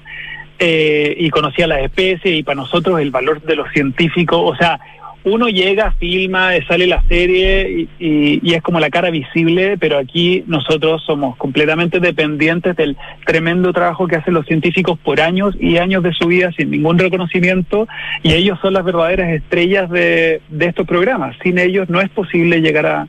Eh, 0.64 1.16
y 1.18 1.32
conocía 1.32 1.66
las 1.66 1.82
especies 1.82 2.36
y 2.36 2.44
para 2.44 2.58
nosotros 2.58 3.02
el 3.02 3.10
valor 3.10 3.42
de 3.42 3.56
los 3.56 3.68
científicos, 3.72 4.40
o 4.44 4.56
sea, 4.56 4.80
uno 5.24 5.48
llega, 5.48 5.92
filma, 5.94 6.52
sale 6.68 6.88
la 6.88 7.04
serie 7.04 7.88
y, 8.00 8.54
es 8.54 8.62
como 8.62 8.80
la 8.80 8.90
cara 8.90 9.10
visible, 9.10 9.78
pero 9.78 9.98
aquí 9.98 10.44
nosotros 10.48 11.04
somos 11.06 11.38
completamente 11.38 12.00
dependientes 12.00 12.76
del 12.76 12.98
tremendo 13.26 13.72
trabajo 13.72 14.08
que 14.08 14.16
hacen 14.16 14.34
los 14.34 14.46
científicos 14.46 14.98
por 15.00 15.22
años 15.22 15.56
y 15.60 15.78
años 15.78 16.04
de 16.04 16.14
su 16.14 16.28
vida 16.28 16.52
sin 16.58 16.72
ningún 16.72 16.98
reconocimiento 16.98 17.88
y 18.24 18.34
ellos 18.34 18.60
son 18.62 18.74
las 18.74 18.84
verdaderas 18.84 19.30
estrellas 19.30 19.90
de, 19.90 20.42
de 20.50 20.66
estos 20.66 20.88
programas. 20.88 21.36
Sin 21.44 21.60
ellos 21.60 21.90
no 21.90 22.02
es 22.02 22.10
posible 22.10 22.62
llegar 22.62 22.86
a, 22.86 23.08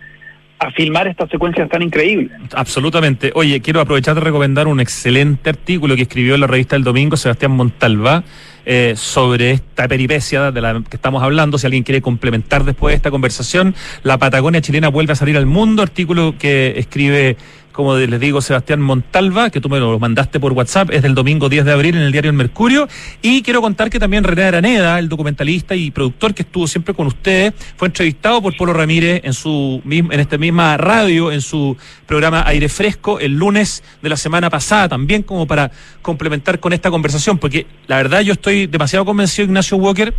a 0.58 0.70
filmar 0.70 1.08
estas 1.08 1.28
secuencias 1.30 1.68
tan 1.68 1.82
increíbles. 1.82 2.30
Absolutamente. 2.54 3.32
Oye, 3.34 3.60
quiero 3.60 3.80
aprovechar 3.80 4.14
de 4.14 4.20
recomendar 4.20 4.68
un 4.68 4.80
excelente 4.80 5.50
artículo 5.50 5.96
que 5.96 6.02
escribió 6.02 6.34
en 6.34 6.40
la 6.40 6.46
revista 6.46 6.76
El 6.76 6.84
Domingo 6.84 7.16
Sebastián 7.16 7.52
Montalva 7.52 8.22
eh, 8.64 8.94
sobre 8.96 9.52
esta 9.52 9.88
peripecia 9.88 10.50
de 10.50 10.60
la 10.60 10.82
que 10.88 10.96
estamos 10.96 11.22
hablando. 11.22 11.58
Si 11.58 11.66
alguien 11.66 11.82
quiere 11.82 12.02
complementar 12.02 12.64
después 12.64 12.92
de 12.92 12.96
esta 12.96 13.10
conversación, 13.10 13.74
la 14.02 14.18
Patagonia 14.18 14.60
chilena 14.60 14.88
vuelve 14.88 15.12
a 15.12 15.16
salir 15.16 15.36
al 15.36 15.46
mundo, 15.46 15.82
artículo 15.82 16.34
que 16.38 16.74
escribe 16.76 17.36
como 17.72 17.96
les 17.96 18.20
digo, 18.20 18.40
Sebastián 18.40 18.80
Montalva, 18.80 19.50
que 19.50 19.60
tú 19.60 19.68
me 19.68 19.80
lo 19.80 19.98
mandaste 19.98 20.38
por 20.38 20.52
WhatsApp, 20.52 20.90
es 20.90 21.02
del 21.02 21.14
domingo 21.14 21.48
10 21.48 21.64
de 21.64 21.72
abril 21.72 21.96
en 21.96 22.02
el 22.02 22.12
diario 22.12 22.30
El 22.30 22.36
Mercurio. 22.36 22.88
Y 23.22 23.42
quiero 23.42 23.60
contar 23.60 23.90
que 23.90 23.98
también 23.98 24.24
René 24.24 24.44
Araneda, 24.44 24.98
el 24.98 25.08
documentalista 25.08 25.74
y 25.74 25.90
productor 25.90 26.34
que 26.34 26.42
estuvo 26.42 26.66
siempre 26.66 26.94
con 26.94 27.06
ustedes, 27.06 27.54
fue 27.76 27.88
entrevistado 27.88 28.42
por 28.42 28.56
Polo 28.56 28.72
Ramírez 28.72 29.22
en 29.24 29.32
su 29.32 29.82
en 29.90 30.20
esta 30.20 30.38
misma 30.38 30.76
radio, 30.76 31.32
en 31.32 31.40
su 31.40 31.76
programa 32.06 32.44
Aire 32.46 32.68
Fresco, 32.68 33.18
el 33.18 33.32
lunes 33.32 33.82
de 34.02 34.08
la 34.08 34.16
semana 34.16 34.50
pasada, 34.50 34.90
también 34.90 35.22
como 35.22 35.46
para 35.46 35.70
complementar 36.02 36.60
con 36.60 36.72
esta 36.72 36.90
conversación, 36.90 37.38
porque 37.38 37.66
la 37.86 37.96
verdad 37.96 38.20
yo 38.20 38.34
estoy 38.34 38.66
demasiado 38.66 39.04
convencido, 39.04 39.46
Ignacio 39.46 39.76
Walker, 39.78 40.14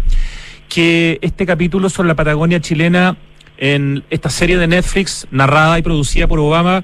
que 0.69 1.19
este 1.21 1.45
capítulo 1.45 1.89
sobre 1.89 2.07
la 2.07 2.15
Patagonia 2.15 2.59
chilena 2.59 3.17
en 3.57 4.03
esta 4.09 4.29
serie 4.29 4.57
de 4.57 4.67
Netflix, 4.67 5.27
narrada 5.31 5.77
y 5.79 5.81
producida 5.81 6.27
por 6.27 6.39
Obama, 6.39 6.83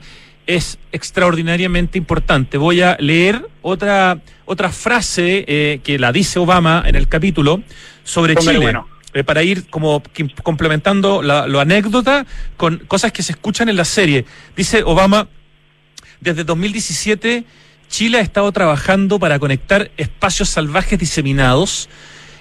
es 0.49 0.79
extraordinariamente 0.91 1.99
importante. 1.99 2.57
Voy 2.57 2.81
a 2.81 2.97
leer 2.99 3.47
otra, 3.61 4.19
otra 4.45 4.71
frase 4.71 5.45
eh, 5.47 5.79
que 5.83 5.99
la 5.99 6.11
dice 6.11 6.39
Obama 6.39 6.83
en 6.87 6.95
el 6.95 7.07
capítulo 7.07 7.61
sobre 8.03 8.35
Chile. 8.35 8.73
Eh, 9.13 9.23
para 9.23 9.43
ir 9.43 9.69
como 9.69 10.01
complementando 10.41 11.21
la, 11.21 11.43
anécdota 11.43 12.25
con 12.57 12.79
cosas 12.79 13.11
que 13.11 13.21
se 13.21 13.33
escuchan 13.33 13.69
en 13.69 13.77
la 13.77 13.85
serie. 13.85 14.25
Dice 14.57 14.81
Obama, 14.83 15.27
desde 16.19 16.43
2017 16.43 17.45
Chile 17.87 18.17
ha 18.17 18.21
estado 18.21 18.51
trabajando 18.51 19.19
para 19.19 19.37
conectar 19.37 19.91
espacios 19.97 20.49
salvajes 20.49 20.97
diseminados 20.97 21.89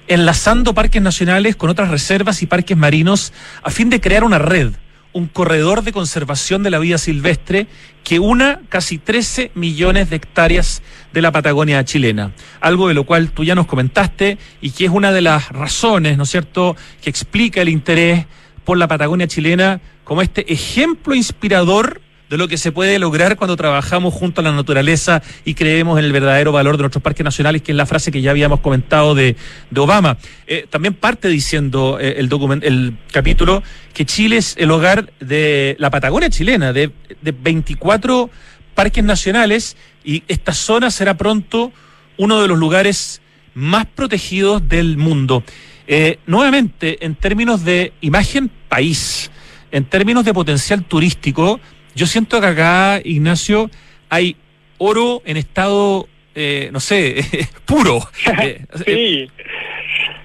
enlazando 0.07 0.73
parques 0.73 1.03
nacionales 1.03 1.57
con 1.57 1.69
otras 1.69 1.91
reservas 1.91 2.43
y 2.43 2.47
parques 2.47 2.77
marinos 2.77 3.35
a 3.63 3.71
fin 3.71 3.91
de 3.91 4.01
crear 4.01 4.25
una 4.25 4.39
red, 4.39 4.73
un 5.13 5.27
corredor 5.27 5.83
de 5.83 5.93
conservación 5.93 6.63
de 6.63 6.71
la 6.71 6.79
vida 6.79 6.99
silvestre 6.99 7.67
que 8.05 8.19
una 8.19 8.61
casi 8.69 8.99
13 8.99 9.53
millones 9.55 10.11
de 10.11 10.17
hectáreas 10.17 10.83
de 11.13 11.23
la 11.23 11.33
Patagonia 11.33 11.85
chilena. 11.85 12.33
Algo 12.61 12.89
de 12.89 12.95
lo 12.95 13.05
cual 13.05 13.31
tú 13.31 13.45
ya 13.45 13.55
nos 13.55 13.67
comentaste 13.67 14.39
y 14.61 14.71
que 14.71 14.85
es 14.85 14.91
una 14.91 15.13
de 15.13 15.23
las 15.23 15.49
razones, 15.51 16.17
¿no 16.17 16.25
es 16.25 16.31
cierto?, 16.31 16.77
que 17.03 17.11
explica 17.11 17.63
el 17.63 17.69
interés 17.69 18.27
por 18.65 18.79
la 18.79 18.89
Patagonia 18.89 19.27
chilena 19.27 19.81
como 20.05 20.23
este 20.23 20.53
ejemplo 20.53 21.15
inspirador 21.15 22.01
de 22.29 22.37
lo 22.37 22.49
que 22.49 22.59
se 22.59 22.73
puede 22.73 22.99
lograr 22.99 23.37
cuando 23.37 23.57
trabajamos 23.57 24.13
junto 24.15 24.41
a 24.41 24.45
la 24.45 24.53
naturaleza 24.53 25.23
y 25.45 25.55
creemos 25.55 25.99
en 25.99 26.05
el 26.05 26.13
verdadero 26.13 26.53
valor 26.53 26.77
de 26.77 26.83
nuestros 26.83 27.03
parques 27.03 27.25
nacionales, 27.25 27.63
que 27.63 27.73
es 27.73 27.77
la 27.77 27.87
frase 27.87 28.13
que 28.13 28.21
ya 28.21 28.31
habíamos 28.31 28.61
comentado 28.61 29.15
de, 29.15 29.37
Obama. 29.77 30.19
Eh, 30.47 30.67
también 30.69 30.95
parte 30.95 31.29
diciendo 31.29 31.99
eh, 32.01 32.17
el, 32.19 32.29
el 32.63 32.97
capítulo 33.13 33.63
que 33.95 34.05
Chile 34.05 34.39
es 34.39 34.55
el 34.59 34.71
hogar 34.71 35.13
de 35.21 35.77
la 35.79 35.91
Patagonia 35.91 36.31
chilena, 36.31 36.73
de, 36.73 36.91
de 37.23 37.33
24 37.33 38.31
parques 38.75 39.05
nacionales, 39.05 39.77
y 40.05 40.23
esta 40.29 40.53
zona 40.53 40.91
será 40.91 41.17
pronto 41.17 41.73
uno 42.17 42.43
de 42.43 42.49
los 42.49 42.59
lugares 42.59 43.21
más 43.55 43.87
protegidos 43.87 44.69
del 44.69 44.97
mundo. 44.97 45.43
Eh, 45.87 46.19
nuevamente, 46.27 47.05
en 47.05 47.15
términos 47.15 47.65
de 47.65 47.93
imagen 48.03 48.51
país, 48.69 49.31
en 49.73 49.85
términos 49.85 50.25
de 50.25 50.35
potencial 50.35 50.85
turístico, 50.85 51.61
yo 51.95 52.07
siento 52.07 52.41
que 52.41 52.47
acá, 52.47 53.01
Ignacio, 53.05 53.71
hay 54.09 54.37
oro 54.79 55.23
en 55.25 55.37
estado, 55.37 56.09
eh, 56.35 56.71
no 56.73 56.81
sé, 56.81 57.49
puro. 57.65 58.01
Eh, 58.43 58.65
sí. 58.85 59.31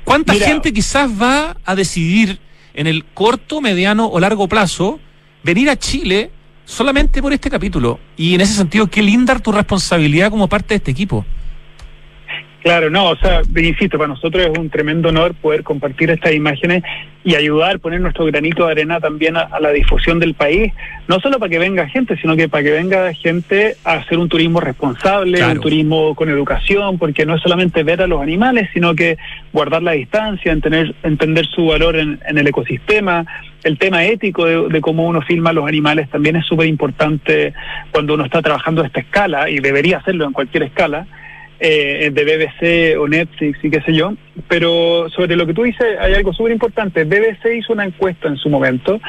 ¿Cuánta 0.03 0.33
gente 0.33 0.73
quizás 0.73 1.09
va 1.09 1.57
a 1.63 1.75
decidir 1.75 2.39
en 2.73 2.87
el 2.87 3.05
corto, 3.05 3.61
mediano 3.61 4.07
o 4.07 4.19
largo 4.19 4.47
plazo 4.47 4.99
venir 5.43 5.69
a 5.69 5.77
Chile 5.77 6.29
solamente 6.65 7.21
por 7.21 7.33
este 7.33 7.49
capítulo? 7.49 7.99
Y 8.17 8.35
en 8.35 8.41
ese 8.41 8.53
sentido, 8.53 8.87
qué 8.87 9.01
linda 9.01 9.39
tu 9.39 9.51
responsabilidad 9.51 10.29
como 10.29 10.47
parte 10.47 10.73
de 10.73 10.77
este 10.77 10.91
equipo. 10.91 11.25
Claro, 12.63 12.89
no, 12.89 13.09
o 13.09 13.15
sea, 13.17 13.41
insisto, 13.57 13.97
para 13.97 14.07
nosotros 14.07 14.45
es 14.45 14.57
un 14.57 14.69
tremendo 14.69 15.09
honor 15.09 15.33
poder 15.33 15.63
compartir 15.63 16.09
estas 16.09 16.33
imágenes 16.33 16.81
y 17.21 17.35
ayudar, 17.35 17.79
poner 17.79 17.99
nuestro 17.99 18.23
granito 18.23 18.65
de 18.65 18.71
arena 18.71 19.01
también 19.01 19.35
a, 19.35 19.59
la 19.59 19.71
difusión 19.71 20.17
del 20.17 20.33
país, 20.33 20.71
no 21.09 21.19
solo 21.19 21.39
para 21.39 21.49
que 21.49 21.59
venga 21.59 21.89
gente, 21.89 22.15
sino 22.15 22.37
que 22.37 22.47
para 22.47 22.63
que 22.63 22.71
venga 22.71 23.13
gente 23.15 23.75
a 23.83 23.95
hacer 23.95 24.17
un 24.17 24.29
turismo 24.29 24.61
responsable, 24.61 25.43
un 25.43 25.59
turismo 25.59 26.15
con 26.15 26.29
educación, 26.29 26.97
porque 26.97 27.25
no 27.25 27.35
es 27.35 27.41
solamente 27.41 27.83
ver 27.83 28.01
a 28.01 28.07
los 28.07 28.21
animales, 28.21 28.69
sino 28.73 28.95
que 28.95 29.17
guardar 29.51 29.83
la 29.83 29.91
distancia, 29.91 30.53
entender, 30.53 30.95
entender 31.03 31.45
su 31.47 31.65
valor 31.65 31.97
en, 31.97 32.21
el 32.25 32.47
ecosistema, 32.47 33.25
el 33.65 33.77
tema 33.77 34.05
ético 34.05 34.45
de, 34.45 34.69
de, 34.69 34.79
cómo 34.79 35.05
uno 35.05 35.21
filma 35.21 35.49
a 35.49 35.53
los 35.53 35.67
animales 35.67 36.09
también 36.09 36.37
es 36.37 36.45
súper 36.45 36.67
importante 36.67 37.53
cuando 37.91 38.13
uno 38.13 38.23
está 38.23 38.41
trabajando 38.41 38.83
a 38.83 38.87
esta 38.87 39.01
escala, 39.01 39.49
y 39.49 39.59
debería 39.59 39.97
hacerlo 39.97 40.23
en 40.23 40.31
cualquier 40.31 40.63
escala 40.63 41.05
eh, 41.65 42.11
de 42.11 42.25
BBC 42.25 42.99
o 42.99 43.07
Netflix 43.07 43.57
y 43.63 43.69
qué 43.69 43.81
sé 43.83 43.93
yo. 43.93 44.13
Pero 44.49 45.09
sobre 45.09 45.37
lo 45.37 45.47
que 45.47 45.53
tú 45.53 45.63
dices, 45.63 45.97
hay 45.97 46.13
algo 46.13 46.33
súper 46.33 46.51
importante. 46.51 47.05
BBC 47.05 47.55
hizo 47.57 47.71
una 47.71 47.85
encuesta 47.85 48.27
en 48.27 48.35
su 48.35 48.49
momento. 48.49 48.99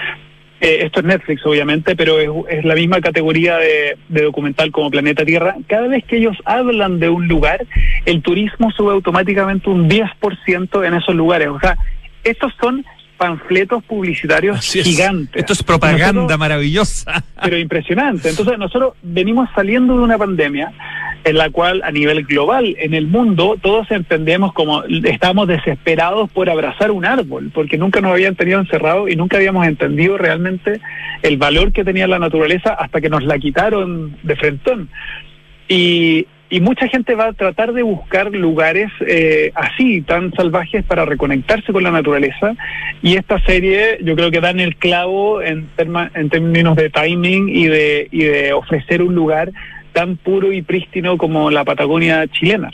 Eh, 0.61 0.85
esto 0.85 1.01
es 1.01 1.07
Netflix, 1.07 1.45
obviamente, 1.45 1.97
pero 1.97 2.47
es, 2.47 2.65
la 2.65 2.77
misma 2.77 3.01
categoría 3.01 3.57
de, 3.59 3.97
documental 4.09 4.71
como 4.71 4.89
Planeta 4.89 5.25
Tierra. 5.25 5.57
Cada 5.67 5.89
vez 5.89 6.05
que 6.05 6.19
ellos 6.19 6.37
hablan 6.45 7.01
de 7.01 7.09
un 7.09 7.27
lugar, 7.27 7.67
el 8.07 8.23
turismo 8.23 8.71
sube 8.71 8.93
automáticamente 8.93 9.69
un 9.69 9.91
10% 9.91 10.87
en 10.87 10.95
esos 10.95 11.15
lugares. 11.17 11.49
O 11.49 11.59
sea, 11.59 11.77
estos 12.23 12.53
son 12.61 12.85
panfletos 13.17 13.83
publicitarios 13.85 14.61
gigantes. 14.65 15.41
Esto 15.41 15.53
es 15.53 15.63
propaganda 15.63 16.37
maravillosa. 16.37 17.25
Pero 17.43 17.59
impresionante. 17.59 18.31
Entonces 18.31 18.59
nosotros 18.59 18.95
venimos 19.03 19.49
saliendo 19.55 19.97
de 19.97 20.03
una 20.03 20.19
pandemia 20.19 20.73
en 21.25 21.39
la 21.39 21.51
cual 21.51 21.83
a 21.85 21.91
nivel 21.91 22.25
global 22.25 22.77
en 22.79 22.93
el 22.93 23.07
mundo 23.07 23.57
todos 23.61 23.91
entendemos 23.91 24.53
como 24.53 24.85
estamos 24.85 25.49
desesperados 25.49 26.31
por 26.31 26.51
abrazar 26.51 26.91
un 26.91 27.07
árbol, 27.07 27.51
porque 27.55 27.79
nunca 27.79 28.01
nos 28.01 28.13
habían 28.13 28.37
tenido 28.37 28.61
encerrados 28.61 29.11
y 29.11 29.17
nunca 29.17 29.39
habíamos 29.39 29.67
entendido 29.67 30.19
realmente 30.19 30.81
el 31.23 31.39
valor 31.39 31.73
que 31.73 31.85
tenía 31.85 32.07
la 32.07 32.19
naturaleza 32.19 32.75
hasta 32.75 33.01
que 33.01 33.09
nos 33.09 33.25
la 33.25 33.39
quitaron 33.39 34.17
de 34.23 34.37
frentón. 34.37 34.91
Y, 35.67 36.27
y 36.55 36.61
mucha 36.61 36.87
gente 36.87 37.17
va 37.17 37.27
a 37.27 37.33
tratar 37.33 37.73
de 37.73 37.83
buscar 37.83 38.31
lugares 38.31 38.89
eh, 39.05 39.51
así, 39.57 40.03
tan 40.03 40.33
salvajes, 40.35 40.85
para 40.85 41.05
reconectarse 41.05 41.73
con 41.73 41.83
la 41.83 41.91
naturaleza. 41.91 42.55
Y 43.03 43.17
esta 43.17 43.41
serie 43.41 43.99
yo 44.05 44.15
creo 44.15 44.31
que 44.31 44.41
da 44.41 44.51
en 44.51 44.61
el 44.61 44.77
clavo 44.77 45.43
en, 45.43 45.69
en 45.77 46.31
términos 46.31 46.77
de 46.77 46.91
timing 46.91 47.49
y 47.49 47.67
de, 47.67 48.07
y 48.09 48.23
de 48.23 48.53
ofrecer 48.53 49.03
un 49.03 49.17
lugar 49.17 49.51
tan 49.93 50.17
puro 50.17 50.53
y 50.53 50.63
prístino 50.63 51.19
como 51.19 51.51
la 51.51 51.65
Patagonia 51.65 52.25
chilena. 52.29 52.71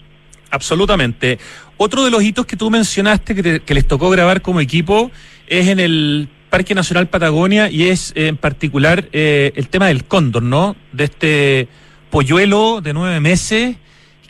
Absolutamente. 0.51 1.39
Otro 1.79 2.05
de 2.05 2.11
los 2.11 2.23
hitos 2.23 2.45
que 2.45 2.59
tú 2.59 2.69
mencionaste 2.69 3.35
que, 3.35 3.75
les 3.75 3.87
tocó 3.87 4.11
grabar 4.11 4.43
como 4.43 4.61
equipo 4.61 5.11
es 5.47 5.69
en 5.69 5.81
el 5.81 6.29
Parque 6.51 6.75
Nacional 6.75 7.09
Patagonia 7.09 7.71
y 7.71 7.89
es 7.89 8.13
en 8.15 8.37
particular 8.37 9.09
eh, 9.15 9.53
el 9.57 9.69
tema 9.69 9.87
del 9.87 10.05
cóndor, 10.05 10.43
¿no? 10.43 10.77
De 10.93 11.05
este 11.05 11.69
polluelo 12.11 12.81
de 12.81 12.93
nueve 12.93 13.21
meses 13.21 13.77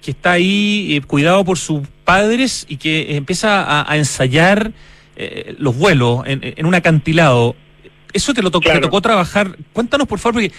que 0.02 0.12
está 0.12 0.32
ahí 0.32 0.96
eh, 0.96 1.00
cuidado 1.02 1.44
por 1.44 1.58
sus 1.58 1.86
padres 2.04 2.64
y 2.68 2.76
que 2.76 3.16
empieza 3.16 3.90
a, 3.90 3.96
ensayar 3.96 4.72
eh, 5.16 5.54
los 5.58 5.76
vuelos 5.76 6.22
en, 6.26 6.64
un 6.66 6.74
acantilado. 6.74 7.54
Eso 8.12 8.32
te 8.32 8.42
lo 8.42 8.50
tocó, 8.50 8.70
te 8.70 8.80
tocó 8.80 9.00
trabajar. 9.00 9.56
Cuéntanos, 9.72 10.08
por 10.08 10.18
favor, 10.18 10.34
porque 10.34 10.52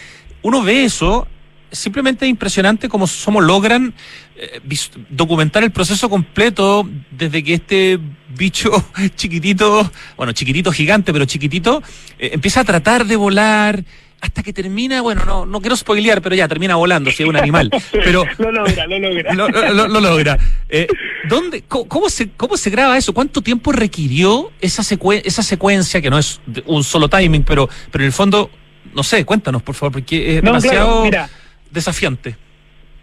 uno 0.44 0.62
ve 0.62 0.84
eso 0.84 1.28
simplemente 1.72 2.28
impresionante 2.28 2.90
cómo, 2.90 3.08
logran 3.42 3.94
eh, 4.36 4.62
documentar 5.10 5.64
el 5.64 5.72
proceso 5.72 6.10
completo 6.10 6.88
desde 7.12 7.44
que 7.44 7.54
este 7.56 8.00
bicho 8.36 8.72
chiquitito, 9.16 9.90
bueno, 10.18 10.34
chiquitito 10.34 10.72
gigante, 10.72 11.14
pero 11.14 11.26
chiquitito, 11.26 11.82
eh, 12.20 12.32
empieza 12.34 12.62
a 12.62 12.64
tratar 12.64 13.06
de 13.06 13.16
volar 13.16 13.84
hasta 14.22 14.44
que 14.44 14.54
termina, 14.54 15.02
bueno, 15.02 15.26
no, 15.26 15.46
no 15.48 15.60
quiero 15.60 15.76
spoilear, 15.76 16.22
pero 16.22 16.36
ya 16.36 16.48
termina 16.48 16.76
volando, 16.76 17.10
si 17.12 17.24
es 17.24 17.30
un 17.30 17.36
animal. 17.36 17.72
Pero, 17.92 18.24
lo 18.38 18.52
logra, 18.52 18.86
lo 18.86 19.00
logra. 19.00 19.34
Lo, 19.74 20.00
logra. 20.00 20.38
Eh, 20.70 20.88
¿dónde, 21.28 21.64
cómo, 21.68 22.08
se, 22.08 22.30
¿Cómo 22.32 22.56
se 22.56 22.70
graba 22.70 22.98
eso? 22.98 23.14
¿Cuánto 23.14 23.42
tiempo 23.42 23.72
requirió 23.72 24.52
esa, 24.62 24.84
esa 25.24 25.44
secuencia, 25.44 26.02
que 26.02 26.10
no 26.10 26.20
es 26.20 26.40
un 26.66 26.84
solo 26.84 27.10
timing, 27.10 27.44
pero, 27.44 27.68
pero 27.92 28.04
en 28.04 28.08
el 28.08 28.14
fondo, 28.14 28.52
no 28.94 29.02
sé, 29.02 29.26
cuéntanos, 29.26 29.64
por 29.64 29.74
favor, 29.74 29.94
porque 29.94 30.38
es 30.38 30.44
demasiado 30.44 31.10
desafiante? 31.72 32.36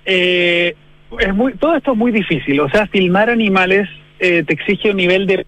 Eh, 0.04 0.74
es 1.18 1.34
muy, 1.34 1.54
todo 1.54 1.74
esto 1.74 1.92
es 1.92 1.98
muy 1.98 2.12
difícil. 2.12 2.60
O 2.60 2.70
sea, 2.70 2.86
filmar 2.86 3.28
animales 3.28 3.88
eh, 4.20 4.44
te 4.46 4.54
exige 4.54 4.90
un 4.90 4.96
nivel 4.96 5.26
de 5.26 5.46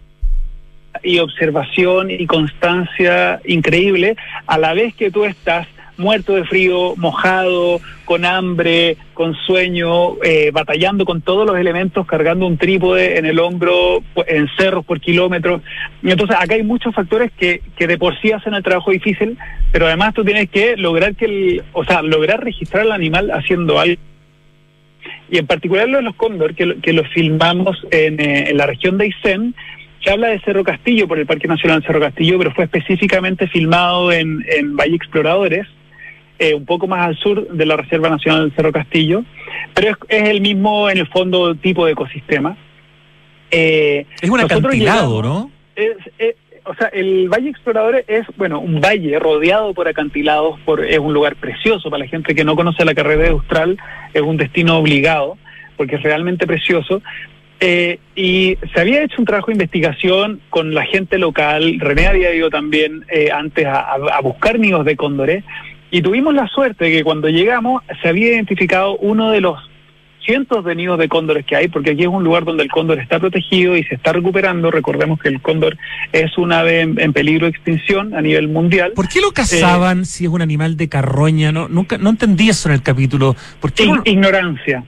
y 1.02 1.18
observación 1.18 2.10
y 2.10 2.26
constancia 2.26 3.40
increíble 3.44 4.16
a 4.46 4.58
la 4.58 4.74
vez 4.74 4.94
que 4.94 5.10
tú 5.10 5.24
estás 5.24 5.66
muerto 6.00 6.34
de 6.34 6.44
frío, 6.44 6.94
mojado, 6.96 7.80
con 8.04 8.24
hambre, 8.24 8.96
con 9.14 9.34
sueño, 9.34 10.16
eh, 10.24 10.50
batallando 10.52 11.04
con 11.04 11.20
todos 11.20 11.46
los 11.46 11.56
elementos, 11.56 12.06
cargando 12.06 12.46
un 12.46 12.56
trípode 12.56 13.18
en 13.18 13.26
el 13.26 13.38
hombro, 13.38 14.02
en 14.26 14.48
cerros 14.56 14.84
por 14.84 15.00
kilómetros. 15.00 15.62
Entonces 16.02 16.36
acá 16.40 16.54
hay 16.54 16.62
muchos 16.64 16.94
factores 16.94 17.30
que, 17.38 17.60
que 17.76 17.86
de 17.86 17.98
por 17.98 18.18
sí 18.20 18.32
hacen 18.32 18.54
el 18.54 18.62
trabajo 18.62 18.90
difícil, 18.90 19.38
pero 19.70 19.86
además 19.86 20.14
tú 20.14 20.24
tienes 20.24 20.50
que 20.50 20.76
lograr 20.76 21.14
que 21.14 21.26
el, 21.26 21.62
o 21.72 21.84
sea, 21.84 22.02
lograr 22.02 22.42
registrar 22.42 22.82
al 22.82 22.92
animal 22.92 23.30
haciendo 23.30 23.78
algo. 23.78 24.00
Y 25.30 25.38
en 25.38 25.46
particular 25.46 25.88
lo 25.88 25.98
de 25.98 26.02
los 26.02 26.16
cóndor, 26.16 26.54
que, 26.54 26.80
que 26.80 26.92
lo 26.92 27.04
filmamos 27.04 27.76
en, 27.92 28.20
eh, 28.20 28.50
en 28.50 28.56
la 28.56 28.66
región 28.66 28.98
de 28.98 29.04
Aysén, 29.04 29.54
se 30.02 30.10
habla 30.10 30.28
de 30.28 30.40
Cerro 30.40 30.64
Castillo 30.64 31.06
por 31.06 31.18
el 31.18 31.26
Parque 31.26 31.48
Nacional 31.48 31.82
Cerro 31.82 32.00
Castillo, 32.00 32.38
pero 32.38 32.52
fue 32.52 32.64
específicamente 32.64 33.48
filmado 33.48 34.12
en, 34.12 34.44
en 34.48 34.76
Valle 34.76 34.96
Exploradores, 34.96 35.66
eh, 36.38 36.54
un 36.54 36.64
poco 36.64 36.86
más 36.86 37.06
al 37.06 37.16
sur 37.16 37.48
de 37.48 37.66
la 37.66 37.76
Reserva 37.76 38.08
Nacional 38.08 38.42
del 38.42 38.56
Cerro 38.56 38.72
Castillo, 38.72 39.24
pero 39.74 39.96
es, 40.08 40.28
el 40.28 40.40
mismo, 40.40 40.88
en 40.88 40.98
el 40.98 41.06
fondo, 41.08 41.54
tipo 41.54 41.84
de 41.84 41.92
ecosistema. 41.92 42.56
Eh, 43.50 44.06
es 44.20 44.30
un 44.30 44.40
acantilado, 44.40 45.22
¿no? 45.22 45.50
o 46.64 46.74
sea, 46.74 46.88
el 46.88 47.28
Valle 47.28 47.50
Exploradores 47.50 48.04
es, 48.06 48.26
bueno, 48.36 48.60
un 48.60 48.80
valle 48.80 49.18
rodeado 49.18 49.74
por 49.74 49.88
acantilados, 49.88 50.58
por, 50.60 50.84
es 50.84 50.98
un 50.98 51.12
lugar 51.12 51.36
precioso 51.36 51.90
para 51.90 52.04
la 52.04 52.08
gente 52.08 52.34
que 52.34 52.44
no 52.44 52.54
conoce 52.54 52.84
la 52.84 52.94
carrera 52.94 53.24
de 53.24 53.28
Austral, 53.30 53.78
es 54.12 54.22
un 54.22 54.36
destino 54.36 54.76
obligado, 54.76 55.36
porque 55.76 55.96
es 55.96 56.02
realmente 56.02 56.46
precioso. 56.46 57.02
Eh, 57.60 57.98
y 58.16 58.56
se 58.72 58.80
había 58.80 59.02
hecho 59.02 59.16
un 59.18 59.26
trabajo 59.26 59.48
de 59.48 59.52
investigación 59.52 60.40
con 60.48 60.72
la 60.72 60.84
gente 60.86 61.18
local, 61.18 61.78
René 61.78 62.06
había 62.06 62.34
ido 62.34 62.48
también 62.48 63.04
antes 63.34 63.66
a, 63.66 63.92
a, 63.92 64.20
buscar 64.22 64.58
nidos 64.58 64.84
de 64.86 64.96
cóndores, 64.96 65.44
y 65.90 66.00
tuvimos 66.00 66.34
la 66.34 66.48
suerte 66.48 66.86
de 66.86 66.92
que 66.92 67.04
cuando 67.04 67.28
llegamos 67.28 67.82
se 68.00 68.08
había 68.08 68.28
identificado 68.28 68.96
uno 68.96 69.30
de 69.30 69.42
los 69.42 69.58
cientos 70.24 70.64
de 70.64 70.74
nidos 70.74 70.98
de 70.98 71.08
cóndores 71.08 71.44
que 71.44 71.56
hay, 71.56 71.68
porque 71.68 71.90
aquí 71.90 72.02
es 72.02 72.08
un 72.08 72.24
lugar 72.24 72.44
donde 72.44 72.62
el 72.62 72.70
cóndor 72.70 72.98
está 72.98 73.18
protegido 73.18 73.76
y 73.76 73.84
se 73.84 73.94
está 73.94 74.12
recuperando. 74.12 74.70
Recordemos 74.70 75.18
que 75.18 75.28
el 75.28 75.40
cóndor 75.40 75.76
es 76.12 76.36
un 76.38 76.52
ave 76.52 76.80
en, 76.82 77.12
peligro 77.12 77.46
de 77.46 77.50
extinción 77.50 78.14
a 78.14 78.20
nivel 78.20 78.48
mundial. 78.48 78.92
¿Por 78.94 79.08
qué 79.08 79.20
lo 79.20 79.32
cazaban 79.32 80.04
si 80.04 80.24
es 80.24 80.30
un 80.30 80.42
animal 80.42 80.76
de 80.76 80.88
carroña? 80.88 81.52
No, 81.52 81.68
nunca, 81.68 81.98
no 81.98 82.10
entendí 82.10 82.48
eso 82.48 82.68
en 82.68 82.74
el 82.74 82.82
capítulo. 82.82 83.34
¿Por 83.60 83.72
qué 83.72 83.90
Ignorancia. 84.04 84.84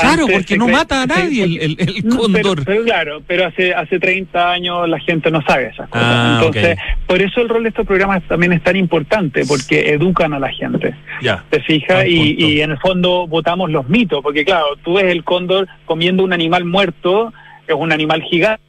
Claro, 0.00 0.26
porque 0.26 0.56
no 0.56 0.68
mata 0.68 1.02
a 1.02 1.06
nadie 1.06 1.44
el, 1.44 1.76
el, 1.78 2.04
cóndor. 2.08 2.64
Pero, 2.64 2.84
claro, 2.84 3.22
pero 3.26 3.46
hace 3.46 3.74
hace 3.74 3.98
30 3.98 4.50
años 4.50 4.88
la 4.88 4.98
gente 5.00 5.30
no 5.30 5.42
sabe 5.42 5.68
esas 5.68 5.88
cosas. 5.88 6.06
Ah, 6.06 6.40
Entonces, 6.42 6.78
por 7.06 7.20
eso 7.20 7.40
el 7.40 7.48
rol 7.48 7.62
de 7.62 7.68
estos 7.70 7.86
programas 7.86 8.22
también 8.24 8.52
es 8.52 8.62
tan 8.62 8.76
importante, 8.76 9.44
porque 9.46 9.92
educan 9.92 10.32
a 10.34 10.38
la 10.38 10.50
gente. 10.50 10.94
Ya. 11.22 11.44
¿Te 11.50 11.60
fijas? 11.60 12.06
Y, 12.06 12.36
y, 12.38 12.60
en 12.60 12.72
el 12.72 12.78
fondo 12.78 13.26
votamos 13.26 13.70
los 13.70 13.88
mitos, 13.88 14.22
porque 14.22 14.44
claro, 14.44 14.66
tú 14.82 14.94
ves 14.94 15.06
el 15.06 15.24
cóndor 15.24 15.68
comiendo 15.84 16.24
un 16.24 16.32
animal 16.32 16.64
muerto, 16.64 17.32
es 17.66 17.74
un 17.74 17.92
animal 17.92 18.22
gigante 18.22 18.62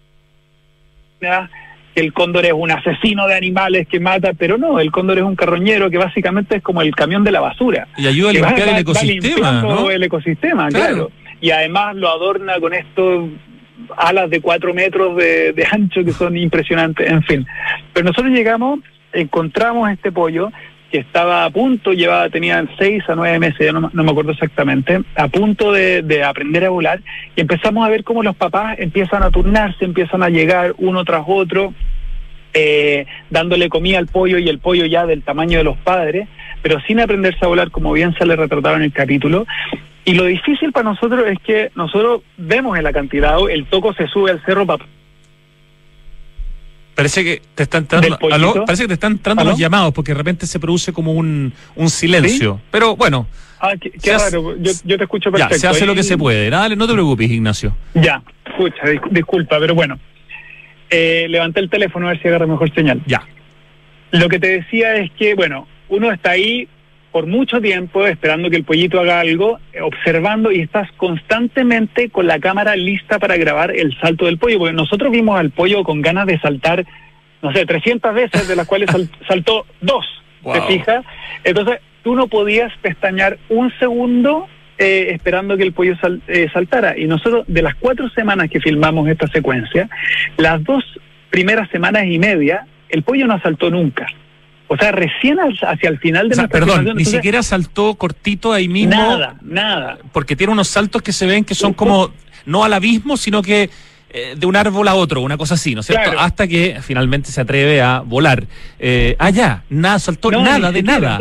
que 1.94 2.02
el 2.02 2.14
cóndor 2.14 2.46
es 2.46 2.54
un 2.54 2.72
asesino 2.72 3.28
de 3.28 3.36
animales 3.36 3.88
que 3.88 4.00
mata, 4.00 4.34
pero 4.34 4.58
no, 4.58 4.80
el 4.80 4.92
cóndor 4.92 5.18
es 5.18 5.24
un 5.24 5.36
carroñero 5.36 5.90
que 5.90 5.98
básicamente 5.98 6.58
es 6.58 6.64
como 6.64 6.82
el 6.82 6.96
camión 6.96 7.24
de 7.24 7.32
la 7.32 7.42
basura. 7.42 7.88
Y 7.98 8.08
ayuda 8.08 8.30
a 8.30 8.34
limpiar 8.34 8.70
el 8.70 8.78
ecosistema. 8.78 9.62
¿no? 9.62 9.92
El 9.92 10.04
ecosistema, 10.04 10.70
claro 10.70 11.12
y 11.42 11.50
además 11.50 11.96
lo 11.96 12.10
adorna 12.10 12.60
con 12.60 12.74
estos 12.74 13.30
alas 13.98 14.30
de 14.30 14.42
cuatro 14.42 14.74
metros 14.74 15.18
de, 15.18 15.68
ancho 15.72 16.06
que 16.06 16.14
son 16.14 16.38
impresionantes, 16.38 17.10
en 17.10 17.24
fin. 17.24 17.48
Pero 17.94 18.06
nosotros 18.06 18.32
llegamos, 18.32 18.80
encontramos 19.12 19.90
este 19.90 20.12
pollo 20.12 20.52
que 20.92 21.00
estaba 21.00 21.46
a 21.46 21.50
punto, 21.50 21.94
llevaba, 21.94 22.30
tenía 22.30 22.64
seis 22.78 23.04
a 23.08 23.16
nueve 23.16 23.40
meses, 23.40 23.60
ya 23.60 23.72
no, 23.72 23.90
me 23.92 24.12
acuerdo 24.12 24.32
exactamente, 24.32 25.02
a 25.16 25.28
punto 25.30 25.72
de, 25.72 26.24
aprender 26.24 26.66
a 26.66 26.70
volar, 26.70 27.00
y 27.36 27.42
empezamos 27.42 27.86
a 27.86 27.90
ver 27.90 28.04
cómo 28.04 28.24
los 28.24 28.36
papás 28.36 28.78
empiezan 28.78 29.24
a 29.24 29.32
turnarse, 29.32 29.86
empiezan 29.86 30.22
a 30.22 30.30
llegar 30.30 30.76
uno 30.78 31.06
tras 31.06 31.24
otro, 31.26 31.74
eh, 32.54 33.06
dándole 33.30 33.70
comida 33.70 34.00
al 34.00 34.08
pollo 34.08 34.38
y 34.38 34.50
el 34.50 34.60
pollo 34.60 34.86
ya 34.86 35.06
del 35.06 35.24
tamaño 35.24 35.60
de 35.60 35.64
los 35.64 35.78
padres, 35.78 36.28
pero 36.62 36.82
sin 36.82 37.00
aprenderse 37.00 37.46
a 37.46 37.48
volar, 37.48 37.72
como 37.72 37.94
bien 37.94 38.14
se 38.16 38.26
le 38.26 38.36
retrataba 38.36 38.76
en 38.76 38.84
el 38.84 38.92
capítulo, 38.92 39.48
y 40.06 40.14
lo 40.14 40.26
difícil 40.26 40.72
para 40.72 40.90
nosotros 40.90 41.26
es 41.28 41.38
que 41.40 41.72
nosotros 41.76 42.22
vemos 42.38 42.78
el 42.78 42.86
acantilado, 42.88 43.50
el 43.50 43.66
toco 43.66 43.94
se 43.94 44.08
sube 44.08 44.32
al 44.32 44.44
cerro 44.46 44.66
para 44.66 44.86
Parece 46.96 47.24
que 47.24 47.42
te 47.56 47.64
están 47.64 47.84
entrando, 47.84 48.18
parece 48.66 48.84
que 48.84 48.90
te 48.90 48.94
están 48.94 49.14
entrando 49.14 49.44
los 49.44 49.58
llamados 49.58 49.94
porque 49.94 50.12
de 50.12 50.18
repente 50.18 50.46
se 50.46 50.60
produce 50.60 50.92
como 50.92 51.14
un, 51.14 51.52
un 51.76 51.90
silencio. 51.90 52.62
Pero 52.70 52.96
bueno. 52.96 53.28
Ah, 53.60 53.74
qué, 53.80 53.92
raro. 54.14 54.56
Yo, 54.58 54.98
te 54.98 55.04
escucho 55.04 55.32
perfecto. 55.32 55.56
Ya, 55.56 55.60
se 55.60 55.68
hace 55.68 55.86
lo 55.86 55.96
que 55.96 56.04
se 56.04 56.18
puede. 56.18 56.50
Dale, 56.50 56.76
no 56.76 56.86
te 56.88 56.94
preocupes, 56.94 57.32
Ignacio. 57.32 57.76
Ya, 57.94 58.22
escucha, 58.46 58.84
disculpa, 59.10 59.58
pero 59.60 59.74
bueno. 59.74 59.98
Eh, 60.90 61.28
levanté 61.30 61.62
el 61.62 61.70
teléfono 61.70 62.08
a 62.08 62.12
ver 62.12 62.22
si 62.22 62.28
agarra 62.28 62.46
mejor 62.46 62.74
señal. 62.74 63.02
Ya. 63.08 63.24
Lo 64.12 64.28
que 64.28 64.40
te 64.40 64.60
decía 64.60 64.96
es 64.96 65.12
que, 65.14 65.34
bueno, 65.36 65.68
uno 65.90 66.12
está 66.12 66.32
ahí 66.32 66.68
por 67.12 67.28
mucho 67.28 67.60
tiempo 67.62 68.06
esperando 68.08 68.50
que 68.50 68.56
el 68.56 68.64
pollito 68.64 69.00
haga 69.00 69.20
algo, 69.20 69.60
observando 69.82 70.52
y 70.52 70.62
estás 70.62 70.90
constantemente 70.94 72.10
con 72.10 72.26
la 72.28 72.40
cámara 72.40 72.76
lista 72.76 73.20
para 73.20 73.38
grabar 73.38 73.72
el 73.76 73.98
salto 74.00 74.26
del 74.26 74.38
pollo, 74.38 74.60
porque 74.60 74.74
nosotros 74.74 75.12
vimos 75.12 75.40
al 75.40 75.52
pollo 75.52 75.84
con 75.84 76.02
ganas 76.02 76.26
de 76.26 76.40
saltar, 76.40 76.86
no 77.42 77.52
sé, 77.52 77.66
300 77.66 78.14
veces, 78.14 78.48
de 78.48 78.56
las 78.56 78.68
cuales 78.68 78.90
saltó 79.28 79.66
dos, 79.82 80.06
¿te 80.54 80.62
fijas? 80.62 81.06
Entonces, 81.44 81.80
tú 82.04 82.16
no 82.16 82.28
podías 82.28 82.72
pestañear 82.82 83.38
un 83.50 83.72
segundo 83.78 84.48
eh, 84.78 85.14
esperando 85.14 85.58
que 85.58 85.64
el 85.64 85.74
pollo 85.74 85.96
eh, 86.28 86.48
saltara. 86.54 86.98
Y 86.98 87.06
nosotros, 87.06 87.46
de 87.48 87.62
las 87.62 87.76
cuatro 87.76 88.10
semanas 88.10 88.50
que 88.50 88.60
filmamos 88.60 89.08
esta 89.10 89.28
secuencia, 89.28 89.90
las 90.38 90.64
dos 90.64 90.84
primeras 91.30 91.70
semanas 91.70 92.06
y 92.06 92.18
media, 92.18 92.66
el 92.90 93.04
pollo 93.04 93.28
no 93.28 93.40
saltó 93.42 93.70
nunca. 93.70 94.08
O 94.74 94.78
sea, 94.78 94.94
recién 94.94 95.38
hacia 95.38 95.90
el 95.90 96.00
final 96.00 96.30
de 96.30 96.38
la 96.38 96.48
Perdón, 96.48 96.96
ni 96.96 97.04
siquiera 97.04 97.44
saltó 97.44 97.96
cortito 97.96 98.54
ahí 98.54 98.70
mismo. 98.70 98.96
Nada, 98.96 99.36
nada. 99.42 99.98
Porque 100.14 100.38
tiene 100.38 100.54
unos 100.54 100.70
saltos 100.70 101.02
que 101.02 101.12
se 101.12 101.26
ven 101.26 101.44
que 101.44 101.56
son 101.56 101.74
como, 101.74 102.14
no 102.46 102.64
al 102.64 102.72
abismo, 102.72 103.18
sino 103.18 103.42
que 103.42 103.70
eh, 104.12 104.36
de 104.38 104.46
un 104.46 104.56
árbol 104.56 104.88
a 104.88 104.96
otro, 104.96 105.20
una 105.20 105.36
cosa 105.36 105.56
así, 105.56 105.76
¿no 105.76 105.82
es 105.82 105.88
cierto? 105.88 106.18
Hasta 106.18 106.48
que 106.48 106.78
finalmente 106.82 107.32
se 107.32 107.42
atreve 107.42 107.82
a 107.82 108.00
volar. 108.00 108.46
Eh, 108.80 109.18
ah, 109.20 109.30
ya, 109.30 109.66
nada, 109.70 110.00
saltó 110.00 110.32
nada, 110.32 110.72
de 110.72 110.84
nada. 110.84 111.20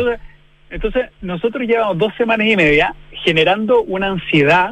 Entonces, 0.69 1.07
nosotros 1.19 1.67
llevamos 1.67 1.97
dos 1.97 2.13
semanas 2.17 2.47
y 2.47 2.55
media 2.55 2.95
generando 3.25 3.81
una 3.81 4.07
ansiedad 4.07 4.71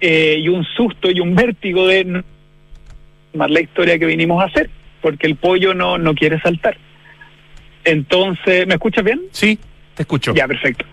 eh, 0.00 0.36
y 0.38 0.46
un 0.46 0.62
susto 0.62 1.10
y 1.10 1.18
un 1.18 1.34
vértigo 1.34 1.88
de 1.88 2.22
más 3.34 3.50
la 3.50 3.60
historia 3.60 3.98
que 3.98 4.06
vinimos 4.06 4.40
a 4.40 4.46
hacer, 4.46 4.70
porque 5.02 5.26
el 5.26 5.34
pollo 5.34 5.74
no, 5.74 5.98
no 5.98 6.14
quiere 6.14 6.40
saltar. 6.40 6.76
Entonces, 7.86 8.66
¿me 8.66 8.74
escuchas 8.74 9.04
bien? 9.04 9.22
Sí, 9.30 9.58
te 9.94 10.02
escucho. 10.02 10.34
Ya, 10.34 10.46
perfecto. 10.46 10.84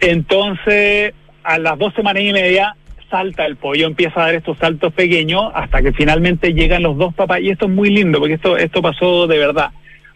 Entonces, 0.00 1.12
a 1.44 1.58
las 1.58 1.78
dos 1.78 1.92
semanas 1.94 2.22
y 2.22 2.32
media 2.32 2.74
salta 3.10 3.44
el 3.44 3.56
pollo, 3.56 3.86
empieza 3.86 4.20
a 4.20 4.26
dar 4.26 4.34
estos 4.34 4.58
saltos 4.58 4.92
pequeños 4.92 5.52
hasta 5.54 5.82
que 5.82 5.92
finalmente 5.92 6.54
llegan 6.54 6.82
los 6.82 6.96
dos 6.96 7.14
papás. 7.14 7.40
Y 7.40 7.50
esto 7.50 7.66
es 7.66 7.72
muy 7.72 7.90
lindo 7.90 8.18
porque 8.18 8.34
esto, 8.34 8.56
esto 8.56 8.80
pasó 8.80 9.26
de 9.26 9.38
verdad. 9.38 9.70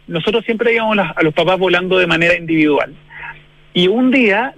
Nosotros 0.07 0.45
siempre 0.45 0.73
íbamos 0.75 0.99
a 0.99 1.23
los 1.23 1.35
papás 1.35 1.59
volando 1.59 1.99
de 1.99 2.07
manera 2.07 2.37
individual. 2.37 2.95
Y 3.75 3.87
un 3.87 4.11
día 4.11 4.55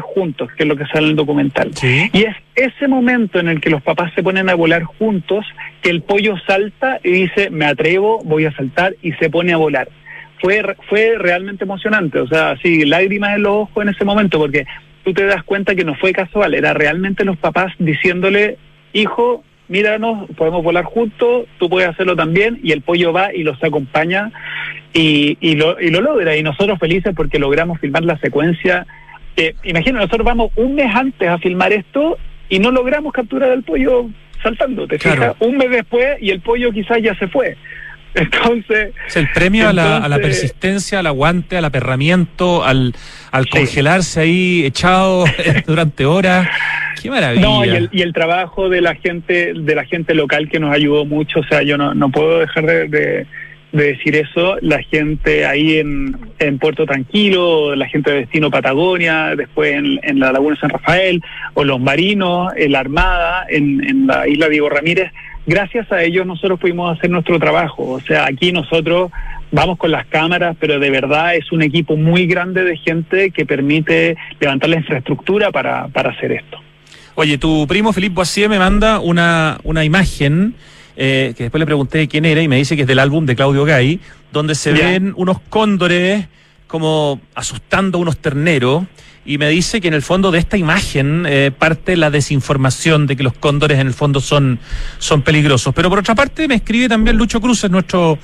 juntos, 0.00 0.50
que 0.56 0.62
es 0.62 0.68
lo 0.68 0.76
que 0.76 0.86
sale 0.86 1.04
en 1.04 1.10
el 1.10 1.16
documental. 1.16 1.70
Y 1.82 2.22
es 2.22 2.36
ese 2.54 2.88
momento 2.88 3.38
en 3.38 3.48
el 3.48 3.60
que 3.60 3.70
los 3.70 3.82
papás 3.82 4.12
se 4.14 4.22
ponen 4.22 4.48
a 4.48 4.54
volar 4.54 4.84
juntos 4.84 5.44
que 5.82 5.90
el 5.90 6.02
pollo 6.02 6.36
salta 6.46 7.00
y 7.02 7.10
dice, 7.10 7.50
me 7.50 7.66
atrevo, 7.66 8.20
voy 8.24 8.46
a 8.46 8.52
saltar 8.52 8.94
y 9.02 9.12
se 9.12 9.30
pone 9.30 9.52
a 9.52 9.56
volar 9.56 9.88
fue, 10.42 10.60
fue 10.88 11.14
realmente 11.18 11.64
emocionante, 11.64 12.18
o 12.18 12.26
sea, 12.26 12.56
sí, 12.60 12.84
lágrimas 12.84 13.36
en 13.36 13.44
los 13.44 13.52
ojos 13.52 13.84
en 13.84 13.90
ese 13.90 14.04
momento, 14.04 14.38
porque 14.38 14.66
tú 15.04 15.14
te 15.14 15.24
das 15.24 15.44
cuenta 15.44 15.76
que 15.76 15.84
no 15.84 15.94
fue 15.94 16.12
casual, 16.12 16.54
era 16.54 16.74
realmente 16.74 17.24
los 17.24 17.38
papás 17.38 17.72
diciéndole, 17.78 18.58
hijo, 18.92 19.44
míranos, 19.68 20.28
podemos 20.36 20.64
volar 20.64 20.84
juntos, 20.84 21.46
tú 21.58 21.70
puedes 21.70 21.88
hacerlo 21.88 22.16
también, 22.16 22.58
y 22.62 22.72
el 22.72 22.82
pollo 22.82 23.12
va 23.12 23.32
y 23.32 23.44
los 23.44 23.62
acompaña 23.62 24.32
y, 24.92 25.38
y, 25.40 25.54
lo, 25.54 25.80
y 25.80 25.90
lo 25.90 26.00
logra, 26.00 26.36
y 26.36 26.42
nosotros 26.42 26.78
felices 26.78 27.14
porque 27.16 27.38
logramos 27.38 27.78
filmar 27.80 28.02
la 28.02 28.18
secuencia. 28.18 28.84
que 29.36 29.54
imagínate, 29.62 30.04
nosotros 30.04 30.26
vamos 30.26 30.50
un 30.56 30.74
mes 30.74 30.92
antes 30.92 31.28
a 31.28 31.38
filmar 31.38 31.72
esto 31.72 32.18
y 32.48 32.58
no 32.58 32.72
logramos 32.72 33.12
capturar 33.12 33.52
al 33.52 33.62
pollo 33.62 34.10
saltando, 34.42 34.88
¿te 34.88 34.98
fijas? 34.98 35.36
Un 35.38 35.56
mes 35.56 35.70
después 35.70 36.20
y 36.20 36.30
el 36.30 36.40
pollo 36.40 36.72
quizás 36.72 37.00
ya 37.00 37.14
se 37.14 37.28
fue. 37.28 37.56
Entonces. 38.14 38.94
Es 39.06 39.16
el 39.16 39.28
premio 39.32 39.68
a, 39.68 39.72
la, 39.72 39.98
a, 39.98 40.08
la, 40.08 40.18
persistencia, 40.18 40.98
al 40.98 41.06
aguante, 41.06 41.56
al 41.56 41.64
aperramiento, 41.64 42.64
al, 42.64 42.94
al 43.30 43.48
congelarse 43.48 44.20
ahí 44.20 44.64
echado 44.64 45.24
durante 45.66 46.04
horas. 46.04 46.48
Qué 47.00 47.10
maravilla. 47.10 47.42
No, 47.42 47.64
y 47.64 47.70
el, 47.70 47.88
y 47.90 48.02
el, 48.02 48.12
trabajo 48.12 48.68
de 48.68 48.80
la 48.80 48.94
gente, 48.94 49.54
de 49.54 49.74
la 49.74 49.84
gente 49.84 50.14
local 50.14 50.48
que 50.48 50.60
nos 50.60 50.74
ayudó 50.74 51.04
mucho. 51.04 51.40
O 51.40 51.44
sea, 51.44 51.62
yo 51.62 51.78
no, 51.78 51.94
no 51.94 52.10
puedo 52.10 52.38
dejar 52.38 52.66
de, 52.66 52.88
de, 52.88 53.26
decir 53.72 54.14
eso. 54.14 54.56
La 54.60 54.82
gente 54.82 55.46
ahí 55.46 55.78
en, 55.78 56.16
en, 56.38 56.58
Puerto 56.58 56.84
Tranquilo, 56.84 57.74
la 57.74 57.88
gente 57.88 58.10
de 58.10 58.18
Destino 58.18 58.50
Patagonia, 58.50 59.34
después 59.34 59.74
en, 59.74 59.98
en 60.02 60.20
la 60.20 60.32
Laguna 60.32 60.56
San 60.60 60.70
Rafael, 60.70 61.22
o 61.54 61.64
los 61.64 61.80
marinos, 61.80 62.52
en 62.56 62.72
la 62.72 62.80
Armada, 62.80 63.46
en, 63.48 63.82
en 63.82 64.06
la 64.06 64.28
isla 64.28 64.48
Diego 64.48 64.68
Ramírez 64.68 65.10
gracias 65.46 65.90
a 65.92 66.02
ellos 66.02 66.26
nosotros 66.26 66.58
pudimos 66.58 66.96
hacer 66.96 67.10
nuestro 67.10 67.38
trabajo. 67.38 67.90
O 67.90 68.00
sea, 68.00 68.26
aquí 68.26 68.52
nosotros 68.52 69.10
vamos 69.50 69.78
con 69.78 69.90
las 69.90 70.06
cámaras, 70.06 70.56
pero 70.58 70.78
de 70.78 70.90
verdad 70.90 71.36
es 71.36 71.52
un 71.52 71.62
equipo 71.62 71.96
muy 71.96 72.26
grande 72.26 72.64
de 72.64 72.76
gente 72.76 73.30
que 73.30 73.46
permite 73.46 74.16
levantar 74.40 74.70
la 74.70 74.76
infraestructura 74.76 75.50
para, 75.50 75.88
para 75.88 76.10
hacer 76.10 76.32
esto. 76.32 76.58
Oye, 77.14 77.36
tu 77.36 77.66
primo 77.66 77.92
Felipe 77.92 78.14
Boisier 78.14 78.48
me 78.48 78.58
manda 78.58 78.98
una, 78.98 79.58
una 79.64 79.84
imagen 79.84 80.54
eh, 80.96 81.34
que 81.36 81.44
después 81.44 81.58
le 81.58 81.66
pregunté 81.66 82.08
quién 82.08 82.24
era 82.24 82.42
y 82.42 82.48
me 82.48 82.56
dice 82.56 82.76
que 82.76 82.82
es 82.82 82.88
del 82.88 82.98
álbum 82.98 83.26
de 83.26 83.36
Claudio 83.36 83.64
Gay, 83.64 84.00
donde 84.32 84.54
se 84.54 84.72
ven 84.72 85.12
unos 85.16 85.40
cóndores 85.40 86.26
como 86.66 87.20
asustando 87.34 87.98
a 87.98 88.00
unos 88.00 88.16
terneros 88.16 88.84
y 89.24 89.38
me 89.38 89.48
dice 89.48 89.80
que 89.80 89.88
en 89.88 89.94
el 89.94 90.02
fondo 90.02 90.30
de 90.30 90.38
esta 90.38 90.56
imagen 90.56 91.24
eh, 91.26 91.52
parte 91.56 91.96
la 91.96 92.10
desinformación 92.10 93.06
de 93.06 93.16
que 93.16 93.22
los 93.22 93.34
cóndores 93.34 93.78
en 93.78 93.86
el 93.86 93.94
fondo 93.94 94.20
son, 94.20 94.58
son 94.98 95.22
peligrosos. 95.22 95.74
Pero 95.74 95.88
por 95.88 96.00
otra 96.00 96.14
parte 96.14 96.48
me 96.48 96.56
escribe 96.56 96.88
también 96.88 97.16
Lucho 97.16 97.40
Cruz, 97.40 97.68
nuestro 97.70 98.18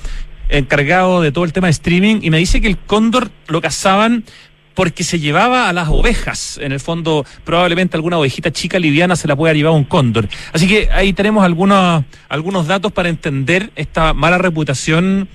encargado 0.49 1.21
de 1.21 1.31
todo 1.31 1.45
el 1.45 1.53
tema 1.53 1.67
de 1.67 1.71
streaming, 1.71 2.19
y 2.21 2.29
me 2.29 2.37
dice 2.37 2.59
que 2.59 2.67
el 2.67 2.77
cóndor 2.77 3.29
lo 3.47 3.61
cazaban 3.61 4.25
porque 4.73 5.03
se 5.03 5.19
llevaba 5.19 5.67
a 5.67 5.73
las 5.73 5.89
ovejas. 5.89 6.57
En 6.61 6.71
el 6.71 6.79
fondo, 6.79 7.25
probablemente 7.43 7.97
alguna 7.97 8.17
ovejita 8.17 8.51
chica 8.51 8.79
liviana 8.79 9.15
se 9.15 9.27
la 9.27 9.35
puede 9.35 9.53
llevar 9.53 9.73
un 9.73 9.83
cóndor. 9.83 10.29
Así 10.53 10.67
que 10.67 10.89
ahí 10.91 11.11
tenemos 11.13 11.43
algunos, 11.43 12.05
algunos 12.29 12.67
datos 12.67 12.91
para 12.91 13.09
entender 13.09 13.71
esta 13.75 14.13
mala 14.13 14.37
reputación 14.37 15.27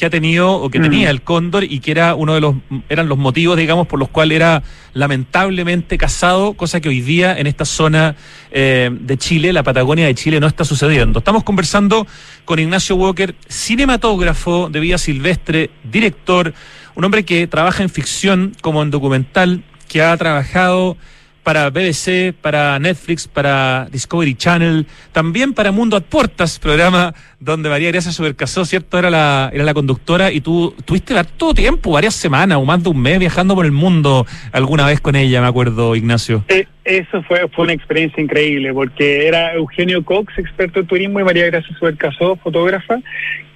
que 0.00 0.06
ha 0.06 0.10
tenido 0.10 0.52
o 0.52 0.70
que 0.70 0.78
Mm. 0.78 0.82
tenía 0.82 1.10
el 1.10 1.20
cóndor 1.20 1.62
y 1.64 1.80
que 1.80 1.90
era 1.90 2.14
uno 2.14 2.32
de 2.32 2.40
los 2.40 2.54
eran 2.88 3.06
los 3.06 3.18
motivos, 3.18 3.58
digamos, 3.58 3.86
por 3.86 3.98
los 3.98 4.08
cuales 4.08 4.36
era 4.36 4.62
lamentablemente 4.94 5.98
cazado, 5.98 6.54
cosa 6.54 6.80
que 6.80 6.88
hoy 6.88 7.02
día 7.02 7.38
en 7.38 7.46
esta 7.46 7.66
zona 7.66 8.16
eh, 8.50 8.88
de 8.90 9.18
Chile, 9.18 9.52
la 9.52 9.62
Patagonia 9.62 10.06
de 10.06 10.14
Chile, 10.14 10.40
no 10.40 10.46
está 10.46 10.64
sucediendo. 10.64 11.18
Estamos 11.18 11.44
conversando 11.44 12.06
con 12.46 12.58
Ignacio 12.58 12.96
Walker, 12.96 13.34
cinematógrafo 13.46 14.70
de 14.70 14.80
vida 14.80 14.96
silvestre, 14.96 15.68
director, 15.84 16.54
un 16.94 17.04
hombre 17.04 17.26
que 17.26 17.46
trabaja 17.46 17.82
en 17.82 17.90
ficción 17.90 18.52
como 18.62 18.82
en 18.82 18.90
documental, 18.90 19.62
que 19.86 20.00
ha 20.00 20.16
trabajado 20.16 20.96
para 21.42 21.70
BBC, 21.70 22.32
para 22.40 22.78
Netflix, 22.78 23.26
para 23.26 23.86
Discovery 23.90 24.34
Channel, 24.34 24.86
también 25.12 25.52
para 25.52 25.72
Mundo 25.72 25.96
a 25.96 26.00
Puertas, 26.00 26.58
programa 26.58 27.14
donde 27.38 27.68
María 27.68 27.90
Gracia 27.90 28.12
Supercasó, 28.12 28.64
¿cierto? 28.64 28.98
Era 28.98 29.10
la, 29.10 29.50
era 29.52 29.64
la 29.64 29.72
conductora 29.72 30.30
y 30.30 30.40
tú 30.40 30.74
tuviste 30.84 31.14
todo 31.36 31.54
tiempo, 31.54 31.92
varias 31.92 32.14
semanas 32.14 32.58
o 32.58 32.64
más 32.64 32.82
de 32.82 32.90
un 32.90 33.00
mes 33.00 33.18
viajando 33.18 33.54
por 33.54 33.64
el 33.64 33.72
mundo 33.72 34.26
alguna 34.52 34.86
vez 34.86 35.00
con 35.00 35.16
ella, 35.16 35.40
me 35.40 35.46
acuerdo, 35.46 35.96
Ignacio. 35.96 36.44
Eh, 36.48 36.66
eso 36.84 37.22
fue, 37.22 37.48
fue 37.48 37.64
una 37.64 37.72
experiencia 37.72 38.22
increíble 38.22 38.72
porque 38.74 39.26
era 39.26 39.54
Eugenio 39.54 40.04
Cox, 40.04 40.38
experto 40.38 40.80
en 40.80 40.86
turismo, 40.86 41.20
y 41.20 41.24
María 41.24 41.46
Gracia 41.46 41.74
Subercasó, 41.78 42.36
fotógrafa, 42.36 42.98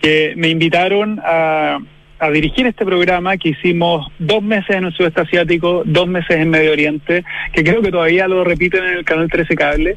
que 0.01 0.35
me 0.37 0.49
invitaron 0.49 1.21
a, 1.25 1.79
a 2.19 2.31
dirigir 2.31 2.67
este 2.67 2.85
programa 2.85 3.37
que 3.37 3.51
hicimos 3.51 4.07
dos 4.19 4.43
meses 4.43 4.77
en 4.77 4.85
el 4.85 4.93
sudeste 4.93 5.21
asiático, 5.23 5.83
dos 5.85 6.07
meses 6.07 6.37
en 6.37 6.49
Medio 6.51 6.73
Oriente, 6.73 7.25
que 7.53 7.65
creo 7.65 7.83
que 7.83 7.91
todavía 7.91 8.29
lo 8.29 8.45
repiten 8.45 8.85
en 8.85 8.95
el 8.99 9.05
canal 9.05 9.29
13 9.29 9.55
Cable. 9.57 9.97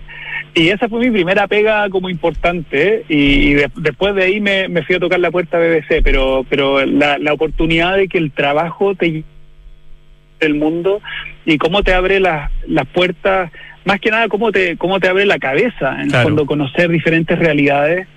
Y 0.54 0.70
esa 0.70 0.90
fue 0.90 1.00
mi 1.02 1.12
primera 1.12 1.48
pega 1.48 1.88
como 1.90 2.10
importante 2.10 3.04
y, 3.08 3.54
de- 3.54 3.70
después 3.76 4.16
de 4.16 4.24
ahí 4.24 4.40
me, 4.42 4.68
me 4.68 4.84
fui 4.84 4.96
a 4.96 5.00
tocar 5.00 5.20
la 5.20 5.30
puerta 5.32 5.58
a 5.58 5.60
BBC, 5.60 6.02
pero, 6.04 6.46
pero 6.50 6.84
la, 6.86 7.18
la 7.20 7.34
oportunidad 7.34 7.96
de 7.96 8.08
que 8.08 8.18
el 8.18 8.32
trabajo 8.32 8.96
te 8.96 9.24
del 10.40 10.54
mundo 10.56 11.02
y 11.46 11.58
cómo 11.58 11.82
te 11.82 11.94
abre 11.94 12.20
las 12.20 12.52
las 12.68 12.86
puertas, 12.88 13.52
más 13.86 14.00
que 14.00 14.12
nada 14.12 14.28
cómo 14.28 14.52
te 14.52 14.78
cómo 14.78 15.00
te 15.00 15.08
abre 15.08 15.26
la 15.26 15.40
cabeza, 15.40 15.96
en 15.96 16.02
el 16.02 16.10
Claro. 16.10 16.24
fondo 16.30 16.46
conocer 16.46 16.90
diferentes 16.90 17.38
realidades. 17.40 18.08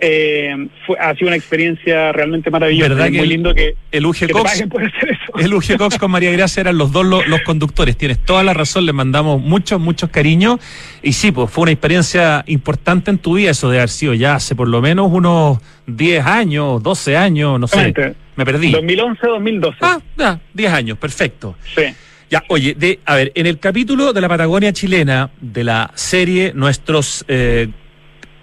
Eh, 0.00 0.68
fue, 0.86 0.96
ha 1.00 1.12
sido 1.14 1.26
una 1.26 1.36
experiencia 1.36 2.12
realmente 2.12 2.50
maravillosa. 2.50 2.88
¿Verdad 2.90 3.06
Es 3.06 3.12
que 3.12 3.18
muy 3.18 3.24
el- 3.24 3.30
lindo 3.30 3.54
que, 3.54 3.74
El 3.90 4.06
UG 4.06 4.16
que 4.26 4.28
Cox. 4.28 4.44
paguen 4.52 4.68
por 4.68 4.84
hacer 4.84 5.10
eso. 5.10 5.38
El 5.38 5.52
UG 5.54 5.76
Cox 5.76 5.98
con 5.98 6.10
María 6.10 6.30
Gracia 6.30 6.60
eran 6.60 6.78
los 6.78 6.92
dos 6.92 7.04
lo- 7.04 7.24
los, 7.26 7.40
conductores. 7.42 7.96
Tienes 7.96 8.18
toda 8.24 8.44
la 8.44 8.54
razón, 8.54 8.86
les 8.86 8.94
mandamos 8.94 9.40
muchos, 9.42 9.80
muchos 9.80 10.10
cariños. 10.10 10.60
Y 11.02 11.12
sí, 11.14 11.32
pues 11.32 11.50
fue 11.50 11.62
una 11.62 11.72
experiencia 11.72 12.44
importante 12.46 13.10
en 13.10 13.18
tu 13.18 13.34
vida, 13.34 13.50
eso 13.50 13.70
de 13.70 13.78
haber 13.78 13.88
sido 13.88 14.14
ya 14.14 14.36
hace 14.36 14.54
por 14.54 14.68
lo 14.68 14.80
menos 14.80 15.10
unos 15.10 15.58
10 15.86 16.24
años, 16.24 16.82
12 16.82 17.16
años, 17.16 17.58
no 17.58 17.66
sé. 17.66 17.92
Me 18.36 18.44
perdí. 18.44 18.70
2011-2012. 18.72 19.76
Ah, 19.80 19.98
ya, 20.16 20.40
10 20.54 20.72
años, 20.72 20.98
perfecto. 20.98 21.56
Sí. 21.74 21.82
Ya, 22.30 22.44
oye, 22.48 22.74
de, 22.74 23.00
a 23.06 23.14
ver, 23.16 23.32
en 23.34 23.46
el 23.46 23.58
capítulo 23.58 24.12
de 24.12 24.20
la 24.20 24.28
Patagonia 24.28 24.72
chilena 24.72 25.30
de 25.40 25.64
la 25.64 25.90
serie 25.94 26.52
Nuestros 26.54 27.24
eh, 27.26 27.68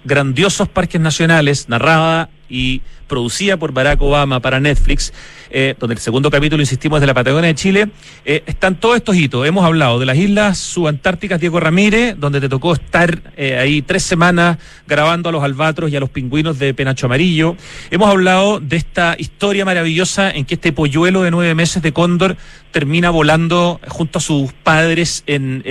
grandiosos 0.05 0.69
parques 0.69 1.01
nacionales, 1.01 1.67
narrada 1.67 2.29
y 2.47 2.81
producida 3.07 3.57
por 3.57 3.71
Barack 3.71 4.01
Obama 4.01 4.39
para 4.39 4.59
Netflix, 4.59 5.13
eh, 5.49 5.75
donde 5.79 5.95
el 5.95 5.99
segundo 5.99 6.29
capítulo, 6.29 6.61
insistimos, 6.61 6.97
es 6.97 7.01
de 7.01 7.07
la 7.07 7.13
Patagonia 7.13 7.47
de 7.47 7.55
Chile, 7.55 7.89
eh, 8.23 8.43
están 8.45 8.79
todos 8.79 8.97
estos 8.97 9.15
hitos. 9.15 9.47
Hemos 9.47 9.65
hablado 9.65 9.99
de 9.99 10.05
las 10.05 10.17
islas 10.17 10.57
subantárticas 10.57 11.39
Diego 11.39 11.59
Ramírez, 11.59 12.15
donde 12.17 12.41
te 12.41 12.49
tocó 12.49 12.73
estar 12.73 13.21
eh, 13.35 13.57
ahí 13.57 13.81
tres 13.81 14.03
semanas 14.03 14.57
grabando 14.87 15.29
a 15.29 15.31
los 15.31 15.43
albatros 15.43 15.91
y 15.91 15.95
a 15.95 15.99
los 15.99 16.09
pingüinos 16.09 16.59
de 16.59 16.73
Penacho 16.73 17.07
Amarillo. 17.07 17.55
Hemos 17.91 18.09
hablado 18.09 18.59
de 18.59 18.77
esta 18.77 19.15
historia 19.17 19.65
maravillosa 19.65 20.31
en 20.31 20.45
que 20.45 20.55
este 20.55 20.71
polluelo 20.71 21.23
de 21.23 21.31
nueve 21.31 21.55
meses 21.55 21.81
de 21.81 21.93
cóndor 21.93 22.37
termina 22.71 23.09
volando 23.09 23.79
junto 23.87 24.19
a 24.19 24.21
sus 24.21 24.51
padres 24.53 25.23
en 25.27 25.63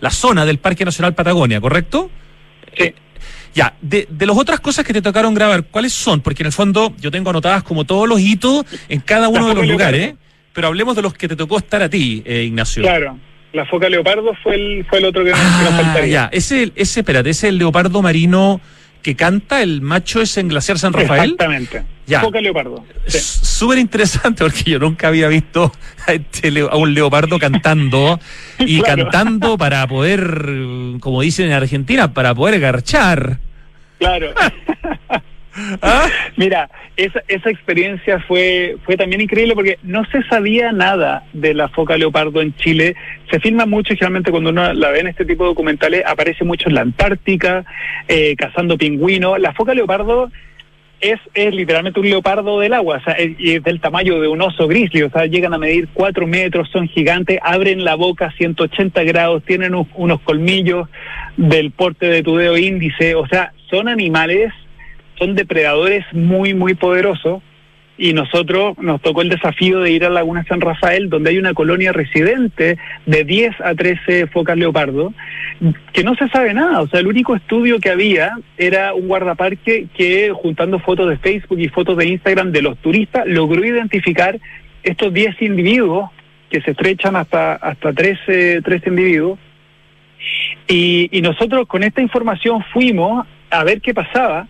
la 0.00 0.10
zona 0.10 0.44
del 0.44 0.58
Parque 0.58 0.84
Nacional 0.84 1.14
Patagonia, 1.14 1.60
¿correcto? 1.60 2.10
Sí. 2.76 2.94
Ya, 3.54 3.74
de, 3.80 4.06
de 4.10 4.26
las 4.26 4.36
otras 4.36 4.60
cosas 4.60 4.84
que 4.84 4.92
te 4.92 5.02
tocaron 5.02 5.34
grabar, 5.34 5.64
¿cuáles 5.64 5.92
son? 5.92 6.20
Porque 6.20 6.42
en 6.42 6.46
el 6.46 6.52
fondo 6.52 6.94
yo 7.00 7.10
tengo 7.10 7.30
anotadas 7.30 7.62
como 7.64 7.84
todos 7.84 8.08
los 8.08 8.20
hitos 8.20 8.64
en 8.88 9.00
cada 9.00 9.28
uno 9.28 9.48
de 9.48 9.54
los 9.54 9.66
lugares, 9.66 10.00
leopardo. 10.00 10.20
pero 10.52 10.66
hablemos 10.68 10.94
de 10.96 11.02
los 11.02 11.14
que 11.14 11.26
te 11.28 11.34
tocó 11.36 11.58
estar 11.58 11.82
a 11.82 11.88
ti, 11.88 12.22
eh, 12.24 12.44
Ignacio. 12.44 12.82
Claro. 12.82 13.18
La 13.52 13.66
foca 13.66 13.88
leopardo 13.88 14.32
fue 14.44 14.54
el, 14.54 14.86
fue 14.88 14.98
el 15.00 15.06
otro 15.06 15.24
que, 15.24 15.30
nos- 15.30 15.38
que 15.40 15.64
nos 15.64 15.72
Ah, 15.72 15.82
faltaría. 15.82 16.12
ya, 16.12 16.28
ese, 16.32 16.70
ese, 16.76 17.00
espérate, 17.00 17.30
ese 17.30 17.48
es 17.48 17.52
el 17.52 17.58
leopardo 17.58 18.00
marino 18.02 18.60
que 19.02 19.16
canta, 19.16 19.62
el 19.62 19.80
macho 19.80 20.20
es 20.20 20.36
en 20.36 20.46
Glaciar 20.48 20.78
San 20.78 20.92
Rafael. 20.92 21.32
Exactamente. 21.32 21.82
Ya. 22.10 22.20
Foca 22.20 22.40
leopardo. 22.40 22.84
Sí. 23.06 23.18
Súper 23.20 23.78
interesante 23.78 24.42
porque 24.44 24.70
yo 24.70 24.78
nunca 24.78 25.08
había 25.08 25.28
visto 25.28 25.72
a, 26.06 26.12
este 26.12 26.50
leo- 26.50 26.70
a 26.70 26.76
un 26.76 26.92
leopardo 26.94 27.38
cantando 27.38 28.18
y 28.58 28.80
Claro. 28.80 29.04
cantando 29.08 29.56
para 29.58 29.86
poder, 29.86 30.46
como 31.00 31.22
dicen 31.22 31.46
en 31.46 31.52
Argentina, 31.52 32.12
para 32.12 32.34
poder 32.34 32.58
garchar. 32.60 33.38
Claro. 33.98 34.32
¿Ah? 35.82 36.06
Mira, 36.36 36.70
esa, 36.96 37.20
esa 37.28 37.50
experiencia 37.50 38.20
fue, 38.20 38.76
fue 38.86 38.96
también 38.96 39.20
increíble 39.20 39.54
porque 39.54 39.78
no 39.82 40.04
se 40.06 40.22
sabía 40.24 40.70
nada 40.72 41.24
de 41.32 41.54
la 41.54 41.68
foca 41.68 41.96
leopardo 41.96 42.40
en 42.40 42.54
Chile. 42.56 42.94
Se 43.30 43.40
filma 43.40 43.66
mucho, 43.66 43.92
y 43.92 43.96
generalmente 43.96 44.30
cuando 44.30 44.50
uno 44.50 44.72
la 44.72 44.90
ve 44.90 45.00
en 45.00 45.08
este 45.08 45.24
tipo 45.24 45.42
de 45.44 45.48
documentales, 45.50 46.04
aparece 46.06 46.44
mucho 46.44 46.68
en 46.68 46.76
la 46.76 46.82
Antártica, 46.82 47.64
eh, 48.08 48.36
cazando 48.38 48.78
pingüinos. 48.78 49.38
La 49.40 49.52
foca 49.52 49.74
leopardo 49.74 50.30
es, 51.00 51.18
es 51.34 51.54
literalmente 51.54 51.98
un 52.00 52.08
leopardo 52.08 52.60
del 52.60 52.74
agua, 52.74 52.98
o 52.98 53.04
sea, 53.04 53.14
es, 53.14 53.38
y 53.38 53.52
es 53.56 53.62
del 53.64 53.80
tamaño 53.80 54.20
de 54.20 54.28
un 54.28 54.40
oso 54.42 54.68
grizzly, 54.68 55.02
o 55.02 55.10
sea, 55.10 55.26
llegan 55.26 55.54
a 55.54 55.58
medir 55.58 55.88
cuatro 55.94 56.26
metros, 56.26 56.68
son 56.70 56.88
gigantes, 56.88 57.38
abren 57.42 57.84
la 57.84 57.94
boca 57.94 58.26
a 58.26 58.32
180 58.32 59.02
grados, 59.04 59.42
tienen 59.44 59.74
un- 59.74 59.88
unos 59.94 60.20
colmillos 60.20 60.88
del 61.36 61.70
porte 61.70 62.06
de 62.06 62.22
tu 62.22 62.36
dedo 62.36 62.56
índice, 62.58 63.14
o 63.14 63.26
sea, 63.26 63.52
son 63.70 63.88
animales, 63.88 64.52
son 65.18 65.34
depredadores 65.34 66.04
muy, 66.12 66.54
muy 66.54 66.74
poderosos, 66.74 67.42
y 68.00 68.14
nosotros 68.14 68.78
nos 68.78 69.02
tocó 69.02 69.20
el 69.20 69.28
desafío 69.28 69.80
de 69.80 69.90
ir 69.90 70.06
a 70.06 70.08
Laguna 70.08 70.42
San 70.48 70.62
Rafael, 70.62 71.10
donde 71.10 71.30
hay 71.30 71.38
una 71.38 71.52
colonia 71.52 71.92
residente 71.92 72.78
de 73.04 73.24
10 73.24 73.60
a 73.60 73.74
13 73.74 74.26
focas 74.28 74.56
leopardo, 74.56 75.12
que 75.92 76.02
no 76.02 76.14
se 76.14 76.26
sabe 76.30 76.54
nada. 76.54 76.80
O 76.80 76.88
sea, 76.88 77.00
el 77.00 77.08
único 77.08 77.36
estudio 77.36 77.78
que 77.78 77.90
había 77.90 78.38
era 78.56 78.94
un 78.94 79.06
guardaparque 79.06 79.88
que, 79.94 80.32
juntando 80.34 80.78
fotos 80.78 81.10
de 81.10 81.18
Facebook 81.18 81.58
y 81.58 81.68
fotos 81.68 81.98
de 81.98 82.08
Instagram 82.08 82.52
de 82.52 82.62
los 82.62 82.78
turistas, 82.78 83.26
logró 83.26 83.62
identificar 83.62 84.40
estos 84.82 85.12
10 85.12 85.42
individuos 85.42 86.08
que 86.48 86.62
se 86.62 86.70
estrechan 86.70 87.16
hasta, 87.16 87.52
hasta 87.56 87.92
13, 87.92 88.62
13 88.62 88.88
individuos. 88.88 89.38
Y, 90.66 91.10
y 91.12 91.20
nosotros 91.20 91.66
con 91.66 91.82
esta 91.82 92.00
información 92.00 92.64
fuimos 92.72 93.26
a 93.50 93.62
ver 93.62 93.82
qué 93.82 93.92
pasaba. 93.92 94.48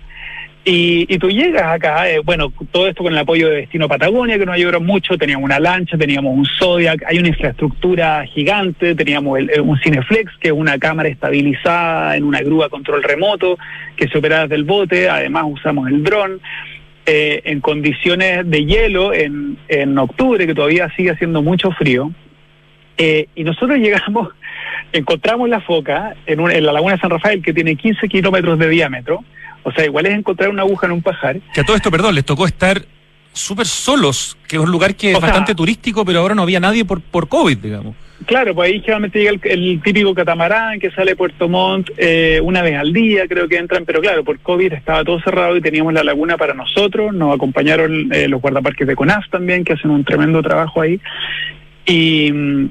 Y, 0.62 1.06
y 1.08 1.18
tú 1.18 1.30
llegas 1.30 1.62
acá, 1.72 2.10
eh, 2.10 2.20
bueno, 2.22 2.52
todo 2.70 2.86
esto 2.86 3.02
con 3.02 3.14
el 3.14 3.18
apoyo 3.18 3.48
de 3.48 3.56
Destino 3.56 3.88
Patagonia, 3.88 4.38
que 4.38 4.44
nos 4.44 4.54
ayudaron 4.56 4.84
mucho, 4.84 5.16
teníamos 5.16 5.44
una 5.46 5.58
lancha, 5.58 5.96
teníamos 5.96 6.36
un 6.36 6.44
Zodiac, 6.58 7.02
hay 7.06 7.18
una 7.18 7.28
infraestructura 7.28 8.26
gigante, 8.26 8.94
teníamos 8.94 9.38
el- 9.38 9.50
eh, 9.50 9.60
un 9.60 9.78
Cineflex, 9.80 10.30
que 10.38 10.48
es 10.48 10.54
una 10.54 10.78
cámara 10.78 11.08
estabilizada 11.08 12.14
en 12.14 12.24
una 12.24 12.40
grúa 12.42 12.68
control 12.68 13.02
remoto, 13.02 13.58
que 13.96 14.06
se 14.08 14.18
opera 14.18 14.42
desde 14.42 14.56
el 14.56 14.64
bote, 14.64 15.08
además 15.08 15.44
usamos 15.46 15.88
el 15.88 16.02
dron, 16.04 16.40
eh, 17.06 17.40
en 17.46 17.60
condiciones 17.60 18.48
de 18.48 18.66
hielo 18.66 19.14
en, 19.14 19.56
en 19.68 19.96
octubre, 19.96 20.46
que 20.46 20.54
todavía 20.54 20.90
sigue 20.94 21.10
haciendo 21.12 21.40
mucho 21.40 21.70
frío, 21.72 22.12
eh, 22.98 23.28
y 23.34 23.44
nosotros 23.44 23.78
llegamos, 23.78 24.28
encontramos 24.92 25.48
la 25.48 25.62
foca 25.62 26.14
en, 26.26 26.38
un- 26.38 26.50
en 26.50 26.66
la 26.66 26.72
laguna 26.72 26.96
de 26.96 27.00
San 27.00 27.10
Rafael, 27.10 27.40
que 27.42 27.54
tiene 27.54 27.76
15 27.76 28.08
kilómetros 28.08 28.58
de 28.58 28.68
diámetro, 28.68 29.24
o 29.62 29.72
sea, 29.72 29.84
igual 29.84 30.06
es 30.06 30.14
encontrar 30.14 30.50
una 30.50 30.62
aguja 30.62 30.86
en 30.86 30.92
un 30.92 31.02
pajar. 31.02 31.40
Que 31.54 31.60
a 31.60 31.64
todo 31.64 31.76
esto, 31.76 31.90
perdón, 31.90 32.14
les 32.14 32.24
tocó 32.24 32.46
estar 32.46 32.82
súper 33.32 33.66
solos, 33.66 34.36
que 34.48 34.56
es 34.56 34.62
un 34.62 34.70
lugar 34.70 34.94
que 34.96 35.12
es 35.12 35.18
sea- 35.18 35.26
bastante 35.26 35.54
turístico, 35.54 36.04
pero 36.04 36.20
ahora 36.20 36.34
no 36.34 36.42
había 36.42 36.60
nadie 36.60 36.84
por, 36.84 37.00
por 37.00 37.28
COVID, 37.28 37.58
digamos. 37.58 37.94
Claro, 38.26 38.54
pues 38.54 38.70
ahí 38.70 38.80
generalmente 38.80 39.18
llega 39.18 39.30
el, 39.30 39.40
el 39.44 39.80
típico 39.82 40.14
catamarán 40.14 40.78
que 40.78 40.90
sale 40.90 41.12
de 41.12 41.16
Puerto 41.16 41.48
Montt 41.48 41.88
eh, 41.96 42.38
una 42.42 42.60
vez 42.60 42.76
al 42.76 42.92
día, 42.92 43.26
creo 43.26 43.48
que 43.48 43.56
entran, 43.56 43.86
pero 43.86 44.00
claro, 44.02 44.22
por 44.24 44.38
COVID 44.40 44.74
estaba 44.74 45.02
todo 45.04 45.20
cerrado 45.22 45.56
y 45.56 45.62
teníamos 45.62 45.94
la 45.94 46.04
laguna 46.04 46.36
para 46.36 46.52
nosotros, 46.52 47.14
nos 47.14 47.34
acompañaron 47.34 48.12
eh, 48.12 48.28
los 48.28 48.42
guardaparques 48.42 48.86
de 48.86 48.94
CONAF 48.94 49.30
también, 49.30 49.64
que 49.64 49.72
hacen 49.72 49.90
un 49.90 50.04
tremendo 50.04 50.42
trabajo 50.42 50.82
ahí. 50.82 51.00
Y, 51.86 52.30
mm, 52.30 52.68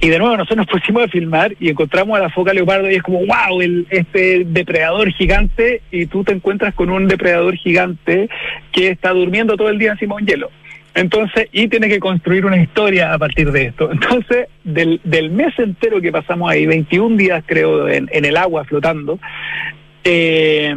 y 0.00 0.08
de 0.08 0.18
nuevo 0.18 0.36
nosotros 0.36 0.58
nos 0.58 0.66
pusimos 0.66 1.04
a 1.04 1.08
filmar 1.08 1.54
y 1.58 1.70
encontramos 1.70 2.18
a 2.18 2.22
la 2.22 2.30
foca 2.30 2.52
leopardo 2.52 2.90
y 2.90 2.96
es 2.96 3.02
como, 3.02 3.20
wow, 3.20 3.60
el, 3.62 3.86
este 3.90 4.44
depredador 4.44 5.10
gigante 5.12 5.82
y 5.90 6.06
tú 6.06 6.24
te 6.24 6.32
encuentras 6.32 6.74
con 6.74 6.90
un 6.90 7.08
depredador 7.08 7.56
gigante 7.56 8.28
que 8.72 8.88
está 8.88 9.10
durmiendo 9.10 9.56
todo 9.56 9.70
el 9.70 9.78
día 9.78 9.92
encima 9.92 10.16
de 10.16 10.22
un 10.22 10.28
hielo. 10.28 10.50
Entonces, 10.94 11.48
y 11.52 11.66
tiene 11.68 11.88
que 11.88 11.98
construir 11.98 12.46
una 12.46 12.56
historia 12.56 13.12
a 13.12 13.18
partir 13.18 13.50
de 13.50 13.66
esto. 13.66 13.90
Entonces, 13.90 14.46
del, 14.62 15.00
del 15.04 15.30
mes 15.30 15.58
entero 15.58 16.00
que 16.00 16.12
pasamos 16.12 16.50
ahí, 16.50 16.66
21 16.66 17.16
días 17.16 17.42
creo 17.46 17.88
en, 17.88 18.08
en 18.12 18.24
el 18.24 18.36
agua 18.36 18.64
flotando, 18.64 19.18
eh, 20.04 20.74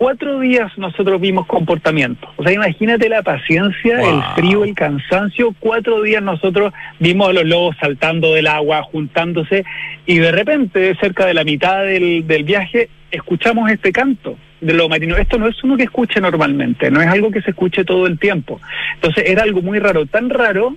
cuatro 0.00 0.40
días 0.40 0.72
nosotros 0.78 1.20
vimos 1.20 1.46
comportamiento. 1.46 2.26
O 2.36 2.42
sea, 2.42 2.54
imagínate 2.54 3.10
la 3.10 3.20
paciencia, 3.20 4.00
el 4.00 4.22
frío, 4.34 4.64
el 4.64 4.74
cansancio. 4.74 5.54
Cuatro 5.60 6.00
días 6.00 6.22
nosotros 6.22 6.72
vimos 6.98 7.28
a 7.28 7.32
los 7.34 7.44
lobos 7.44 7.76
saltando 7.78 8.32
del 8.32 8.46
agua, 8.46 8.82
juntándose, 8.82 9.62
y 10.06 10.16
de 10.16 10.32
repente, 10.32 10.96
cerca 10.98 11.26
de 11.26 11.34
la 11.34 11.44
mitad 11.44 11.84
del, 11.84 12.26
del 12.26 12.44
viaje, 12.44 12.88
escuchamos 13.10 13.70
este 13.70 13.92
canto 13.92 14.38
de 14.62 14.72
lo 14.72 14.88
marino. 14.88 15.18
Esto 15.18 15.36
no 15.36 15.46
es 15.46 15.62
uno 15.62 15.76
que 15.76 15.82
escuche 15.82 16.18
normalmente, 16.18 16.90
no 16.90 17.02
es 17.02 17.08
algo 17.08 17.30
que 17.30 17.42
se 17.42 17.50
escuche 17.50 17.84
todo 17.84 18.06
el 18.06 18.18
tiempo. 18.18 18.58
Entonces 18.94 19.24
era 19.26 19.42
algo 19.42 19.60
muy 19.60 19.80
raro, 19.80 20.06
tan 20.06 20.30
raro 20.30 20.76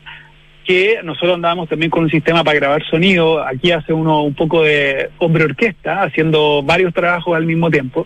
que 0.66 1.00
nosotros 1.02 1.36
andábamos 1.36 1.70
también 1.70 1.90
con 1.90 2.04
un 2.04 2.10
sistema 2.10 2.44
para 2.44 2.60
grabar 2.60 2.84
sonido. 2.90 3.42
Aquí 3.42 3.72
hace 3.72 3.94
uno 3.94 4.24
un 4.24 4.34
poco 4.34 4.64
de 4.64 5.12
hombre 5.20 5.46
orquesta, 5.46 6.04
haciendo 6.04 6.62
varios 6.62 6.94
trabajos 6.94 7.38
al 7.38 7.46
mismo 7.46 7.72
tiempo. 7.72 8.06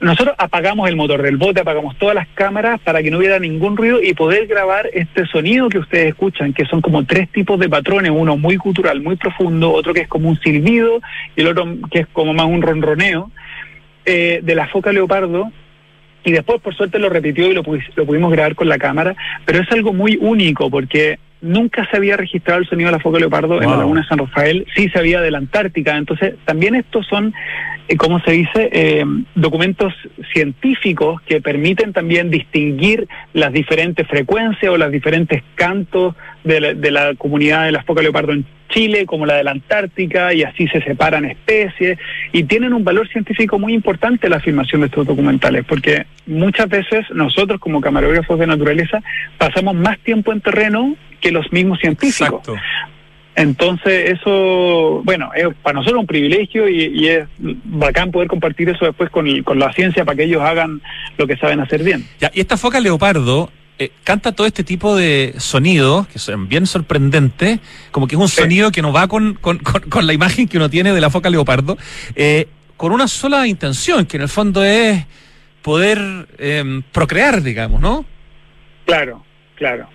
Nosotros 0.00 0.34
apagamos 0.38 0.88
el 0.88 0.96
motor 0.96 1.22
del 1.22 1.38
bote, 1.38 1.60
apagamos 1.60 1.96
todas 1.96 2.14
las 2.14 2.28
cámaras 2.28 2.78
para 2.80 3.02
que 3.02 3.10
no 3.10 3.16
hubiera 3.18 3.38
ningún 3.38 3.76
ruido 3.76 4.02
y 4.02 4.12
poder 4.12 4.46
grabar 4.46 4.90
este 4.92 5.26
sonido 5.26 5.70
que 5.70 5.78
ustedes 5.78 6.08
escuchan, 6.08 6.52
que 6.52 6.66
son 6.66 6.82
como 6.82 7.04
tres 7.06 7.30
tipos 7.30 7.58
de 7.58 7.68
patrones, 7.68 8.12
uno 8.14 8.36
muy 8.36 8.58
cultural, 8.58 9.00
muy 9.00 9.16
profundo, 9.16 9.72
otro 9.72 9.94
que 9.94 10.02
es 10.02 10.08
como 10.08 10.28
un 10.28 10.38
silbido 10.40 11.00
y 11.34 11.40
el 11.40 11.48
otro 11.48 11.66
que 11.90 12.00
es 12.00 12.06
como 12.08 12.34
más 12.34 12.46
un 12.46 12.60
ronroneo, 12.60 13.30
eh, 14.04 14.40
de 14.42 14.54
la 14.54 14.68
foca 14.68 14.92
leopardo. 14.92 15.50
Y 16.24 16.32
después, 16.32 16.60
por 16.60 16.74
suerte, 16.74 16.98
lo 16.98 17.08
repitió 17.08 17.50
y 17.50 17.54
lo, 17.54 17.62
lo 17.62 18.06
pudimos 18.06 18.32
grabar 18.32 18.54
con 18.54 18.68
la 18.68 18.78
cámara, 18.78 19.14
pero 19.46 19.62
es 19.62 19.72
algo 19.72 19.92
muy 19.92 20.18
único 20.20 20.68
porque 20.68 21.18
nunca 21.46 21.88
se 21.90 21.96
había 21.96 22.16
registrado 22.16 22.60
el 22.60 22.68
sonido 22.68 22.88
de 22.88 22.96
la 22.96 23.00
foca 23.00 23.18
leopardo 23.18 23.62
en 23.62 23.70
la 23.70 23.76
laguna 23.76 24.02
de 24.02 24.08
San 24.08 24.18
Rafael, 24.18 24.66
sí 24.74 24.88
se 24.88 24.98
había 24.98 25.20
de 25.20 25.30
la 25.30 25.38
Antártica. 25.38 25.96
Entonces, 25.96 26.34
también 26.44 26.74
estos 26.74 27.06
son, 27.06 27.32
eh, 27.88 27.96
como 27.96 28.20
se 28.20 28.32
dice, 28.32 28.68
eh, 28.72 29.04
documentos 29.34 29.94
científicos 30.32 31.20
que 31.22 31.40
permiten 31.40 31.92
también 31.92 32.30
distinguir 32.30 33.08
las 33.32 33.52
diferentes 33.52 34.06
frecuencias 34.06 34.70
o 34.70 34.76
los 34.76 34.90
diferentes 34.90 35.42
cantos 35.54 36.14
de 36.44 36.60
la, 36.60 36.74
de 36.74 36.90
la 36.90 37.14
comunidad 37.14 37.64
de 37.64 37.72
la 37.72 37.82
foca 37.82 38.02
leopardo 38.02 38.32
en 38.32 38.44
Chile 38.68 39.06
como 39.06 39.26
la 39.26 39.34
de 39.34 39.44
la 39.44 39.52
Antártica 39.52 40.34
y 40.34 40.42
así 40.42 40.66
se 40.68 40.82
separan 40.82 41.24
especies. 41.24 41.98
Y 42.32 42.44
tienen 42.44 42.72
un 42.72 42.84
valor 42.84 43.08
científico 43.08 43.58
muy 43.58 43.74
importante 43.74 44.28
la 44.28 44.40
filmación 44.40 44.80
de 44.80 44.88
estos 44.88 45.06
documentales 45.06 45.64
porque 45.64 46.06
muchas 46.26 46.68
veces 46.68 47.06
nosotros 47.12 47.60
como 47.60 47.80
camarógrafos 47.80 48.38
de 48.38 48.46
naturaleza 48.46 49.02
pasamos 49.38 49.74
más 49.74 49.98
tiempo 50.00 50.32
en 50.32 50.40
terreno 50.40 50.96
que 51.20 51.32
los 51.32 51.50
mismos 51.52 51.78
científicos. 51.80 52.42
Entonces, 53.34 54.12
eso, 54.18 55.02
bueno, 55.04 55.30
es 55.34 55.46
para 55.62 55.74
nosotros 55.74 56.00
un 56.00 56.06
privilegio 56.06 56.68
y, 56.68 57.06
es 57.06 57.28
bacán 57.38 58.10
poder 58.10 58.28
compartir 58.28 58.70
eso 58.70 58.86
después 58.86 59.10
con, 59.10 59.42
con, 59.42 59.58
la 59.58 59.70
ciencia 59.74 60.06
para 60.06 60.16
que 60.16 60.24
ellos 60.24 60.40
hagan 60.40 60.80
lo 61.18 61.26
que 61.26 61.36
saben 61.36 61.60
hacer 61.60 61.82
bien. 61.82 62.06
Ya, 62.18 62.30
y 62.32 62.40
esta 62.40 62.56
foca 62.56 62.80
leopardo 62.80 63.50
eh, 63.78 63.90
canta 64.04 64.32
todo 64.32 64.46
este 64.46 64.64
tipo 64.64 64.96
de 64.96 65.34
sonidos 65.36 66.08
que 66.08 66.18
son 66.18 66.48
bien 66.48 66.66
sorprendentes, 66.66 67.60
como 67.90 68.06
que 68.06 68.14
es 68.14 68.20
un 68.20 68.28
sonido 68.28 68.72
que 68.72 68.80
no 68.80 68.90
va 68.90 69.06
con, 69.06 69.34
con, 69.34 69.58
con, 69.58 70.06
la 70.06 70.14
imagen 70.14 70.48
que 70.48 70.56
uno 70.56 70.70
tiene 70.70 70.94
de 70.94 71.00
la 71.02 71.10
foca 71.10 71.28
leopardo, 71.28 71.76
eh, 72.14 72.48
con 72.78 72.92
una 72.92 73.06
sola 73.06 73.46
intención, 73.46 74.06
que 74.06 74.16
en 74.16 74.22
el 74.22 74.30
fondo 74.30 74.64
es 74.64 75.04
poder 75.60 75.98
em, 76.38 76.82
procrear, 76.90 77.42
digamos, 77.42 77.82
¿no? 77.82 78.06
Claro, 78.86 79.22
claro. 79.56 79.88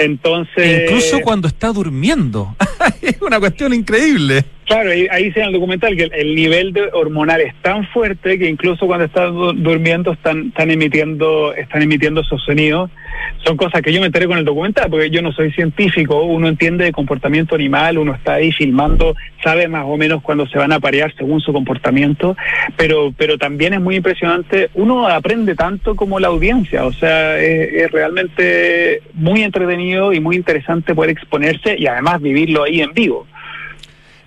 Entonces. 0.00 0.82
incluso 0.84 1.20
cuando 1.20 1.46
está 1.46 1.72
durmiendo. 1.72 2.56
es 3.02 3.20
una 3.20 3.38
cuestión 3.38 3.74
increíble. 3.74 4.44
Claro, 4.70 4.92
ahí, 4.92 5.08
ahí 5.10 5.32
se 5.32 5.40
en 5.40 5.46
el 5.46 5.52
documental 5.52 5.96
que 5.96 6.04
el, 6.04 6.32
nivel 6.36 6.72
de 6.72 6.90
hormonal 6.92 7.40
es 7.40 7.52
tan 7.60 7.88
fuerte 7.88 8.38
que 8.38 8.48
incluso 8.48 8.86
cuando 8.86 9.06
están 9.06 9.34
durmiendo 9.64 10.12
están, 10.12 10.46
están 10.46 10.70
emitiendo 10.70 11.52
están 11.54 11.82
emitiendo 11.82 12.20
esos 12.20 12.40
sonidos. 12.44 12.88
Son 13.44 13.56
cosas 13.56 13.82
que 13.82 13.92
yo 13.92 13.98
me 13.98 14.06
enteré 14.06 14.28
con 14.28 14.38
el 14.38 14.44
documental, 14.44 14.88
porque 14.88 15.10
yo 15.10 15.22
no 15.22 15.32
soy 15.32 15.50
científico, 15.50 16.22
uno 16.22 16.46
entiende 16.46 16.84
de 16.84 16.92
comportamiento 16.92 17.56
animal, 17.56 17.98
uno 17.98 18.14
está 18.14 18.34
ahí 18.34 18.52
filmando, 18.52 19.16
sabe 19.42 19.66
más 19.66 19.86
o 19.88 19.96
menos 19.96 20.22
cuándo 20.22 20.46
se 20.46 20.56
van 20.56 20.70
a 20.70 20.78
parear 20.78 21.12
según 21.16 21.40
su 21.40 21.52
comportamiento, 21.52 22.36
pero, 22.76 23.12
pero 23.18 23.38
también 23.38 23.74
es 23.74 23.80
muy 23.80 23.96
impresionante, 23.96 24.70
uno 24.74 25.08
aprende 25.08 25.56
tanto 25.56 25.96
como 25.96 26.20
la 26.20 26.28
audiencia, 26.28 26.84
o 26.84 26.92
sea, 26.92 27.40
es, 27.40 27.72
es 27.72 27.90
realmente 27.90 29.02
muy 29.14 29.42
entretenido 29.42 30.12
y 30.12 30.20
muy 30.20 30.36
interesante 30.36 30.94
poder 30.94 31.10
exponerse 31.10 31.74
y 31.76 31.88
además 31.88 32.22
vivirlo 32.22 32.62
ahí 32.62 32.82
en 32.82 32.92
vivo. 32.92 33.26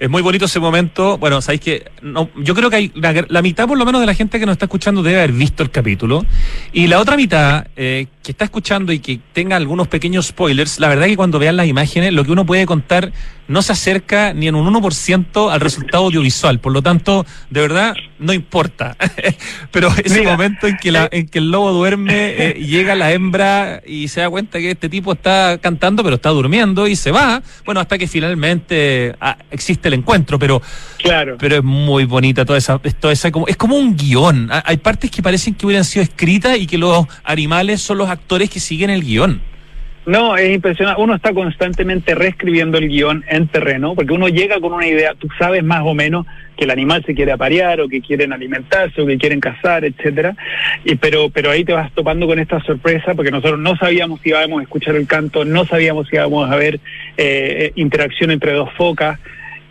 Es 0.03 0.09
muy 0.09 0.21
bonito 0.21 0.43
ese 0.43 0.59
momento. 0.59 1.17
Bueno, 1.17 1.41
sabéis 1.41 1.61
que 1.61 1.91
no, 2.01 2.29
yo 2.35 2.53
creo 2.53 2.69
que 2.69 2.75
hay 2.75 2.91
la, 2.93 3.41
mitad 3.41 3.69
por 3.69 3.77
lo 3.77 3.85
menos 3.85 4.01
de 4.01 4.05
la 4.05 4.13
gente 4.13 4.37
que 4.37 4.45
nos 4.45 4.51
está 4.51 4.65
escuchando 4.65 5.01
debe 5.01 5.19
haber 5.19 5.31
visto 5.31 5.63
el 5.63 5.71
capítulo. 5.71 6.25
Y 6.73 6.87
la 6.87 6.99
otra 6.99 7.15
mitad 7.15 7.67
eh, 7.77 8.07
que 8.21 8.31
está 8.31 8.43
escuchando 8.43 8.91
y 8.91 8.99
que 8.99 9.21
tenga 9.31 9.55
algunos 9.55 9.87
pequeños 9.87 10.27
spoilers, 10.27 10.81
la 10.81 10.89
verdad 10.89 11.05
que 11.05 11.15
cuando 11.15 11.39
vean 11.39 11.55
las 11.55 11.67
imágenes, 11.67 12.11
lo 12.11 12.25
que 12.25 12.33
uno 12.33 12.45
puede 12.45 12.65
contar 12.65 13.13
no 13.47 13.61
se 13.61 13.73
acerca 13.73 14.33
ni 14.33 14.47
en 14.47 14.55
un 14.55 14.73
1% 14.73 15.51
al 15.51 15.59
resultado 15.59 16.05
audiovisual. 16.05 16.59
Por 16.59 16.73
lo 16.73 16.81
tanto, 16.81 17.25
de 17.49 17.61
verdad, 17.61 17.93
no 18.19 18.33
importa. 18.33 18.95
Pero 19.71 19.89
ese 20.03 20.21
momento 20.23 20.67
en 20.67 20.77
que, 20.77 20.91
la, 20.91 21.07
en 21.11 21.27
que 21.27 21.39
el 21.39 21.51
lobo 21.51 21.71
duerme, 21.71 22.13
eh, 22.37 22.53
llega 22.53 22.95
la 22.95 23.11
hembra 23.11 23.81
y 23.85 24.07
se 24.07 24.21
da 24.21 24.29
cuenta 24.29 24.59
que 24.59 24.71
este 24.71 24.89
tipo 24.89 25.13
está 25.13 25.57
cantando, 25.61 26.03
pero 26.03 26.15
está 26.15 26.29
durmiendo 26.29 26.87
y 26.87 26.95
se 26.95 27.11
va. 27.11 27.41
Bueno, 27.65 27.79
hasta 27.79 27.97
que 27.97 28.07
finalmente 28.07 29.15
ah, 29.19 29.37
existe 29.51 29.89
encuentro. 29.95 30.39
Pero, 30.39 30.61
claro. 30.97 31.37
pero 31.39 31.57
es 31.57 31.63
muy 31.63 32.05
bonita 32.05 32.45
toda 32.45 32.57
esa. 32.57 32.79
Toda 32.79 33.13
esa 33.13 33.31
como, 33.31 33.47
es 33.47 33.57
como 33.57 33.75
un 33.75 33.95
guion. 33.95 34.49
Hay 34.65 34.77
partes 34.77 35.11
que 35.11 35.21
parecen 35.21 35.55
que 35.55 35.65
hubieran 35.65 35.85
sido 35.85 36.03
escritas 36.03 36.57
y 36.57 36.67
que 36.67 36.77
los 36.77 37.05
animales 37.23 37.81
son 37.81 37.97
los 37.97 38.09
actores 38.09 38.49
que 38.49 38.59
siguen 38.59 38.89
el 38.89 39.03
guion. 39.03 39.41
No, 40.05 40.35
es 40.35 40.53
impresionante. 40.53 41.01
Uno 41.01 41.15
está 41.15 41.33
constantemente 41.33 42.13
reescribiendo 42.13 42.77
el 42.77 42.89
guion 42.89 43.23
en 43.29 43.47
terreno, 43.47 43.95
porque 43.95 44.13
uno 44.13 44.27
llega 44.27 44.59
con 44.59 44.73
una 44.73 44.87
idea, 44.87 45.13
tú 45.17 45.29
sabes 45.39 45.63
más 45.63 45.81
o 45.85 45.93
menos 45.93 46.25
que 46.57 46.65
el 46.65 46.71
animal 46.71 47.03
se 47.05 47.15
quiere 47.15 47.31
aparear 47.31 47.79
o 47.79 47.87
que 47.87 48.01
quieren 48.01 48.33
alimentarse 48.33 49.01
o 49.01 49.05
que 49.05 49.17
quieren 49.17 49.39
cazar, 49.39 49.85
etcétera. 49.85 50.35
Y 50.83 50.95
pero 50.95 51.29
pero 51.29 51.51
ahí 51.51 51.63
te 51.63 51.73
vas 51.73 51.91
topando 51.93 52.27
con 52.27 52.37
esta 52.37 52.61
sorpresa 52.63 53.13
porque 53.15 53.31
nosotros 53.31 53.59
no 53.59 53.77
sabíamos 53.77 54.19
si 54.21 54.29
íbamos 54.29 54.59
a 54.59 54.63
escuchar 54.63 54.95
el 54.95 55.07
canto, 55.07 55.45
no 55.45 55.65
sabíamos 55.65 56.07
si 56.09 56.17
íbamos 56.17 56.51
a 56.51 56.55
ver 56.57 56.79
eh, 57.17 57.71
interacción 57.75 58.31
entre 58.31 58.51
dos 58.53 58.69
focas. 58.73 59.19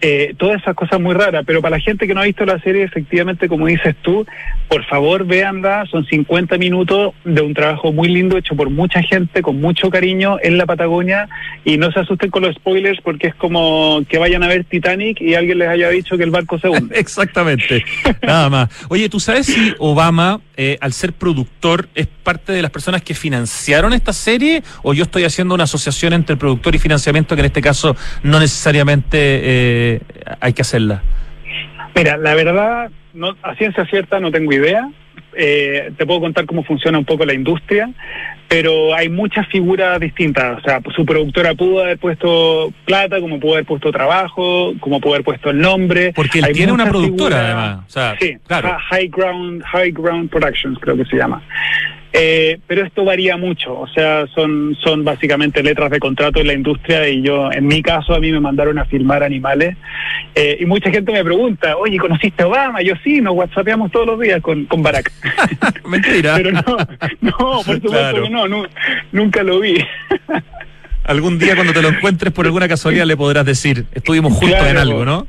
Eh, 0.04 0.34
todas 0.36 0.60
esas 0.60 0.74
cosas 0.74 1.00
muy 1.00 1.14
raras, 1.14 1.44
pero 1.46 1.62
para 1.62 1.76
la 1.76 1.80
gente 1.80 2.08
que 2.08 2.14
no 2.14 2.22
ha 2.22 2.24
visto 2.24 2.44
la 2.44 2.58
serie, 2.58 2.82
efectivamente, 2.82 3.46
como 3.46 3.68
dices 3.68 3.94
tú, 4.02 4.26
por 4.66 4.84
favor 4.86 5.24
véanla, 5.24 5.84
son 5.88 6.04
50 6.04 6.58
minutos 6.58 7.14
de 7.24 7.40
un 7.40 7.54
trabajo 7.54 7.92
muy 7.92 8.08
lindo 8.08 8.36
hecho 8.36 8.56
por 8.56 8.68
mucha 8.68 9.00
gente, 9.00 9.42
con 9.42 9.60
mucho 9.60 9.90
cariño 9.90 10.38
en 10.42 10.58
la 10.58 10.66
Patagonia, 10.66 11.28
y 11.64 11.76
no 11.76 11.92
se 11.92 12.00
asusten 12.00 12.32
con 12.32 12.42
los 12.42 12.56
spoilers 12.56 13.00
porque 13.00 13.28
es 13.28 13.36
como 13.36 14.02
que 14.08 14.18
vayan 14.18 14.42
a 14.42 14.48
ver 14.48 14.64
Titanic 14.64 15.20
y 15.20 15.36
alguien 15.36 15.58
les 15.58 15.68
haya 15.68 15.88
dicho 15.90 16.16
que 16.16 16.24
el 16.24 16.32
barco 16.32 16.58
se 16.58 16.68
hunde. 16.68 16.98
Exactamente, 16.98 17.84
nada 18.22 18.50
más. 18.50 18.70
Oye, 18.88 19.08
¿tú 19.08 19.20
sabes 19.20 19.46
si 19.46 19.72
Obama, 19.78 20.40
eh, 20.56 20.78
al 20.80 20.92
ser 20.94 21.12
productor, 21.12 21.88
es 21.94 22.08
parte 22.08 22.52
de 22.52 22.60
las 22.60 22.72
personas 22.72 23.02
que 23.02 23.14
financiaron 23.14 23.92
esta 23.92 24.12
serie, 24.12 24.64
o 24.82 24.94
yo 24.94 25.04
estoy 25.04 25.22
haciendo 25.22 25.54
una 25.54 25.64
asociación 25.64 26.12
entre 26.12 26.36
productor 26.36 26.74
y 26.74 26.80
financiamiento 26.80 27.36
que 27.36 27.42
en 27.42 27.46
este 27.46 27.62
caso 27.62 27.94
no 28.24 28.40
necesariamente... 28.40 29.18
Eh, 29.20 29.91
hay 30.40 30.52
que 30.52 30.62
hacerla? 30.62 31.02
Mira, 31.94 32.16
la 32.16 32.34
verdad, 32.34 32.90
no, 33.14 33.36
a 33.42 33.54
ciencia 33.56 33.84
cierta 33.86 34.20
no 34.20 34.30
tengo 34.30 34.52
idea. 34.52 34.88
Eh, 35.34 35.92
te 35.96 36.06
puedo 36.06 36.20
contar 36.20 36.44
cómo 36.44 36.62
funciona 36.62 36.98
un 36.98 37.06
poco 37.06 37.24
la 37.24 37.32
industria, 37.32 37.90
pero 38.48 38.94
hay 38.94 39.08
muchas 39.08 39.46
figuras 39.48 39.98
distintas. 39.98 40.58
O 40.58 40.60
sea, 40.60 40.80
su 40.94 41.06
productora 41.06 41.54
pudo 41.54 41.80
haber 41.82 41.98
puesto 41.98 42.72
plata, 42.84 43.18
como 43.20 43.40
pudo 43.40 43.54
haber 43.54 43.64
puesto 43.64 43.90
trabajo, 43.90 44.74
como 44.80 45.00
pudo 45.00 45.14
haber 45.14 45.24
puesto 45.24 45.50
el 45.50 45.58
nombre. 45.58 46.12
Porque 46.14 46.40
él 46.40 46.52
tiene 46.52 46.72
una 46.72 46.86
productora, 46.86 47.46
además. 47.46 48.18
sí, 48.20 48.36
claro. 48.46 48.76
High 48.90 49.08
Ground, 49.08 49.62
High 49.64 49.92
Ground 49.92 50.30
Productions, 50.30 50.78
creo 50.78 50.96
que 50.96 51.04
se 51.06 51.16
llama. 51.16 51.42
Eh, 52.14 52.58
pero 52.66 52.84
esto 52.84 53.06
varía 53.06 53.38
mucho, 53.38 53.78
o 53.78 53.88
sea, 53.88 54.26
son, 54.34 54.76
son 54.82 55.02
básicamente 55.02 55.62
letras 55.62 55.90
de 55.90 55.98
contrato 55.98 56.40
en 56.40 56.46
la 56.46 56.52
industria 56.52 57.08
y 57.08 57.22
yo, 57.22 57.50
en 57.50 57.66
mi 57.66 57.80
caso, 57.80 58.14
a 58.14 58.20
mí 58.20 58.30
me 58.30 58.38
mandaron 58.38 58.78
a 58.78 58.84
filmar 58.84 59.22
animales 59.22 59.78
eh, 60.34 60.58
y 60.60 60.66
mucha 60.66 60.90
gente 60.90 61.10
me 61.10 61.24
pregunta, 61.24 61.74
oye, 61.78 61.96
¿conociste 61.96 62.42
a 62.42 62.48
Obama? 62.48 62.82
Yo 62.82 62.92
sí, 63.02 63.22
nos 63.22 63.34
whatsappeamos 63.34 63.90
todos 63.90 64.06
los 64.06 64.20
días 64.20 64.42
con, 64.42 64.66
con 64.66 64.82
Barack. 64.82 65.10
Mentira. 65.88 66.34
pero 66.36 66.52
no, 66.52 66.62
no, 67.22 67.62
por 67.64 67.64
supuesto 67.80 68.22
que 68.22 68.28
no, 68.28 68.44
nunca 69.12 69.42
lo 69.42 69.60
vi. 69.60 69.76
Algún 71.04 71.38
día 71.38 71.54
cuando 71.54 71.72
te 71.72 71.80
lo 71.80 71.88
encuentres 71.88 72.30
por 72.32 72.44
alguna 72.44 72.68
casualidad 72.68 73.06
le 73.06 73.16
podrás 73.16 73.46
decir, 73.46 73.86
estuvimos 73.92 74.34
juntos 74.34 74.66
en 74.66 74.76
algo, 74.76 75.06
¿no? 75.06 75.26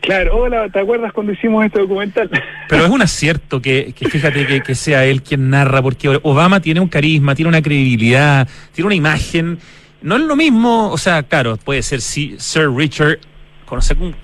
Claro, 0.00 0.36
hola, 0.36 0.68
¿te 0.68 0.80
acuerdas 0.80 1.12
cuando 1.12 1.32
hicimos 1.32 1.64
este 1.64 1.80
documental? 1.80 2.30
Pero 2.68 2.84
es 2.84 2.90
un 2.90 3.02
acierto 3.02 3.60
que, 3.62 3.94
fíjate 3.96 4.46
que, 4.46 4.60
que, 4.62 4.74
sea 4.74 5.04
él 5.04 5.22
quien 5.22 5.50
narra, 5.50 5.82
porque 5.82 6.20
Obama 6.22 6.60
tiene 6.60 6.80
un 6.80 6.88
carisma, 6.88 7.34
tiene 7.34 7.48
una 7.48 7.62
credibilidad, 7.62 8.48
tiene 8.72 8.86
una 8.86 8.94
imagen. 8.94 9.58
No 10.02 10.16
es 10.16 10.22
lo 10.22 10.36
mismo, 10.36 10.90
o 10.90 10.98
sea, 10.98 11.22
claro, 11.22 11.56
puede 11.56 11.82
ser 11.82 12.00
Sir 12.00 12.70
Richard 12.74 13.18
¿cómo 13.66 13.80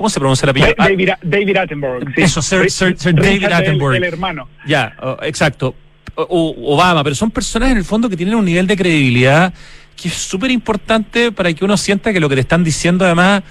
se 0.08 0.20
pronuncia 0.20 0.46
el 0.46 0.50
apellido? 0.50 0.74
David, 0.78 1.10
David 1.22 1.56
Attenborough. 1.56 2.04
Eso, 2.16 2.40
Sir, 2.40 2.94
David 3.14 3.44
Attenborough. 3.44 3.96
El, 3.96 4.04
hermano. 4.04 4.48
Ya, 4.66 4.94
exacto. 5.22 5.74
Obama, 6.14 7.02
pero 7.02 7.16
son 7.16 7.30
personas 7.30 7.70
en 7.70 7.78
el 7.78 7.84
fondo 7.84 8.08
que 8.08 8.16
tienen 8.16 8.34
un 8.34 8.44
nivel 8.44 8.66
de 8.66 8.76
credibilidad 8.76 9.52
que 10.00 10.08
es 10.08 10.14
súper 10.14 10.50
importante 10.50 11.32
para 11.32 11.52
que 11.52 11.64
uno 11.64 11.76
sienta 11.76 12.12
que 12.12 12.20
lo 12.20 12.28
que 12.28 12.34
le 12.34 12.40
están 12.42 12.64
diciendo 12.64 13.04
además 13.04 13.42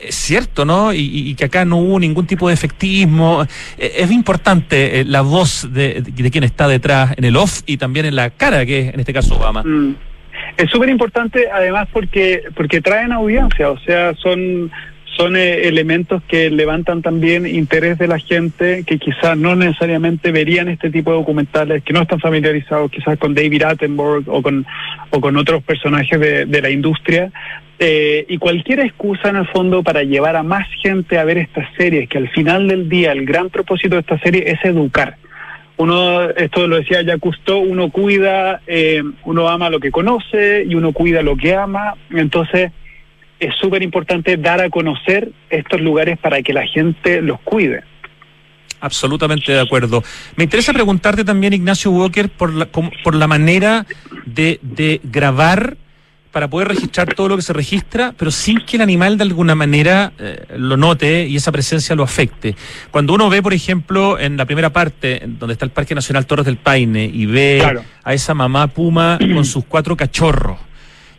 es 0.00 0.14
cierto, 0.14 0.64
¿no? 0.64 0.92
Y, 0.92 1.34
que 1.34 1.44
acá 1.44 1.64
no 1.64 1.78
hubo 1.78 1.98
ningún 1.98 2.26
tipo 2.26 2.48
de 2.48 2.54
efectismo. 2.54 3.44
Eh, 3.78 3.92
es 3.98 4.10
importante 4.10 5.00
eh, 5.00 5.04
la 5.04 5.22
voz 5.22 5.72
de, 5.72 6.02
quien 6.30 6.44
está 6.44 6.68
detrás 6.68 7.14
en 7.16 7.24
el 7.24 7.36
off 7.36 7.62
y 7.66 7.76
también 7.76 8.06
en 8.06 8.16
la 8.16 8.30
cara, 8.30 8.64
que 8.66 8.80
es 8.80 8.94
en 8.94 9.00
este 9.00 9.12
caso 9.12 9.36
Obama. 9.36 9.62
Mm. 9.62 9.96
Es 10.56 10.70
súper 10.70 10.88
importante 10.88 11.48
además 11.52 11.88
porque, 11.92 12.42
porque 12.54 12.80
traen 12.80 13.12
audiencia, 13.12 13.70
o 13.70 13.78
sea, 13.78 14.14
son 14.14 14.70
son 15.16 15.36
eh, 15.36 15.68
elementos 15.68 16.22
que 16.24 16.50
levantan 16.50 17.02
también 17.02 17.46
interés 17.46 17.98
de 17.98 18.08
la 18.08 18.18
gente 18.18 18.84
que 18.84 18.98
quizás 18.98 19.36
no 19.36 19.54
necesariamente 19.54 20.32
verían 20.32 20.68
este 20.68 20.90
tipo 20.90 21.10
de 21.10 21.18
documentales, 21.18 21.82
que 21.82 21.92
no 21.92 22.02
están 22.02 22.20
familiarizados 22.20 22.90
quizás 22.90 23.18
con 23.18 23.34
David 23.34 23.62
Attenborough 23.62 24.24
o 24.28 24.42
con, 24.42 24.66
o 25.10 25.20
con 25.20 25.36
otros 25.36 25.62
personajes 25.62 26.18
de, 26.18 26.46
de 26.46 26.62
la 26.62 26.70
industria. 26.70 27.30
Eh, 27.78 28.26
y 28.28 28.38
cualquier 28.38 28.80
excusa 28.80 29.30
en 29.30 29.36
el 29.36 29.46
fondo 29.48 29.82
para 29.82 30.04
llevar 30.04 30.36
a 30.36 30.42
más 30.42 30.68
gente 30.82 31.18
a 31.18 31.24
ver 31.24 31.38
estas 31.38 31.66
series, 31.76 32.08
que 32.08 32.18
al 32.18 32.28
final 32.28 32.68
del 32.68 32.88
día 32.88 33.12
el 33.12 33.26
gran 33.26 33.50
propósito 33.50 33.96
de 33.96 34.02
esta 34.02 34.18
serie 34.20 34.44
es 34.46 34.64
educar. 34.64 35.16
Uno, 35.78 36.30
esto 36.30 36.68
lo 36.68 36.76
decía 36.76 37.02
ya 37.02 37.18
Cousteau, 37.18 37.58
uno 37.58 37.90
cuida, 37.90 38.60
eh, 38.68 39.02
uno 39.24 39.48
ama 39.48 39.68
lo 39.68 39.80
que 39.80 39.90
conoce 39.90 40.64
y 40.64 40.76
uno 40.76 40.92
cuida 40.92 41.22
lo 41.22 41.36
que 41.36 41.56
ama. 41.56 41.94
Entonces, 42.10 42.70
es 43.42 43.54
súper 43.56 43.82
importante 43.82 44.36
dar 44.36 44.60
a 44.60 44.70
conocer 44.70 45.30
estos 45.50 45.80
lugares 45.80 46.18
para 46.18 46.42
que 46.42 46.52
la 46.52 46.66
gente 46.66 47.20
los 47.20 47.40
cuide. 47.40 47.82
Absolutamente 48.80 49.52
de 49.52 49.60
acuerdo. 49.60 50.02
Me 50.36 50.44
interesa 50.44 50.72
preguntarte 50.72 51.24
también, 51.24 51.52
Ignacio 51.52 51.90
Walker, 51.90 52.28
por 52.28 52.52
la, 52.52 52.66
por 52.66 53.14
la 53.14 53.26
manera 53.26 53.86
de, 54.26 54.58
de 54.62 55.00
grabar 55.04 55.76
para 56.32 56.48
poder 56.48 56.68
registrar 56.68 57.14
todo 57.14 57.28
lo 57.28 57.36
que 57.36 57.42
se 57.42 57.52
registra, 57.52 58.14
pero 58.16 58.30
sin 58.30 58.64
que 58.64 58.76
el 58.76 58.82
animal 58.82 59.18
de 59.18 59.24
alguna 59.24 59.54
manera 59.54 60.12
eh, 60.18 60.46
lo 60.56 60.76
note 60.76 61.26
y 61.26 61.36
esa 61.36 61.52
presencia 61.52 61.94
lo 61.94 62.02
afecte. 62.02 62.56
Cuando 62.90 63.12
uno 63.12 63.28
ve, 63.28 63.42
por 63.42 63.52
ejemplo, 63.52 64.18
en 64.18 64.36
la 64.36 64.46
primera 64.46 64.70
parte, 64.70 65.22
donde 65.26 65.52
está 65.52 65.66
el 65.66 65.70
Parque 65.70 65.94
Nacional 65.94 66.26
Torres 66.26 66.46
del 66.46 66.56
Paine, 66.56 67.04
y 67.04 67.26
ve 67.26 67.62
a 68.02 68.14
esa 68.14 68.34
mamá 68.34 68.66
puma 68.68 69.18
con 69.18 69.44
sus 69.44 69.64
cuatro 69.66 69.96
cachorros, 69.96 70.58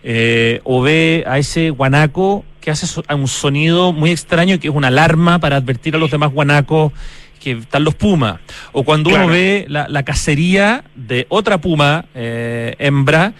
eh, 0.04 0.60
o 0.64 0.82
ve 0.82 1.24
a 1.28 1.39
ese 1.39 1.70
guanaco 1.70 2.43
que 2.60 2.72
hace 2.72 3.01
un 3.10 3.28
sonido 3.28 3.93
muy 3.93 4.12
extraño 4.12 4.60
que 4.60 4.68
es 4.68 4.74
una 4.74 4.88
alarma 4.88 5.39
para 5.39 5.58
advertir 5.58 5.95
a 5.95 5.97
los 5.97 6.12
demás 6.12 6.32
guanacos 6.32 6.93
que 7.39 7.51
están 7.51 7.84
los 7.84 7.95
pumas. 7.95 8.39
O 8.72 8.84
cuando 8.84 9.10
uno 9.10 9.28
ve 9.28 9.66
la, 9.68 10.04
cacería 10.04 10.84
de 10.95 11.26
otra 11.30 11.60
puma 11.60 12.06
eh, 12.16 12.76
hembra 12.80 13.34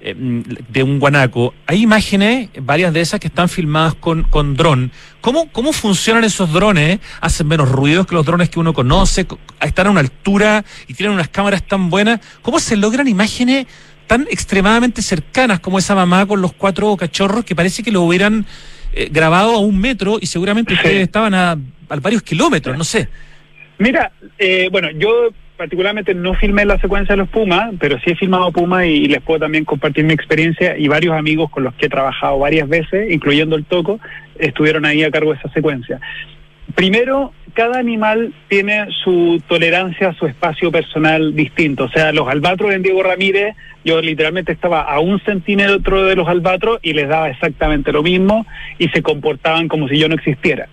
eh, 0.00 0.14
de 0.16 0.82
un 0.82 0.98
guanaco, 0.98 1.52
hay 1.66 1.82
imágenes, 1.82 2.48
varias 2.62 2.94
de 2.94 3.02
esas 3.02 3.20
que 3.20 3.28
están 3.28 3.50
filmadas 3.50 3.94
con, 3.94 4.22
con 4.22 4.56
dron. 4.56 4.92
¿Cómo, 5.20 5.52
¿Cómo 5.52 5.74
funcionan 5.74 6.24
esos 6.24 6.50
drones? 6.50 7.00
¿Hacen 7.20 7.48
menos 7.48 7.68
ruidos 7.68 8.06
que 8.06 8.14
los 8.14 8.24
drones 8.24 8.48
que 8.48 8.58
uno 8.58 8.72
conoce? 8.72 9.26
¿Están 9.60 9.88
a 9.88 9.90
una 9.90 10.00
altura 10.00 10.64
y 10.88 10.94
tienen 10.94 11.12
unas 11.12 11.28
cámaras 11.28 11.62
tan 11.66 11.90
buenas? 11.90 12.20
¿Cómo 12.40 12.60
se 12.60 12.76
logran 12.78 13.08
imágenes 13.08 13.66
tan 14.10 14.22
extremadamente 14.22 15.02
cercanas 15.02 15.60
como 15.60 15.78
esa 15.78 15.94
mamá 15.94 16.26
con 16.26 16.42
los 16.42 16.52
cuatro 16.52 16.96
cachorros 16.96 17.44
que 17.44 17.54
parece 17.54 17.84
que 17.84 17.92
lo 17.92 18.02
hubieran 18.02 18.44
eh, 18.92 19.08
grabado 19.08 19.54
a 19.54 19.60
un 19.60 19.78
metro 19.78 20.18
y 20.20 20.26
seguramente 20.26 20.74
ustedes 20.74 21.02
estaban 21.02 21.32
a, 21.32 21.56
varios 22.02 22.20
kilómetros, 22.24 22.76
no 22.76 22.82
sé. 22.82 23.06
Mira, 23.78 24.10
eh, 24.36 24.68
bueno, 24.72 24.90
yo 24.90 25.28
particularmente 25.56 26.12
no 26.12 26.34
filmé 26.34 26.64
la 26.64 26.80
secuencia 26.80 27.12
de 27.12 27.18
los 27.18 27.28
Pumas, 27.28 27.70
pero 27.78 28.00
sí 28.00 28.10
he 28.10 28.16
filmado 28.16 28.50
Pumas 28.50 28.84
y, 28.84 29.06
les 29.06 29.22
puedo 29.22 29.38
también 29.38 29.64
compartir 29.64 30.02
mi 30.04 30.12
experiencia 30.12 30.76
y 30.76 30.88
varios 30.88 31.14
amigos 31.16 31.48
con 31.48 31.62
los 31.62 31.72
que 31.74 31.86
he 31.86 31.88
trabajado 31.88 32.36
varias 32.36 32.68
veces, 32.68 33.12
incluyendo 33.12 33.54
el 33.54 33.64
Toco, 33.64 34.00
estuvieron 34.40 34.86
ahí 34.86 35.04
a 35.04 35.12
cargo 35.12 35.30
de 35.30 35.38
esa 35.38 35.52
secuencia. 35.52 36.00
Primero, 36.74 37.32
cada 37.54 37.78
animal 37.78 38.32
tiene 38.48 38.86
su 39.02 39.42
tolerancia, 39.48 40.12
su 40.14 40.26
espacio 40.26 40.70
personal 40.70 41.34
distinto. 41.34 41.84
O 41.84 41.88
sea, 41.90 42.12
los 42.12 42.28
albatros 42.28 42.72
en 42.72 42.82
Diego 42.82 43.02
Ramírez, 43.02 43.54
yo 43.84 44.00
literalmente 44.00 44.52
estaba 44.52 44.82
a 44.82 45.00
un 45.00 45.20
centímetro 45.20 46.04
de 46.04 46.16
los 46.16 46.28
albatros 46.28 46.78
y 46.82 46.92
les 46.92 47.08
daba 47.08 47.28
exactamente 47.30 47.92
lo 47.92 48.02
mismo 48.02 48.46
y 48.78 48.88
se 48.88 49.02
comportaban 49.02 49.68
como 49.68 49.88
si 49.88 49.98
yo 49.98 50.08
no 50.08 50.14
existiera. 50.14 50.68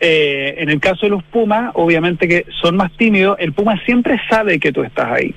Eh, 0.00 0.56
en 0.58 0.68
el 0.68 0.80
caso 0.80 1.06
de 1.06 1.10
los 1.10 1.22
pumas, 1.22 1.70
obviamente 1.74 2.26
que 2.26 2.44
son 2.60 2.76
más 2.76 2.90
tímidos, 2.96 3.36
el 3.38 3.52
puma 3.52 3.80
siempre 3.84 4.20
sabe 4.28 4.58
que 4.58 4.72
tú 4.72 4.82
estás 4.82 5.12
ahí. 5.12 5.34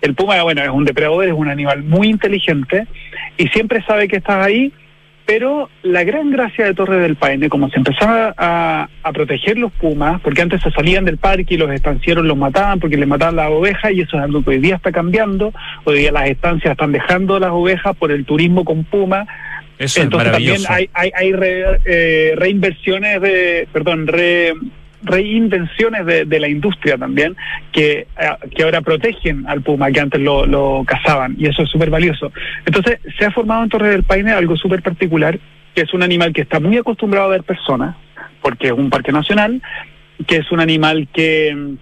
El 0.00 0.14
puma, 0.14 0.40
bueno, 0.44 0.62
es 0.62 0.70
un 0.70 0.84
depredador, 0.84 1.24
es 1.24 1.32
un 1.32 1.48
animal 1.48 1.82
muy 1.82 2.08
inteligente 2.08 2.86
y 3.36 3.48
siempre 3.48 3.82
sabe 3.82 4.06
que 4.06 4.16
estás 4.16 4.46
ahí 4.46 4.72
pero 5.26 5.68
la 5.82 6.04
gran 6.04 6.30
gracia 6.30 6.64
de 6.64 6.74
Torre 6.74 7.00
del 7.00 7.16
Paine, 7.16 7.48
como 7.48 7.68
se 7.68 7.78
empezaba 7.78 8.32
a, 8.38 8.88
proteger 9.12 9.58
los 9.58 9.72
pumas, 9.72 10.20
porque 10.20 10.42
antes 10.42 10.60
se 10.62 10.70
salían 10.70 11.04
del 11.04 11.18
parque 11.18 11.54
y 11.54 11.56
los 11.56 11.70
estancieros 11.70 12.24
los 12.24 12.36
mataban 12.36 12.78
porque 12.78 12.96
les 12.96 13.08
mataban 13.08 13.36
las 13.36 13.50
ovejas, 13.50 13.92
y 13.92 14.02
eso 14.02 14.16
es 14.16 14.22
algo 14.22 14.42
que 14.44 14.50
hoy 14.50 14.58
día 14.58 14.76
está 14.76 14.92
cambiando. 14.92 15.52
Hoy 15.84 15.98
día 15.98 16.12
las 16.12 16.28
estancias 16.28 16.72
están 16.72 16.92
dejando 16.92 17.40
las 17.40 17.50
ovejas 17.50 17.96
por 17.96 18.12
el 18.12 18.24
turismo 18.24 18.64
con 18.64 18.84
pumas. 18.84 19.26
Entonces 19.78 20.08
también 20.08 20.62
hay, 20.68 20.88
hay, 20.94 21.10
hay 21.14 21.32
eh, 21.84 22.34
reinversiones 22.36 23.20
de, 23.20 23.68
perdón, 23.72 24.06
re, 24.06 24.54
reinvenciones 25.02 26.06
de, 26.06 26.40
la 26.40 26.48
industria 26.48 26.96
también, 26.96 27.36
que, 27.72 28.06
eh, 28.18 28.30
que 28.54 28.62
ahora 28.62 28.80
protegen 28.80 29.46
al 29.46 29.62
puma, 29.62 29.90
que 29.90 30.00
antes 30.00 30.20
lo, 30.20 30.84
cazaban, 30.86 31.36
y 31.38 31.46
eso 31.46 31.62
es 31.62 31.70
súper 31.70 31.90
valioso. 31.90 32.32
Entonces, 32.64 32.98
se 33.18 33.26
ha 33.26 33.30
formado 33.30 33.62
en 33.62 33.68
Torre 33.68 33.90
del 33.90 34.02
Paine 34.02 34.32
algo 34.32 34.56
súper 34.56 34.82
particular, 34.82 35.38
que 35.74 35.82
es 35.82 35.94
un 35.94 36.02
animal 36.02 36.32
que 36.32 36.42
está 36.42 36.60
muy 36.60 36.76
acostumbrado 36.76 37.26
a 37.26 37.30
ver 37.30 37.42
personas, 37.42 37.96
porque 38.42 38.68
es 38.68 38.72
un 38.72 38.90
parque 38.90 39.12
nacional, 39.12 39.62
que 40.26 40.36
es 40.36 40.50
un 40.50 40.60
animal 40.60 41.08
que, 41.12 41.76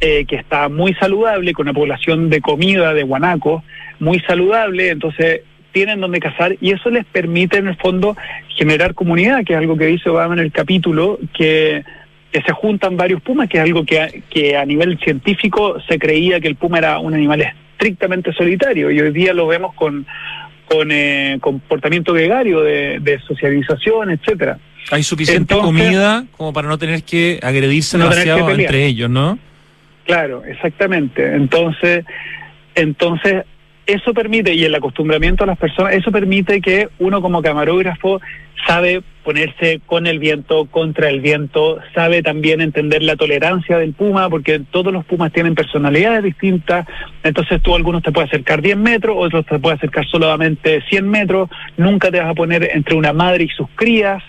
eh, 0.00 0.24
que 0.26 0.36
está 0.36 0.68
muy 0.68 0.94
saludable, 0.94 1.52
con 1.52 1.66
una 1.66 1.74
población 1.74 2.30
de 2.30 2.40
comida, 2.40 2.94
de 2.94 3.02
guanaco, 3.02 3.62
muy 3.98 4.20
saludable, 4.20 4.90
entonces 4.90 5.42
tienen 5.72 6.00
donde 6.00 6.20
cazar 6.20 6.56
y 6.62 6.70
eso 6.70 6.88
les 6.88 7.04
permite 7.04 7.58
en 7.58 7.68
el 7.68 7.76
fondo 7.76 8.16
generar 8.56 8.94
comunidad, 8.94 9.44
que 9.44 9.52
es 9.52 9.58
algo 9.58 9.76
que 9.76 9.84
dice 9.84 10.08
Obama 10.08 10.32
en 10.32 10.40
el 10.40 10.50
capítulo, 10.50 11.18
que 11.34 11.84
que 12.32 12.42
se 12.42 12.52
juntan 12.52 12.96
varios 12.96 13.22
pumas, 13.22 13.48
que 13.48 13.58
es 13.58 13.64
algo 13.64 13.84
que, 13.84 14.22
que 14.28 14.56
a 14.56 14.64
nivel 14.64 14.98
científico 14.98 15.80
se 15.88 15.98
creía 15.98 16.40
que 16.40 16.48
el 16.48 16.56
puma 16.56 16.78
era 16.78 16.98
un 16.98 17.14
animal 17.14 17.54
estrictamente 17.72 18.32
solitario 18.32 18.90
y 18.90 19.00
hoy 19.00 19.12
día 19.12 19.32
lo 19.32 19.46
vemos 19.46 19.74
con, 19.74 20.06
con 20.66 20.90
eh, 20.90 21.38
comportamiento 21.40 22.12
gregario 22.12 22.60
de, 22.62 23.20
socialización, 23.26 24.10
etcétera. 24.10 24.58
Hay 24.90 25.02
suficiente 25.02 25.54
comida 25.54 26.24
como 26.36 26.52
para 26.52 26.68
no 26.68 26.78
tener 26.78 27.02
que 27.02 27.40
agredirse 27.42 27.98
demasiado 27.98 28.50
entre 28.50 28.86
ellos, 28.86 29.10
¿no? 29.10 29.38
Claro, 30.04 30.44
exactamente. 30.44 31.34
Entonces, 31.34 32.04
entonces 32.74 33.44
eso 33.86 34.12
permite, 34.12 34.54
y 34.54 34.64
el 34.64 34.74
acostumbramiento 34.74 35.44
a 35.44 35.46
las 35.46 35.58
personas, 35.58 35.94
eso 35.94 36.10
permite 36.10 36.60
que 36.60 36.88
uno 36.98 37.22
como 37.22 37.40
camarógrafo 37.40 38.20
sabe 38.66 39.02
ponerse 39.22 39.80
con 39.86 40.06
el 40.06 40.18
viento, 40.18 40.66
contra 40.66 41.08
el 41.08 41.20
viento, 41.20 41.78
sabe 41.94 42.22
también 42.22 42.60
entender 42.60 43.02
la 43.02 43.16
tolerancia 43.16 43.78
del 43.78 43.92
puma, 43.92 44.28
porque 44.28 44.60
todos 44.70 44.92
los 44.92 45.04
pumas 45.04 45.32
tienen 45.32 45.54
personalidades 45.54 46.24
distintas, 46.24 46.86
entonces 47.22 47.62
tú 47.62 47.74
algunos 47.74 48.02
te 48.02 48.12
puedes 48.12 48.30
acercar 48.30 48.62
10 48.62 48.76
metros, 48.76 49.16
otros 49.18 49.46
te 49.46 49.58
puedes 49.58 49.78
acercar 49.78 50.06
solamente 50.06 50.82
100 50.88 51.08
metros, 51.08 51.48
nunca 51.76 52.10
te 52.10 52.20
vas 52.20 52.30
a 52.30 52.34
poner 52.34 52.70
entre 52.72 52.94
una 52.94 53.12
madre 53.12 53.44
y 53.44 53.48
sus 53.48 53.68
crías, 53.74 54.22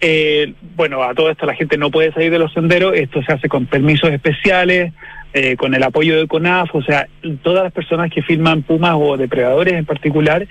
eh, 0.00 0.52
bueno, 0.76 1.02
a 1.02 1.14
todo 1.14 1.30
esto 1.30 1.46
la 1.46 1.54
gente 1.54 1.78
no 1.78 1.90
puede 1.90 2.12
salir 2.12 2.30
de 2.30 2.38
los 2.38 2.52
senderos, 2.52 2.94
esto 2.94 3.22
se 3.22 3.32
hace 3.32 3.48
con 3.48 3.66
permisos 3.66 4.10
especiales, 4.10 4.92
eh, 5.36 5.56
con 5.56 5.74
el 5.74 5.82
apoyo 5.82 6.16
de 6.16 6.28
CONAF, 6.28 6.72
o 6.76 6.82
sea, 6.82 7.08
todas 7.42 7.64
las 7.64 7.72
personas 7.72 8.08
que 8.08 8.22
filman 8.22 8.62
pumas 8.62 8.94
o 8.96 9.16
depredadores 9.16 9.74
en 9.74 9.84
particular, 9.84 10.46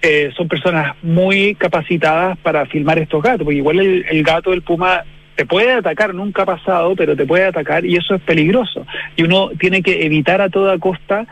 eh, 0.00 0.30
son 0.34 0.48
personas 0.48 0.96
muy 1.02 1.54
capacitadas 1.54 2.38
para 2.38 2.64
filmar 2.64 2.98
estos 2.98 3.22
gatos, 3.22 3.44
porque 3.44 3.58
igual 3.58 3.78
el, 3.78 4.22
gato 4.22 4.50
del 4.50 4.62
puma 4.62 5.04
te 5.36 5.44
puede 5.44 5.72
atacar, 5.72 6.14
nunca 6.14 6.44
ha 6.44 6.46
pasado, 6.46 6.96
pero 6.96 7.14
te 7.14 7.26
puede 7.26 7.44
atacar 7.44 7.84
y 7.84 7.96
eso 7.96 8.14
es 8.14 8.22
peligroso. 8.22 8.86
Y 9.16 9.22
uno 9.22 9.50
tiene 9.60 9.82
que 9.82 10.06
evitar 10.06 10.40
a 10.40 10.48
toda 10.48 10.78
costa 10.78 11.26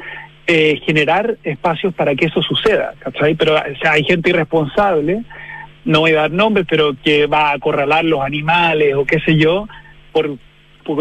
eh, 0.47 0.79
generar 0.85 1.39
espacios 1.43 1.95
para 1.95 2.15
que 2.15 2.27
eso 2.27 2.43
suceda. 2.43 2.93
Pero 3.39 3.57
hay 3.89 4.05
gente 4.05 4.29
irresponsable, 4.29 5.23
no 5.87 6.01
voy 6.01 6.11
a 6.11 6.17
dar 6.17 6.33
nombres, 6.33 6.67
pero 6.69 6.95
que 7.03 7.27
va 7.27 7.49
a 7.49 7.55
acorralar 7.55 8.05
los 8.05 8.21
animales 8.21 8.95
o 8.95 9.07
qué 9.07 9.21
sé 9.21 9.37
yo, 9.37 9.67
por 10.13 10.37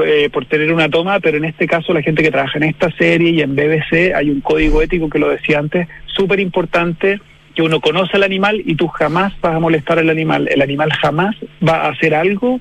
eh, 0.05 0.29
por 0.29 0.45
tener 0.45 0.73
una 0.73 0.89
toma, 0.89 1.19
pero 1.19 1.37
en 1.37 1.45
este 1.45 1.67
caso 1.67 1.93
la 1.93 2.01
gente 2.01 2.23
que 2.23 2.31
trabaja 2.31 2.57
en 2.57 2.63
esta 2.63 2.91
serie 2.91 3.31
y 3.31 3.41
en 3.41 3.55
BBC 3.55 4.13
hay 4.15 4.29
un 4.29 4.41
código 4.41 4.81
ético 4.81 5.09
que 5.09 5.19
lo 5.19 5.29
decía 5.29 5.59
antes, 5.59 5.87
súper 6.05 6.39
importante, 6.39 7.19
que 7.55 7.61
uno 7.61 7.81
conoce 7.81 8.17
al 8.17 8.23
animal 8.23 8.61
y 8.65 8.75
tú 8.75 8.87
jamás 8.87 9.33
vas 9.41 9.55
a 9.55 9.59
molestar 9.59 9.99
al 9.99 10.09
animal. 10.09 10.47
El 10.49 10.61
animal 10.61 10.91
jamás 10.93 11.35
va 11.67 11.85
a 11.85 11.89
hacer 11.89 12.15
algo 12.15 12.59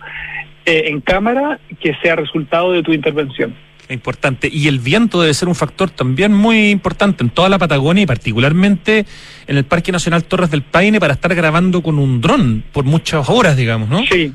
eh, 0.67 0.85
en 0.87 1.01
cámara 1.01 1.61
que 1.81 1.95
sea 2.03 2.17
resultado 2.17 2.73
de 2.73 2.83
tu 2.83 2.93
intervención. 2.93 3.55
Importante. 3.91 4.51
Y 4.53 4.69
el 4.69 4.81
viento 4.81 5.21
debe 5.21 5.33
ser 5.33 5.49
un 5.49 5.55
factor 5.55 5.89
también 5.89 6.33
muy 6.33 6.71
importante 6.71 7.25
en 7.25 7.31
toda 7.31 7.49
la 7.49 7.59
Patagonia 7.59 8.03
y 8.03 8.07
particularmente 8.07 9.07
en 9.47 9.57
el 9.57 9.65
Parque 9.65 9.93
Nacional 9.93 10.25
Torres 10.25 10.51
del 10.51 10.63
Paine 10.63 11.01
para 11.01 11.15
estar 11.15 11.35
grabando 11.35 11.83
con 11.83 11.99
un 11.99 12.21
dron 12.21 12.65
por 12.73 12.85
muchas 12.85 13.31
horas, 13.31 13.57
digamos, 13.57 13.89
¿no? 13.89 14.05
Sí. 14.05 14.33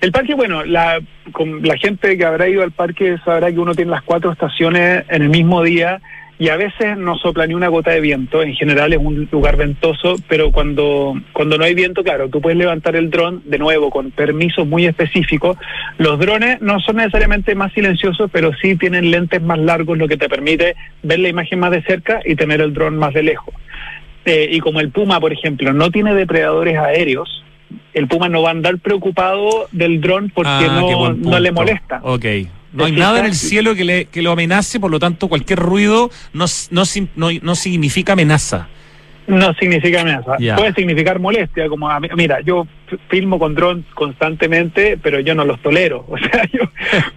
El 0.00 0.12
parque, 0.12 0.34
bueno, 0.34 0.64
la, 0.64 1.00
con 1.32 1.62
la 1.62 1.76
gente 1.78 2.18
que 2.18 2.24
habrá 2.24 2.48
ido 2.48 2.62
al 2.62 2.72
parque 2.72 3.16
sabrá 3.24 3.50
que 3.50 3.58
uno 3.58 3.74
tiene 3.74 3.90
las 3.90 4.02
cuatro 4.02 4.30
estaciones 4.32 5.04
en 5.08 5.22
el 5.22 5.28
mismo 5.30 5.62
día 5.62 6.00
y 6.38 6.50
a 6.50 6.56
veces 6.56 6.98
no 6.98 7.16
sopla 7.16 7.46
ni 7.46 7.54
una 7.54 7.68
gota 7.68 7.92
de 7.92 8.00
viento. 8.00 8.42
En 8.42 8.54
general 8.54 8.92
es 8.92 8.98
un 8.98 9.26
lugar 9.32 9.56
ventoso, 9.56 10.16
pero 10.28 10.52
cuando, 10.52 11.14
cuando 11.32 11.56
no 11.56 11.64
hay 11.64 11.74
viento, 11.74 12.04
claro, 12.04 12.28
tú 12.28 12.40
puedes 12.42 12.58
levantar 12.58 12.94
el 12.94 13.10
dron 13.10 13.42
de 13.46 13.58
nuevo 13.58 13.90
con 13.90 14.10
permisos 14.10 14.66
muy 14.66 14.86
específicos. 14.86 15.56
Los 15.96 16.18
drones 16.18 16.60
no 16.60 16.78
son 16.80 16.96
necesariamente 16.96 17.54
más 17.54 17.72
silenciosos, 17.72 18.30
pero 18.30 18.52
sí 18.60 18.76
tienen 18.76 19.10
lentes 19.10 19.40
más 19.40 19.58
largos, 19.58 19.96
lo 19.96 20.08
que 20.08 20.18
te 20.18 20.28
permite 20.28 20.76
ver 21.02 21.20
la 21.20 21.28
imagen 21.28 21.58
más 21.58 21.70
de 21.70 21.82
cerca 21.82 22.20
y 22.24 22.36
tener 22.36 22.60
el 22.60 22.74
dron 22.74 22.98
más 22.98 23.14
de 23.14 23.22
lejos. 23.22 23.54
Eh, 24.26 24.48
y 24.50 24.60
como 24.60 24.80
el 24.80 24.90
Puma, 24.90 25.20
por 25.20 25.32
ejemplo, 25.32 25.72
no 25.72 25.90
tiene 25.90 26.12
depredadores 26.12 26.76
aéreos, 26.76 27.44
el 27.94 28.08
Puma 28.08 28.28
no 28.28 28.42
va 28.42 28.48
a 28.48 28.52
andar 28.52 28.78
preocupado 28.78 29.68
del 29.72 30.00
dron 30.00 30.30
porque 30.34 30.50
Ah, 30.50 31.14
no, 31.16 31.38
le 31.38 31.52
molesta. 31.52 32.00
Ok. 32.02 32.24
No 32.72 32.84
hay 32.84 32.92
nada 32.92 33.20
en 33.20 33.24
el 33.26 33.34
cielo 33.34 33.74
que, 33.74 33.84
le, 33.84 34.04
que 34.06 34.20
lo 34.20 34.32
amenace, 34.32 34.78
por 34.78 34.90
lo 34.90 34.98
tanto 34.98 35.28
cualquier 35.28 35.58
ruido 35.58 36.10
no, 36.34 36.44
no, 36.70 36.82
no, 37.14 37.28
no 37.42 37.54
significa 37.54 38.12
amenaza. 38.12 38.68
No 39.26 39.52
significa 39.54 40.02
amenaza. 40.02 40.36
Puede 40.56 40.74
significar 40.74 41.18
molestia, 41.18 41.68
como 41.68 41.88
a 41.88 41.98
mira, 42.00 42.40
yo 42.42 42.66
filmo 43.08 43.38
con 43.38 43.54
drones 43.54 43.84
constantemente, 43.94 44.98
pero 45.02 45.20
yo 45.20 45.34
no 45.34 45.44
los 45.44 45.60
tolero. 45.60 46.04
O 46.16 46.18
sea, 46.18 46.44
yo, 46.52 46.62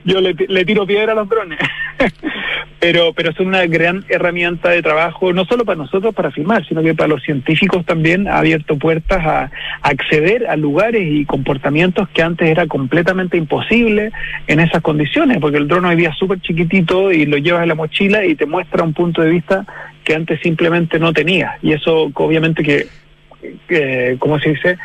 yo 0.04 0.20
le, 0.20 0.34
le 0.34 0.66
tiro 0.66 0.86
piedra 0.86 1.14
a 1.14 1.16
los 1.16 1.30
drones. 1.30 1.60
pero, 2.80 3.14
pero 3.14 3.34
son 3.34 3.48
una 3.48 3.66
gran 3.66 4.06
herramienta 4.08 4.70
de 4.70 4.82
trabajo, 4.82 5.34
no 5.34 5.46
solo 5.46 5.66
para 5.66 5.78
nosotros 5.78 6.16
para 6.16 6.32
filmar, 6.32 6.66
sino 6.66 6.82
que 6.82 6.96
para 6.96 7.10
los 7.10 7.24
científicos 7.24 7.86
también 7.86 8.28
ha 8.28 8.38
abierto 8.38 8.78
puertas 8.78 9.26
a, 9.26 9.52
acceder 9.82 10.48
a 10.48 10.56
lugares 10.56 11.06
y 11.06 11.26
comportamientos 11.26 12.08
que 12.10 12.22
antes 12.22 12.48
era 12.50 12.68
completamente 12.68 13.38
imposible 13.38 14.12
en 14.48 14.60
esas 14.60 14.82
condiciones, 14.82 15.40
porque 15.40 15.58
el 15.58 15.68
dron 15.68 15.86
hoy 15.86 15.96
día 15.96 16.10
es 16.10 16.18
súper 16.18 16.40
chiquitito 16.42 17.12
y 17.12 17.26
lo 17.26 17.38
llevas 17.38 17.64
en 17.64 17.70
la 17.70 17.76
mochila 17.76 18.26
y 18.26 18.36
te 18.36 18.46
muestra 18.46 18.84
un 18.84 18.94
punto 18.94 19.22
de 19.22 19.30
vista 19.30 19.66
que 20.04 20.16
antes 20.16 20.40
simplemente 20.42 21.00
no 21.00 21.12
tenía. 21.12 21.58
Y 21.62 21.74
eso 21.74 22.12
obviamente 22.14 22.64
que, 22.64 22.88
eh, 23.70 24.16
¿cómo 24.20 24.40
se 24.40 24.52
dice? 24.52 24.78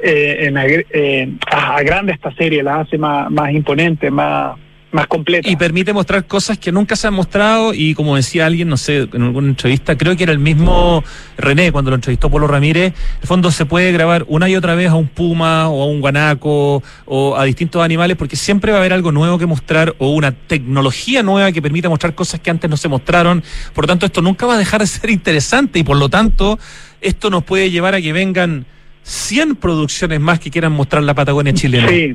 Eh, 0.00 0.46
en 0.46 0.56
eh, 0.56 1.32
agranda 1.50 2.12
esta 2.12 2.32
serie, 2.34 2.62
la 2.62 2.80
hace 2.80 2.98
más, 2.98 3.30
más 3.30 3.52
imponente, 3.52 4.10
más, 4.10 4.56
más 4.92 5.06
completa. 5.06 5.48
Y 5.48 5.56
permite 5.56 5.92
mostrar 5.92 6.26
cosas 6.26 6.58
que 6.58 6.72
nunca 6.72 6.96
se 6.96 7.08
han 7.08 7.14
mostrado 7.14 7.74
y 7.74 7.94
como 7.94 8.16
decía 8.16 8.46
alguien, 8.46 8.68
no 8.68 8.76
sé, 8.76 9.08
en 9.12 9.22
alguna 9.22 9.48
entrevista, 9.48 9.96
creo 9.98 10.16
que 10.16 10.22
era 10.22 10.32
el 10.32 10.38
mismo 10.38 11.02
René 11.36 11.72
cuando 11.72 11.90
lo 11.90 11.96
entrevistó 11.96 12.30
Polo 12.30 12.46
Ramírez, 12.46 12.94
en 12.94 13.20
el 13.20 13.26
fondo 13.26 13.50
se 13.50 13.66
puede 13.66 13.92
grabar 13.92 14.24
una 14.28 14.48
y 14.48 14.56
otra 14.56 14.74
vez 14.74 14.88
a 14.88 14.94
un 14.94 15.08
puma 15.08 15.68
o 15.68 15.82
a 15.82 15.86
un 15.86 16.00
guanaco 16.00 16.82
o 17.04 17.36
a 17.36 17.44
distintos 17.44 17.82
animales 17.82 18.16
porque 18.16 18.36
siempre 18.36 18.72
va 18.72 18.78
a 18.78 18.80
haber 18.80 18.92
algo 18.92 19.12
nuevo 19.12 19.38
que 19.38 19.46
mostrar 19.46 19.94
o 19.98 20.10
una 20.10 20.32
tecnología 20.32 21.22
nueva 21.22 21.52
que 21.52 21.60
permita 21.60 21.88
mostrar 21.88 22.14
cosas 22.14 22.40
que 22.40 22.50
antes 22.50 22.70
no 22.70 22.76
se 22.76 22.88
mostraron. 22.88 23.42
Por 23.74 23.84
lo 23.84 23.88
tanto, 23.88 24.06
esto 24.06 24.22
nunca 24.22 24.46
va 24.46 24.54
a 24.54 24.58
dejar 24.58 24.80
de 24.80 24.86
ser 24.86 25.10
interesante 25.10 25.78
y 25.80 25.82
por 25.82 25.96
lo 25.96 26.08
tanto, 26.08 26.58
esto 27.00 27.30
nos 27.30 27.44
puede 27.44 27.70
llevar 27.70 27.94
a 27.94 28.00
que 28.00 28.12
vengan 28.12 28.66
100 29.08 29.56
producciones 29.56 30.20
más 30.20 30.38
que 30.38 30.50
quieran 30.50 30.72
mostrar 30.72 31.02
la 31.02 31.14
Patagonia 31.14 31.54
chilena. 31.54 31.88
Sí. 31.88 32.14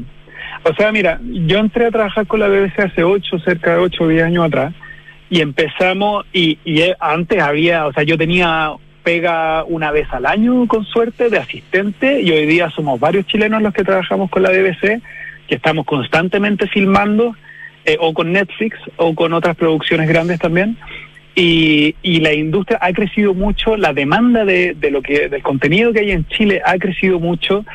O 0.64 0.74
sea, 0.76 0.92
mira, 0.92 1.20
yo 1.24 1.58
entré 1.58 1.88
a 1.88 1.92
trabajar 1.92 2.28
con 2.28 2.40
la 2.40 2.48
BBC 2.48 2.80
hace 2.80 3.04
ocho, 3.04 3.40
cerca 3.40 3.72
de 3.72 3.78
ocho 3.80 4.04
o 4.04 4.08
diez 4.08 4.24
años 4.24 4.46
atrás, 4.46 4.74
y 5.28 5.42
empezamos, 5.42 6.24
y, 6.32 6.60
y 6.64 6.82
eh, 6.82 6.96
antes 7.00 7.42
había, 7.42 7.88
o 7.88 7.94
sea, 7.94 8.04
yo 8.04 8.18
tenía 8.18 8.74
pega 9.02 9.66
una 9.66 9.92
vez 9.92 10.08
al 10.12 10.26
año 10.26 10.66
con 10.68 10.86
suerte 10.86 11.30
de 11.30 11.40
asistente, 11.40 12.22
y 12.22 12.32
hoy 12.32 12.46
día 12.46 12.70
somos 12.70 13.00
varios 13.00 13.26
chilenos 13.26 13.64
los 13.64 13.74
que 13.74 13.84
trabajamos 13.84 14.30
con 14.30 14.44
la 14.44 14.52
BBC, 14.52 15.02
que 15.48 15.56
estamos 15.56 15.86
constantemente 15.86 16.68
filmando, 16.68 17.36
eh, 17.86 17.98
o 18.00 18.14
con 18.14 18.32
Netflix, 18.32 18.78
o 18.98 19.16
con 19.16 19.34
otras 19.34 19.56
producciones 19.56 20.08
grandes 20.08 20.40
también. 20.40 20.78
Y, 21.36 21.96
y 22.04 22.20
la 22.20 22.32
industria 22.34 22.78
ha 22.80 22.94
crecido 22.94 23.34
mucho, 23.34 23.76
la 23.76 23.92
demanda 23.92 24.46
de, 24.46 24.76
de 24.76 24.92
lo 24.92 25.02
que 25.02 25.30
del 25.30 25.42
contenido 25.42 25.92
que 25.92 26.02
hay 26.02 26.12
en 26.12 26.28
Chile 26.28 26.62
ha 26.64 26.78
crecido 26.78 27.20
mucho 27.20 27.66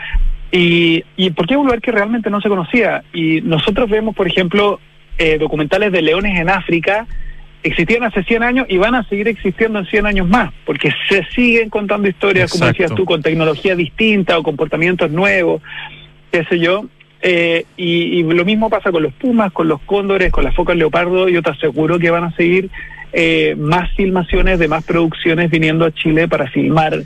y, 0.50 1.04
y 1.16 1.30
porque 1.30 1.54
es 1.54 1.58
un 1.58 1.66
lugar 1.66 1.80
que 1.80 1.92
realmente 1.92 2.30
no 2.30 2.40
se 2.40 2.48
conocía. 2.48 3.02
Y 3.12 3.40
nosotros 3.42 3.88
vemos, 3.90 4.14
por 4.14 4.26
ejemplo, 4.26 4.80
eh, 5.18 5.38
documentales 5.38 5.92
de 5.92 6.02
leones 6.02 6.38
en 6.38 6.48
África, 6.48 7.06
existían 7.62 8.04
hace 8.04 8.22
100 8.22 8.42
años 8.42 8.66
y 8.68 8.78
van 8.78 8.94
a 8.94 9.04
seguir 9.08 9.28
existiendo 9.28 9.80
en 9.80 9.86
100 9.86 10.06
años 10.06 10.28
más, 10.28 10.52
porque 10.64 10.92
se 11.08 11.24
siguen 11.34 11.70
contando 11.70 12.08
historias, 12.08 12.52
como 12.52 12.66
decías 12.66 12.94
tú, 12.94 13.04
con 13.04 13.20
tecnología 13.20 13.74
distinta 13.74 14.38
o 14.38 14.42
comportamientos 14.42 15.10
nuevos, 15.10 15.60
qué 16.30 16.44
sé 16.44 16.58
yo. 16.58 16.86
Eh, 17.20 17.64
y, 17.76 18.20
y 18.20 18.22
lo 18.22 18.44
mismo 18.44 18.70
pasa 18.70 18.92
con 18.92 19.02
los 19.02 19.12
pumas, 19.12 19.52
con 19.52 19.66
los 19.66 19.80
cóndores, 19.80 20.30
con 20.30 20.44
las 20.44 20.54
focas 20.54 20.76
leopardo. 20.76 21.28
Yo 21.28 21.42
te 21.42 21.50
aseguro 21.50 21.98
que 21.98 22.10
van 22.10 22.24
a 22.24 22.30
seguir 22.36 22.70
eh, 23.12 23.54
más 23.58 23.90
filmaciones 23.96 24.58
de 24.58 24.68
más 24.68 24.84
producciones 24.84 25.50
viniendo 25.50 25.84
a 25.84 25.92
Chile 25.92 26.28
para 26.28 26.48
filmar 26.48 27.02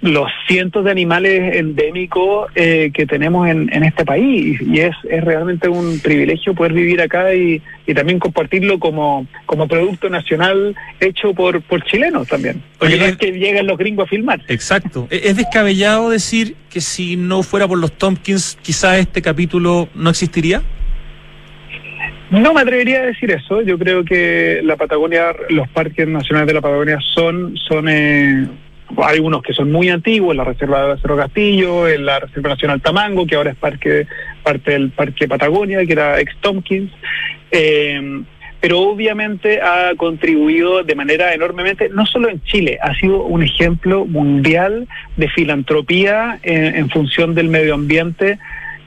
los 0.00 0.30
cientos 0.46 0.84
de 0.84 0.92
animales 0.92 1.56
endémicos 1.56 2.48
eh, 2.54 2.92
que 2.94 3.04
tenemos 3.04 3.48
en, 3.48 3.68
en 3.72 3.82
este 3.82 4.04
país 4.04 4.60
y 4.60 4.78
es, 4.78 4.94
es 5.10 5.24
realmente 5.24 5.68
un 5.68 5.98
privilegio 5.98 6.54
poder 6.54 6.72
vivir 6.72 7.00
acá 7.00 7.34
y, 7.34 7.60
y 7.84 7.94
también 7.94 8.20
compartirlo 8.20 8.78
como, 8.78 9.26
como 9.44 9.66
producto 9.66 10.08
nacional 10.08 10.76
hecho 11.00 11.34
por, 11.34 11.60
por 11.62 11.82
chilenos 11.84 12.28
también. 12.28 12.62
Porque 12.78 12.94
Oye, 12.94 13.02
no 13.02 13.08
es 13.10 13.16
que 13.16 13.32
lleguen 13.32 13.66
los 13.66 13.76
gringos 13.76 14.06
a 14.06 14.08
filmar. 14.08 14.40
Exacto. 14.46 15.08
E- 15.10 15.22
Es 15.24 15.36
descabellado 15.36 16.10
decir 16.10 16.54
que 16.70 16.80
si 16.80 17.16
no 17.16 17.42
fuera 17.42 17.66
por 17.66 17.78
los 17.78 17.90
Tompkins, 17.90 18.56
quizá 18.62 18.98
este 18.98 19.20
capítulo 19.20 19.88
no 19.96 20.10
existiría. 20.10 20.62
No 22.30 22.52
me 22.52 22.60
atrevería 22.60 23.00
a 23.00 23.06
decir 23.06 23.30
eso. 23.30 23.62
Yo 23.62 23.78
creo 23.78 24.04
que 24.04 24.60
la 24.62 24.76
Patagonia, 24.76 25.34
los 25.48 25.68
parques 25.68 26.06
nacionales 26.06 26.48
de 26.48 26.54
la 26.54 26.60
Patagonia 26.60 26.98
son, 27.14 27.56
son 27.56 27.88
eh, 27.88 28.46
hay 28.98 29.18
unos 29.18 29.42
que 29.42 29.54
son 29.54 29.72
muy 29.72 29.88
antiguos, 29.88 30.36
la 30.36 30.44
Reserva 30.44 30.94
de 30.94 31.00
Cerro 31.00 31.16
Castillo, 31.16 31.88
en 31.88 32.04
la 32.04 32.20
Reserva 32.20 32.50
Nacional 32.50 32.82
Tamango, 32.82 33.26
que 33.26 33.36
ahora 33.36 33.52
es 33.52 33.56
parque, 33.56 34.06
parte 34.42 34.72
del 34.72 34.90
Parque 34.90 35.26
Patagonia, 35.26 35.84
que 35.86 35.92
era 35.92 36.20
ex 36.20 36.36
Tompkins. 36.40 36.92
Eh, 37.50 38.22
pero 38.60 38.80
obviamente 38.80 39.62
ha 39.62 39.92
contribuido 39.96 40.82
de 40.82 40.94
manera 40.96 41.32
enormemente, 41.32 41.88
no 41.90 42.04
solo 42.04 42.28
en 42.28 42.42
Chile, 42.42 42.78
ha 42.82 42.92
sido 42.96 43.22
un 43.22 43.42
ejemplo 43.42 44.04
mundial 44.04 44.88
de 45.16 45.28
filantropía 45.28 46.40
en, 46.42 46.74
en 46.74 46.90
función 46.90 47.34
del 47.34 47.48
medio 47.48 47.74
ambiente, 47.74 48.38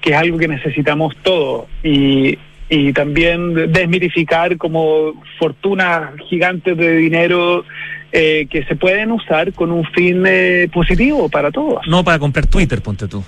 que 0.01 0.11
es 0.11 0.15
algo 0.17 0.37
que 0.37 0.49
necesitamos 0.49 1.15
todos. 1.23 1.67
Y, 1.83 2.37
y 2.71 2.93
también 2.93 3.53
desmitificar 3.73 4.57
como 4.57 5.21
fortunas 5.37 6.13
gigantes 6.29 6.77
de 6.77 6.95
dinero 6.95 7.65
eh, 8.13 8.47
que 8.49 8.63
se 8.63 8.77
pueden 8.77 9.11
usar 9.11 9.51
con 9.51 9.73
un 9.73 9.83
fin 9.83 10.23
eh, 10.25 10.69
positivo 10.73 11.27
para 11.27 11.51
todos. 11.51 11.85
No 11.85 12.01
para 12.05 12.17
comprar 12.17 12.47
Twitter, 12.47 12.81
ponte 12.81 13.09
tú. 13.09 13.25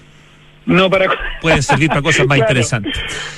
No 0.66 0.90
para... 0.90 1.08
Pueden 1.42 1.62
servir 1.62 1.90
para 1.90 2.02
cosas 2.02 2.26
más 2.26 2.38
Claro. 2.38 2.52
interesantes. 2.52 2.94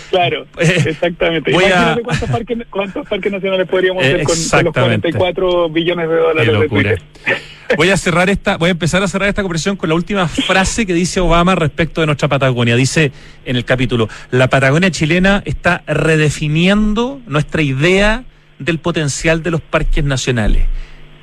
Claro, 0.10 0.46
Eh, 0.60 0.84
exactamente. 0.88 1.52
voy 1.52 1.64
a- 1.64 1.68
Imagínate 1.68 2.02
cuántos, 2.04 2.30
parques, 2.30 2.58
cuántos 2.70 3.08
parques 3.08 3.32
nacionales 3.32 3.68
podríamos 3.68 4.04
Eh, 4.04 4.08
hacer 4.08 4.18
con, 4.18 4.26
con 4.26 4.36
los 4.36 4.46
exactamente. 4.46 5.12
44 5.14 5.70
billones 5.70 6.10
de 6.10 6.16
dólares 6.16 6.60
de. 6.60 6.70
Twitter. 6.70 7.02
Voy 7.78 7.90
a 7.90 7.98
cerrar 7.98 8.30
esta, 8.30 8.58
voy 8.58 8.68
a 8.68 8.72
empezar 8.74 9.02
a 9.02 9.08
cerrar 9.08 9.28
esta 9.28 9.42
conversación 9.42 9.76
con 9.76 9.90
la 9.90 9.96
última 9.96 10.28
frase 10.28 10.86
que 10.86 10.94
dice 10.94 11.20
Obama 11.20 11.56
respecto 11.56 12.00
de 12.00 12.06
nuestra 12.06 12.28
Patagonia. 12.28 12.76
Dice 12.76 13.12
en 13.44 13.56
el 13.56 13.66
capítulo, 13.66 14.08
la 14.30 14.48
Patagonia 14.52 14.92
chilena 14.92 15.42
está 15.46 15.82
redefiniendo 15.88 17.22
nuestra 17.26 17.64
idea 17.64 18.24
del 18.60 18.78
potencial 18.78 19.42
de 19.42 19.50
los 19.52 19.62
parques 19.62 20.04
nacionales. 20.04 20.66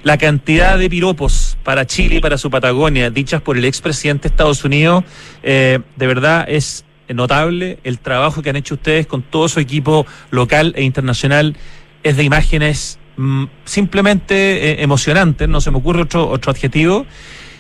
La 0.02 0.18
cantidad 0.18 0.78
de 0.78 0.90
piropos 0.90 1.56
para 1.62 1.86
Chile 1.86 2.16
y 2.16 2.20
para 2.20 2.36
su 2.36 2.50
Patagonia 2.50 3.10
dichas 3.10 3.40
por 3.40 3.56
el 3.56 3.64
expresidente 3.64 4.28
de 4.28 4.32
Estados 4.32 4.64
Unidos, 4.64 5.04
eh, 5.44 5.78
de 5.94 6.06
verdad 6.08 6.44
es 6.48 6.84
notable. 7.08 7.78
El 7.84 8.00
trabajo 8.00 8.42
que 8.42 8.50
han 8.50 8.56
hecho 8.56 8.74
ustedes 8.74 9.06
con 9.06 9.22
todo 9.22 9.48
su 9.48 9.60
equipo 9.60 10.04
local 10.30 10.72
e 10.76 10.82
internacional 10.82 11.56
es 12.02 12.16
de 12.16 12.24
imágenes 12.24 12.98
mm, 13.16 13.44
simplemente 13.64 14.72
eh, 14.72 14.82
emocionantes, 14.82 15.48
no 15.48 15.60
se 15.60 15.70
me 15.70 15.78
ocurre 15.78 16.02
otro, 16.02 16.28
otro 16.28 16.50
adjetivo. 16.50 17.06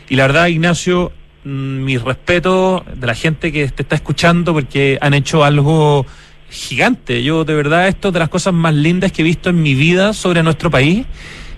Y 0.08 0.16
la 0.16 0.26
verdad, 0.26 0.48
Ignacio, 0.48 1.12
mm, 1.44 1.84
mi 1.84 1.96
respeto 1.96 2.84
de 2.92 3.06
la 3.06 3.14
gente 3.14 3.52
que 3.52 3.68
te 3.68 3.82
está 3.82 3.94
escuchando 3.94 4.52
porque 4.52 4.98
han 5.00 5.14
hecho 5.14 5.44
algo 5.44 6.06
gigante. 6.50 7.22
Yo 7.22 7.44
de 7.44 7.54
verdad 7.54 7.88
esto 7.88 8.08
es 8.08 8.14
de 8.14 8.20
las 8.20 8.28
cosas 8.28 8.52
más 8.52 8.74
lindas 8.74 9.12
que 9.12 9.22
he 9.22 9.24
visto 9.24 9.50
en 9.50 9.62
mi 9.62 9.74
vida 9.74 10.12
sobre 10.12 10.42
nuestro 10.42 10.70
país. 10.70 11.06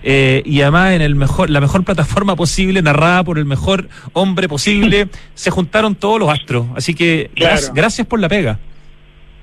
Eh, 0.07 0.43
y 0.45 0.61
además 0.61 0.93
en 0.93 1.01
el 1.01 1.15
mejor, 1.15 1.49
la 1.49 1.59
mejor 1.59 1.83
plataforma 1.83 2.35
posible, 2.37 2.81
narrada 2.81 3.23
por 3.23 3.39
el 3.39 3.45
mejor 3.45 3.89
hombre 4.13 4.47
posible. 4.47 5.07
Se 5.33 5.49
juntaron 5.49 5.95
todos 5.95 6.19
los 6.19 6.29
astros. 6.29 6.67
Así 6.75 6.93
que 6.93 7.31
gracias 7.73 8.05
por 8.07 8.19
la 8.19 8.29
pega. 8.29 8.59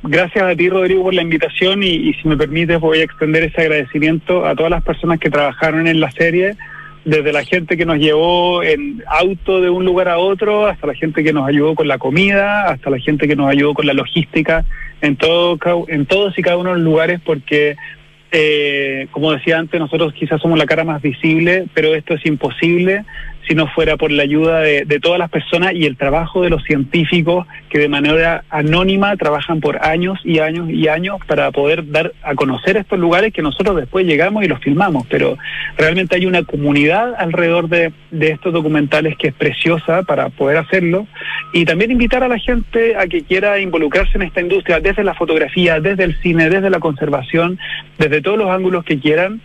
Gracias 0.05 0.45
a 0.45 0.57
ti, 0.57 0.69
Rodrigo, 0.69 1.05
por 1.05 1.15
la 1.15 1.23
invitación 1.23 1.83
y, 1.83 2.13
si 2.15 2.27
me 2.27 2.37
permites 2.37 2.81
voy 2.81 3.01
a 3.01 3.05
extender 3.05 3.45
ese 3.45 3.63
agradecimiento 3.63 4.47
a 4.47 4.55
todas 4.57 4.71
las 4.71 4.83
personas 4.83 5.21
que 5.21 5.31
trabajaron 5.31 5.87
en 5.87 6.01
la 6.01 6.11
serie, 6.11 6.57
desde 7.05 7.33
la 7.33 7.45
gente 7.45 7.77
que 7.77 7.87
nos 7.87 7.99
llevó 7.99 8.65
en 8.65 9.03
auto 9.07 9.61
de 9.61 9.71
un 9.71 9.85
lugar 9.85 10.09
a 10.09 10.19
otro, 10.19 10.67
hasta 10.67 10.89
la 10.89 10.95
gente 10.95 11.23
que 11.23 11.33
nos 11.33 11.49
ayudó 11.49 11.77
con 11.77 11.87
la 11.87 11.99
comida, 11.99 12.69
hasta 12.69 12.91
la 12.91 12.99
gente 12.99 13.29
que 13.29 13.37
nos 13.37 13.49
ayudó 13.49 13.75
con 13.75 13.87
la 13.87 13.93
logística, 13.93 14.65
en, 15.01 15.17
todo, 15.17 15.57
en 15.89 16.07
todos 16.07 16.37
y 16.37 16.43
cada 16.43 16.57
uno 16.57 16.71
de 16.71 16.77
los 16.77 16.85
lugares, 16.85 17.21
porque 17.25 17.77
eh, 18.33 19.09
como 19.11 19.31
decía 19.33 19.59
antes, 19.59 19.79
nosotros 19.79 20.15
quizás 20.15 20.41
somos 20.41 20.59
la 20.59 20.67
cara 20.67 20.85
más 20.85 21.03
visible, 21.03 21.67
pero 21.75 21.95
esto 21.95 22.15
es 22.15 22.25
imposible 22.25 23.05
si 23.47 23.55
no 23.55 23.67
fuera 23.67 23.97
por 23.97 24.11
la 24.11 24.23
ayuda 24.23 24.61
de, 24.61 25.01
todas 25.01 25.19
las 25.19 25.31
personas 25.31 25.73
y 25.75 25.85
el 25.85 25.97
trabajo 25.97 26.43
de 26.43 26.51
los 26.51 26.63
científicos 26.65 27.47
que 27.69 27.79
de 27.79 27.89
manera 27.89 28.45
anónima 28.51 29.17
trabajan 29.17 29.61
por 29.61 29.85
años 29.85 30.21
y 30.25 30.39
años 30.39 30.71
y 30.71 30.89
años 30.89 31.17
para 31.27 31.51
poder 31.51 31.91
dar 31.91 32.13
a 32.23 32.35
conocer 32.35 32.77
estos 32.77 32.99
lugares 32.99 33.33
que 33.33 33.43
nosotros 33.43 33.77
después 33.77 34.07
llegamos 34.07 34.45
y 34.45 34.49
los 34.49 34.61
filmamos. 34.61 35.07
Pero 35.09 35.39
realmente 35.77 36.17
hay 36.17 36.27
una 36.27 36.45
comunidad 36.45 37.15
alrededor 37.17 37.69
de, 37.69 37.93
estos 38.21 38.53
documentales 38.53 39.17
que 39.17 39.29
es 39.29 39.35
preciosa 39.35 40.03
para 40.03 40.29
poder 40.29 40.59
hacerlo 40.59 41.07
y 41.53 41.65
también 41.65 41.91
invitar 41.91 42.23
a 42.23 42.29
la 42.29 42.39
gente 42.39 42.97
a 42.97 43.07
que 43.07 43.23
quiera 43.23 43.59
involucrarse 43.59 44.17
en 44.17 44.23
esta 44.23 44.41
industria 44.41 44.81
desde 44.81 45.03
la 45.03 45.15
fotografía, 45.15 45.81
desde 45.81 46.05
el 46.05 46.15
cine, 46.21 46.49
desde 46.49 46.71
la 46.71 46.79
conservación, 46.79 47.59
desde 47.99 48.21
todos 48.21 48.39
los 48.39 48.51
ángulos 48.51 48.85
que 48.85 49.01
quieran 49.01 49.41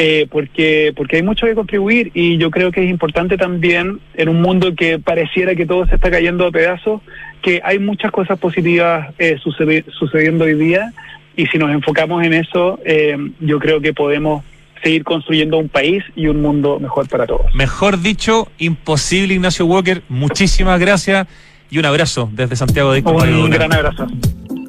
eh, 0.00 0.28
porque, 0.30 0.92
porque 0.94 1.16
hay 1.16 1.24
mucho 1.24 1.44
que 1.44 1.56
contribuir 1.56 2.12
y 2.14 2.38
yo 2.38 2.52
creo 2.52 2.70
que 2.70 2.84
es 2.84 2.88
importante 2.88 3.36
también 3.36 3.98
en 4.14 4.28
un 4.28 4.40
mundo 4.40 4.72
que 4.76 5.00
pareciera 5.00 5.56
que 5.56 5.66
todo 5.66 5.88
se 5.88 5.96
está 5.96 6.08
cayendo 6.08 6.46
a 6.46 6.52
pedazos, 6.52 7.02
que 7.42 7.60
hay 7.64 7.80
muchas 7.80 8.12
cosas 8.12 8.38
positivas 8.38 9.12
eh, 9.18 9.40
sucediendo 9.42 10.44
hoy 10.44 10.54
día 10.54 10.92
y 11.36 11.46
si 11.46 11.58
nos 11.58 11.72
enfocamos 11.72 12.22
en 12.22 12.32
eso, 12.32 12.78
eh, 12.84 13.16
yo 13.40 13.58
creo 13.58 13.80
que 13.80 13.92
podemos 13.92 14.44
seguir 14.84 15.02
construyendo 15.02 15.58
un 15.58 15.68
país 15.68 16.04
y 16.14 16.28
un 16.28 16.42
mundo 16.42 16.78
mejor 16.78 17.08
para 17.08 17.26
todos. 17.26 17.52
Mejor 17.56 18.00
dicho, 18.00 18.46
imposible 18.58 19.34
Ignacio 19.34 19.66
Walker, 19.66 20.04
muchísimas 20.08 20.78
gracias 20.78 21.26
y 21.70 21.78
un 21.80 21.86
abrazo 21.86 22.30
desde 22.32 22.54
Santiago 22.54 22.92
de 22.92 23.00
Un 23.00 23.50
gran 23.50 23.72
abrazo. 23.72 24.06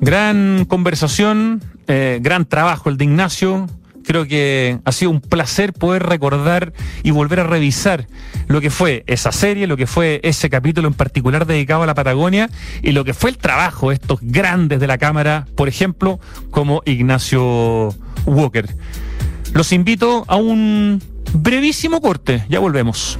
Gran 0.01 0.65
conversación, 0.65 1.61
gran 1.85 2.45
trabajo 2.45 2.89
el 2.89 2.97
de 2.97 3.03
Ignacio, 3.03 3.67
Creo 4.09 4.25
que 4.25 4.79
ha 4.85 4.91
sido 4.91 5.11
un 5.11 5.21
placer 5.21 5.71
poder 5.71 6.01
recordar 6.01 6.73
y 7.03 7.11
volver 7.11 7.41
a 7.41 7.43
revisar 7.43 8.07
lo 8.47 8.59
que 8.59 8.71
fue 8.71 9.03
esa 9.05 9.31
serie, 9.31 9.67
lo 9.67 9.77
que 9.77 9.85
fue 9.85 10.19
ese 10.23 10.49
capítulo 10.49 10.87
en 10.87 10.95
particular 10.95 11.45
dedicado 11.45 11.83
a 11.83 11.85
la 11.85 11.93
Patagonia 11.93 12.49
y 12.81 12.91
lo 12.91 13.05
que 13.05 13.13
fue 13.13 13.29
el 13.29 13.37
trabajo 13.37 13.89
de 13.89 13.93
estos 13.93 14.17
grandes 14.23 14.79
de 14.79 14.87
la 14.87 14.97
Cámara, 14.97 15.45
por 15.53 15.67
ejemplo, 15.67 16.19
como 16.49 16.81
Ignacio 16.85 17.93
Walker. 18.25 18.67
Los 19.53 19.71
invito 19.73 20.25
a 20.27 20.37
un 20.37 21.03
brevísimo 21.31 22.01
corte, 22.01 22.43
ya 22.49 22.57
volvemos. 22.57 23.19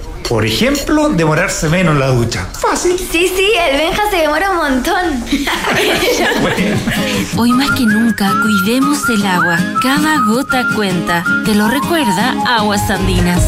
Por 0.31 0.45
ejemplo, 0.45 1.09
demorarse 1.09 1.67
menos 1.67 1.93
en 1.93 1.99
la 1.99 2.07
ducha. 2.07 2.47
Fácil. 2.53 2.97
Sí, 2.97 3.29
sí, 3.35 3.51
el 3.67 3.75
Benja 3.75 4.03
se 4.09 4.15
demora 4.15 4.51
un 4.51 4.57
montón. 4.59 5.25
Hoy 7.37 7.51
más 7.51 7.71
que 7.71 7.81
nunca, 7.81 8.31
cuidemos 8.41 8.97
el 9.09 9.25
agua. 9.25 9.57
Cada 9.83 10.19
gota 10.25 10.67
cuenta. 10.73 11.25
Te 11.43 11.53
lo 11.53 11.67
recuerda 11.67 12.33
Aguas 12.47 12.89
Andinas. 12.89 13.43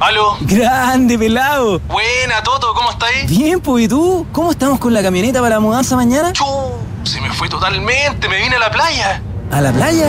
¿Aló? 0.00 0.38
Grande, 0.40 1.16
pelado. 1.16 1.78
Buena, 1.86 2.42
Toto, 2.42 2.74
¿cómo 2.74 2.90
estáis? 2.90 3.30
Bien, 3.30 3.60
pues, 3.60 3.84
¿y 3.84 3.88
tú? 3.88 4.26
¿Cómo 4.32 4.50
estamos 4.50 4.80
con 4.80 4.92
la 4.92 5.04
camioneta 5.04 5.40
para 5.40 5.54
la 5.54 5.60
mudanza 5.60 5.94
mañana? 5.94 6.32
Chu, 6.32 6.44
se 7.04 7.20
me 7.20 7.30
fue 7.30 7.48
totalmente, 7.48 8.28
me 8.28 8.38
vine 8.38 8.56
a 8.56 8.58
la 8.58 8.72
playa. 8.72 9.22
¿A 9.52 9.60
la 9.60 9.70
playa? 9.70 10.08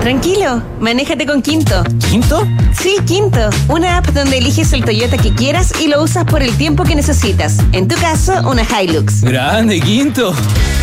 Tranquilo, 0.00 0.62
manéjate 0.80 1.26
con 1.26 1.42
Quinto. 1.42 1.84
¿Quinto? 2.10 2.48
Sí, 2.72 2.96
Quinto. 3.06 3.50
Una 3.68 3.98
app 3.98 4.06
donde 4.08 4.38
eliges 4.38 4.72
el 4.72 4.82
Toyota 4.82 5.18
que 5.18 5.34
quieras 5.34 5.74
y 5.78 5.88
lo 5.88 6.02
usas 6.02 6.24
por 6.24 6.42
el 6.42 6.56
tiempo 6.56 6.84
que 6.84 6.94
necesitas. 6.94 7.58
En 7.72 7.86
tu 7.86 7.96
caso, 7.96 8.32
una 8.48 8.62
Hilux. 8.62 9.20
Grande, 9.20 9.78
Quinto. 9.78 10.34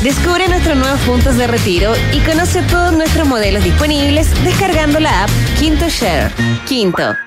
Descubre 0.04 0.48
nuestros 0.48 0.78
nuevos 0.78 1.00
puntos 1.02 1.36
de 1.36 1.48
retiro 1.48 1.94
y 2.14 2.20
conoce 2.20 2.62
todos 2.64 2.94
nuestros 2.94 3.28
modelos 3.28 3.64
disponibles 3.64 4.30
descargando 4.44 5.00
la 5.00 5.24
app 5.24 5.30
Quinto 5.60 5.90
Share. 5.90 6.32
Quinto. 6.68 7.27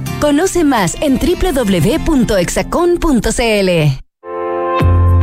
Conoce 0.21 0.63
más 0.63 0.95
en 1.01 1.19
www.exacon.cl. 1.19 2.11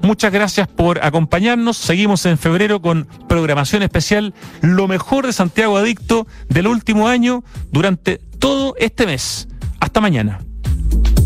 Muchas 0.02 0.32
gracias 0.32 0.68
por 0.68 1.04
acompañarnos. 1.04 1.78
Seguimos 1.78 2.26
en 2.26 2.38
febrero 2.38 2.82
con 2.82 3.08
programación 3.28 3.84
especial, 3.84 4.34
lo 4.62 4.88
mejor 4.88 5.26
de 5.26 5.34
Santiago 5.34 5.78
Adicto 5.78 6.26
del 6.48 6.68
último 6.68 7.08
año 7.08 7.44
durante 7.72 8.18
todo 8.40 8.76
este 8.78 9.06
mes. 9.06 9.48
Hasta 9.80 10.02
mañana. 10.02 10.40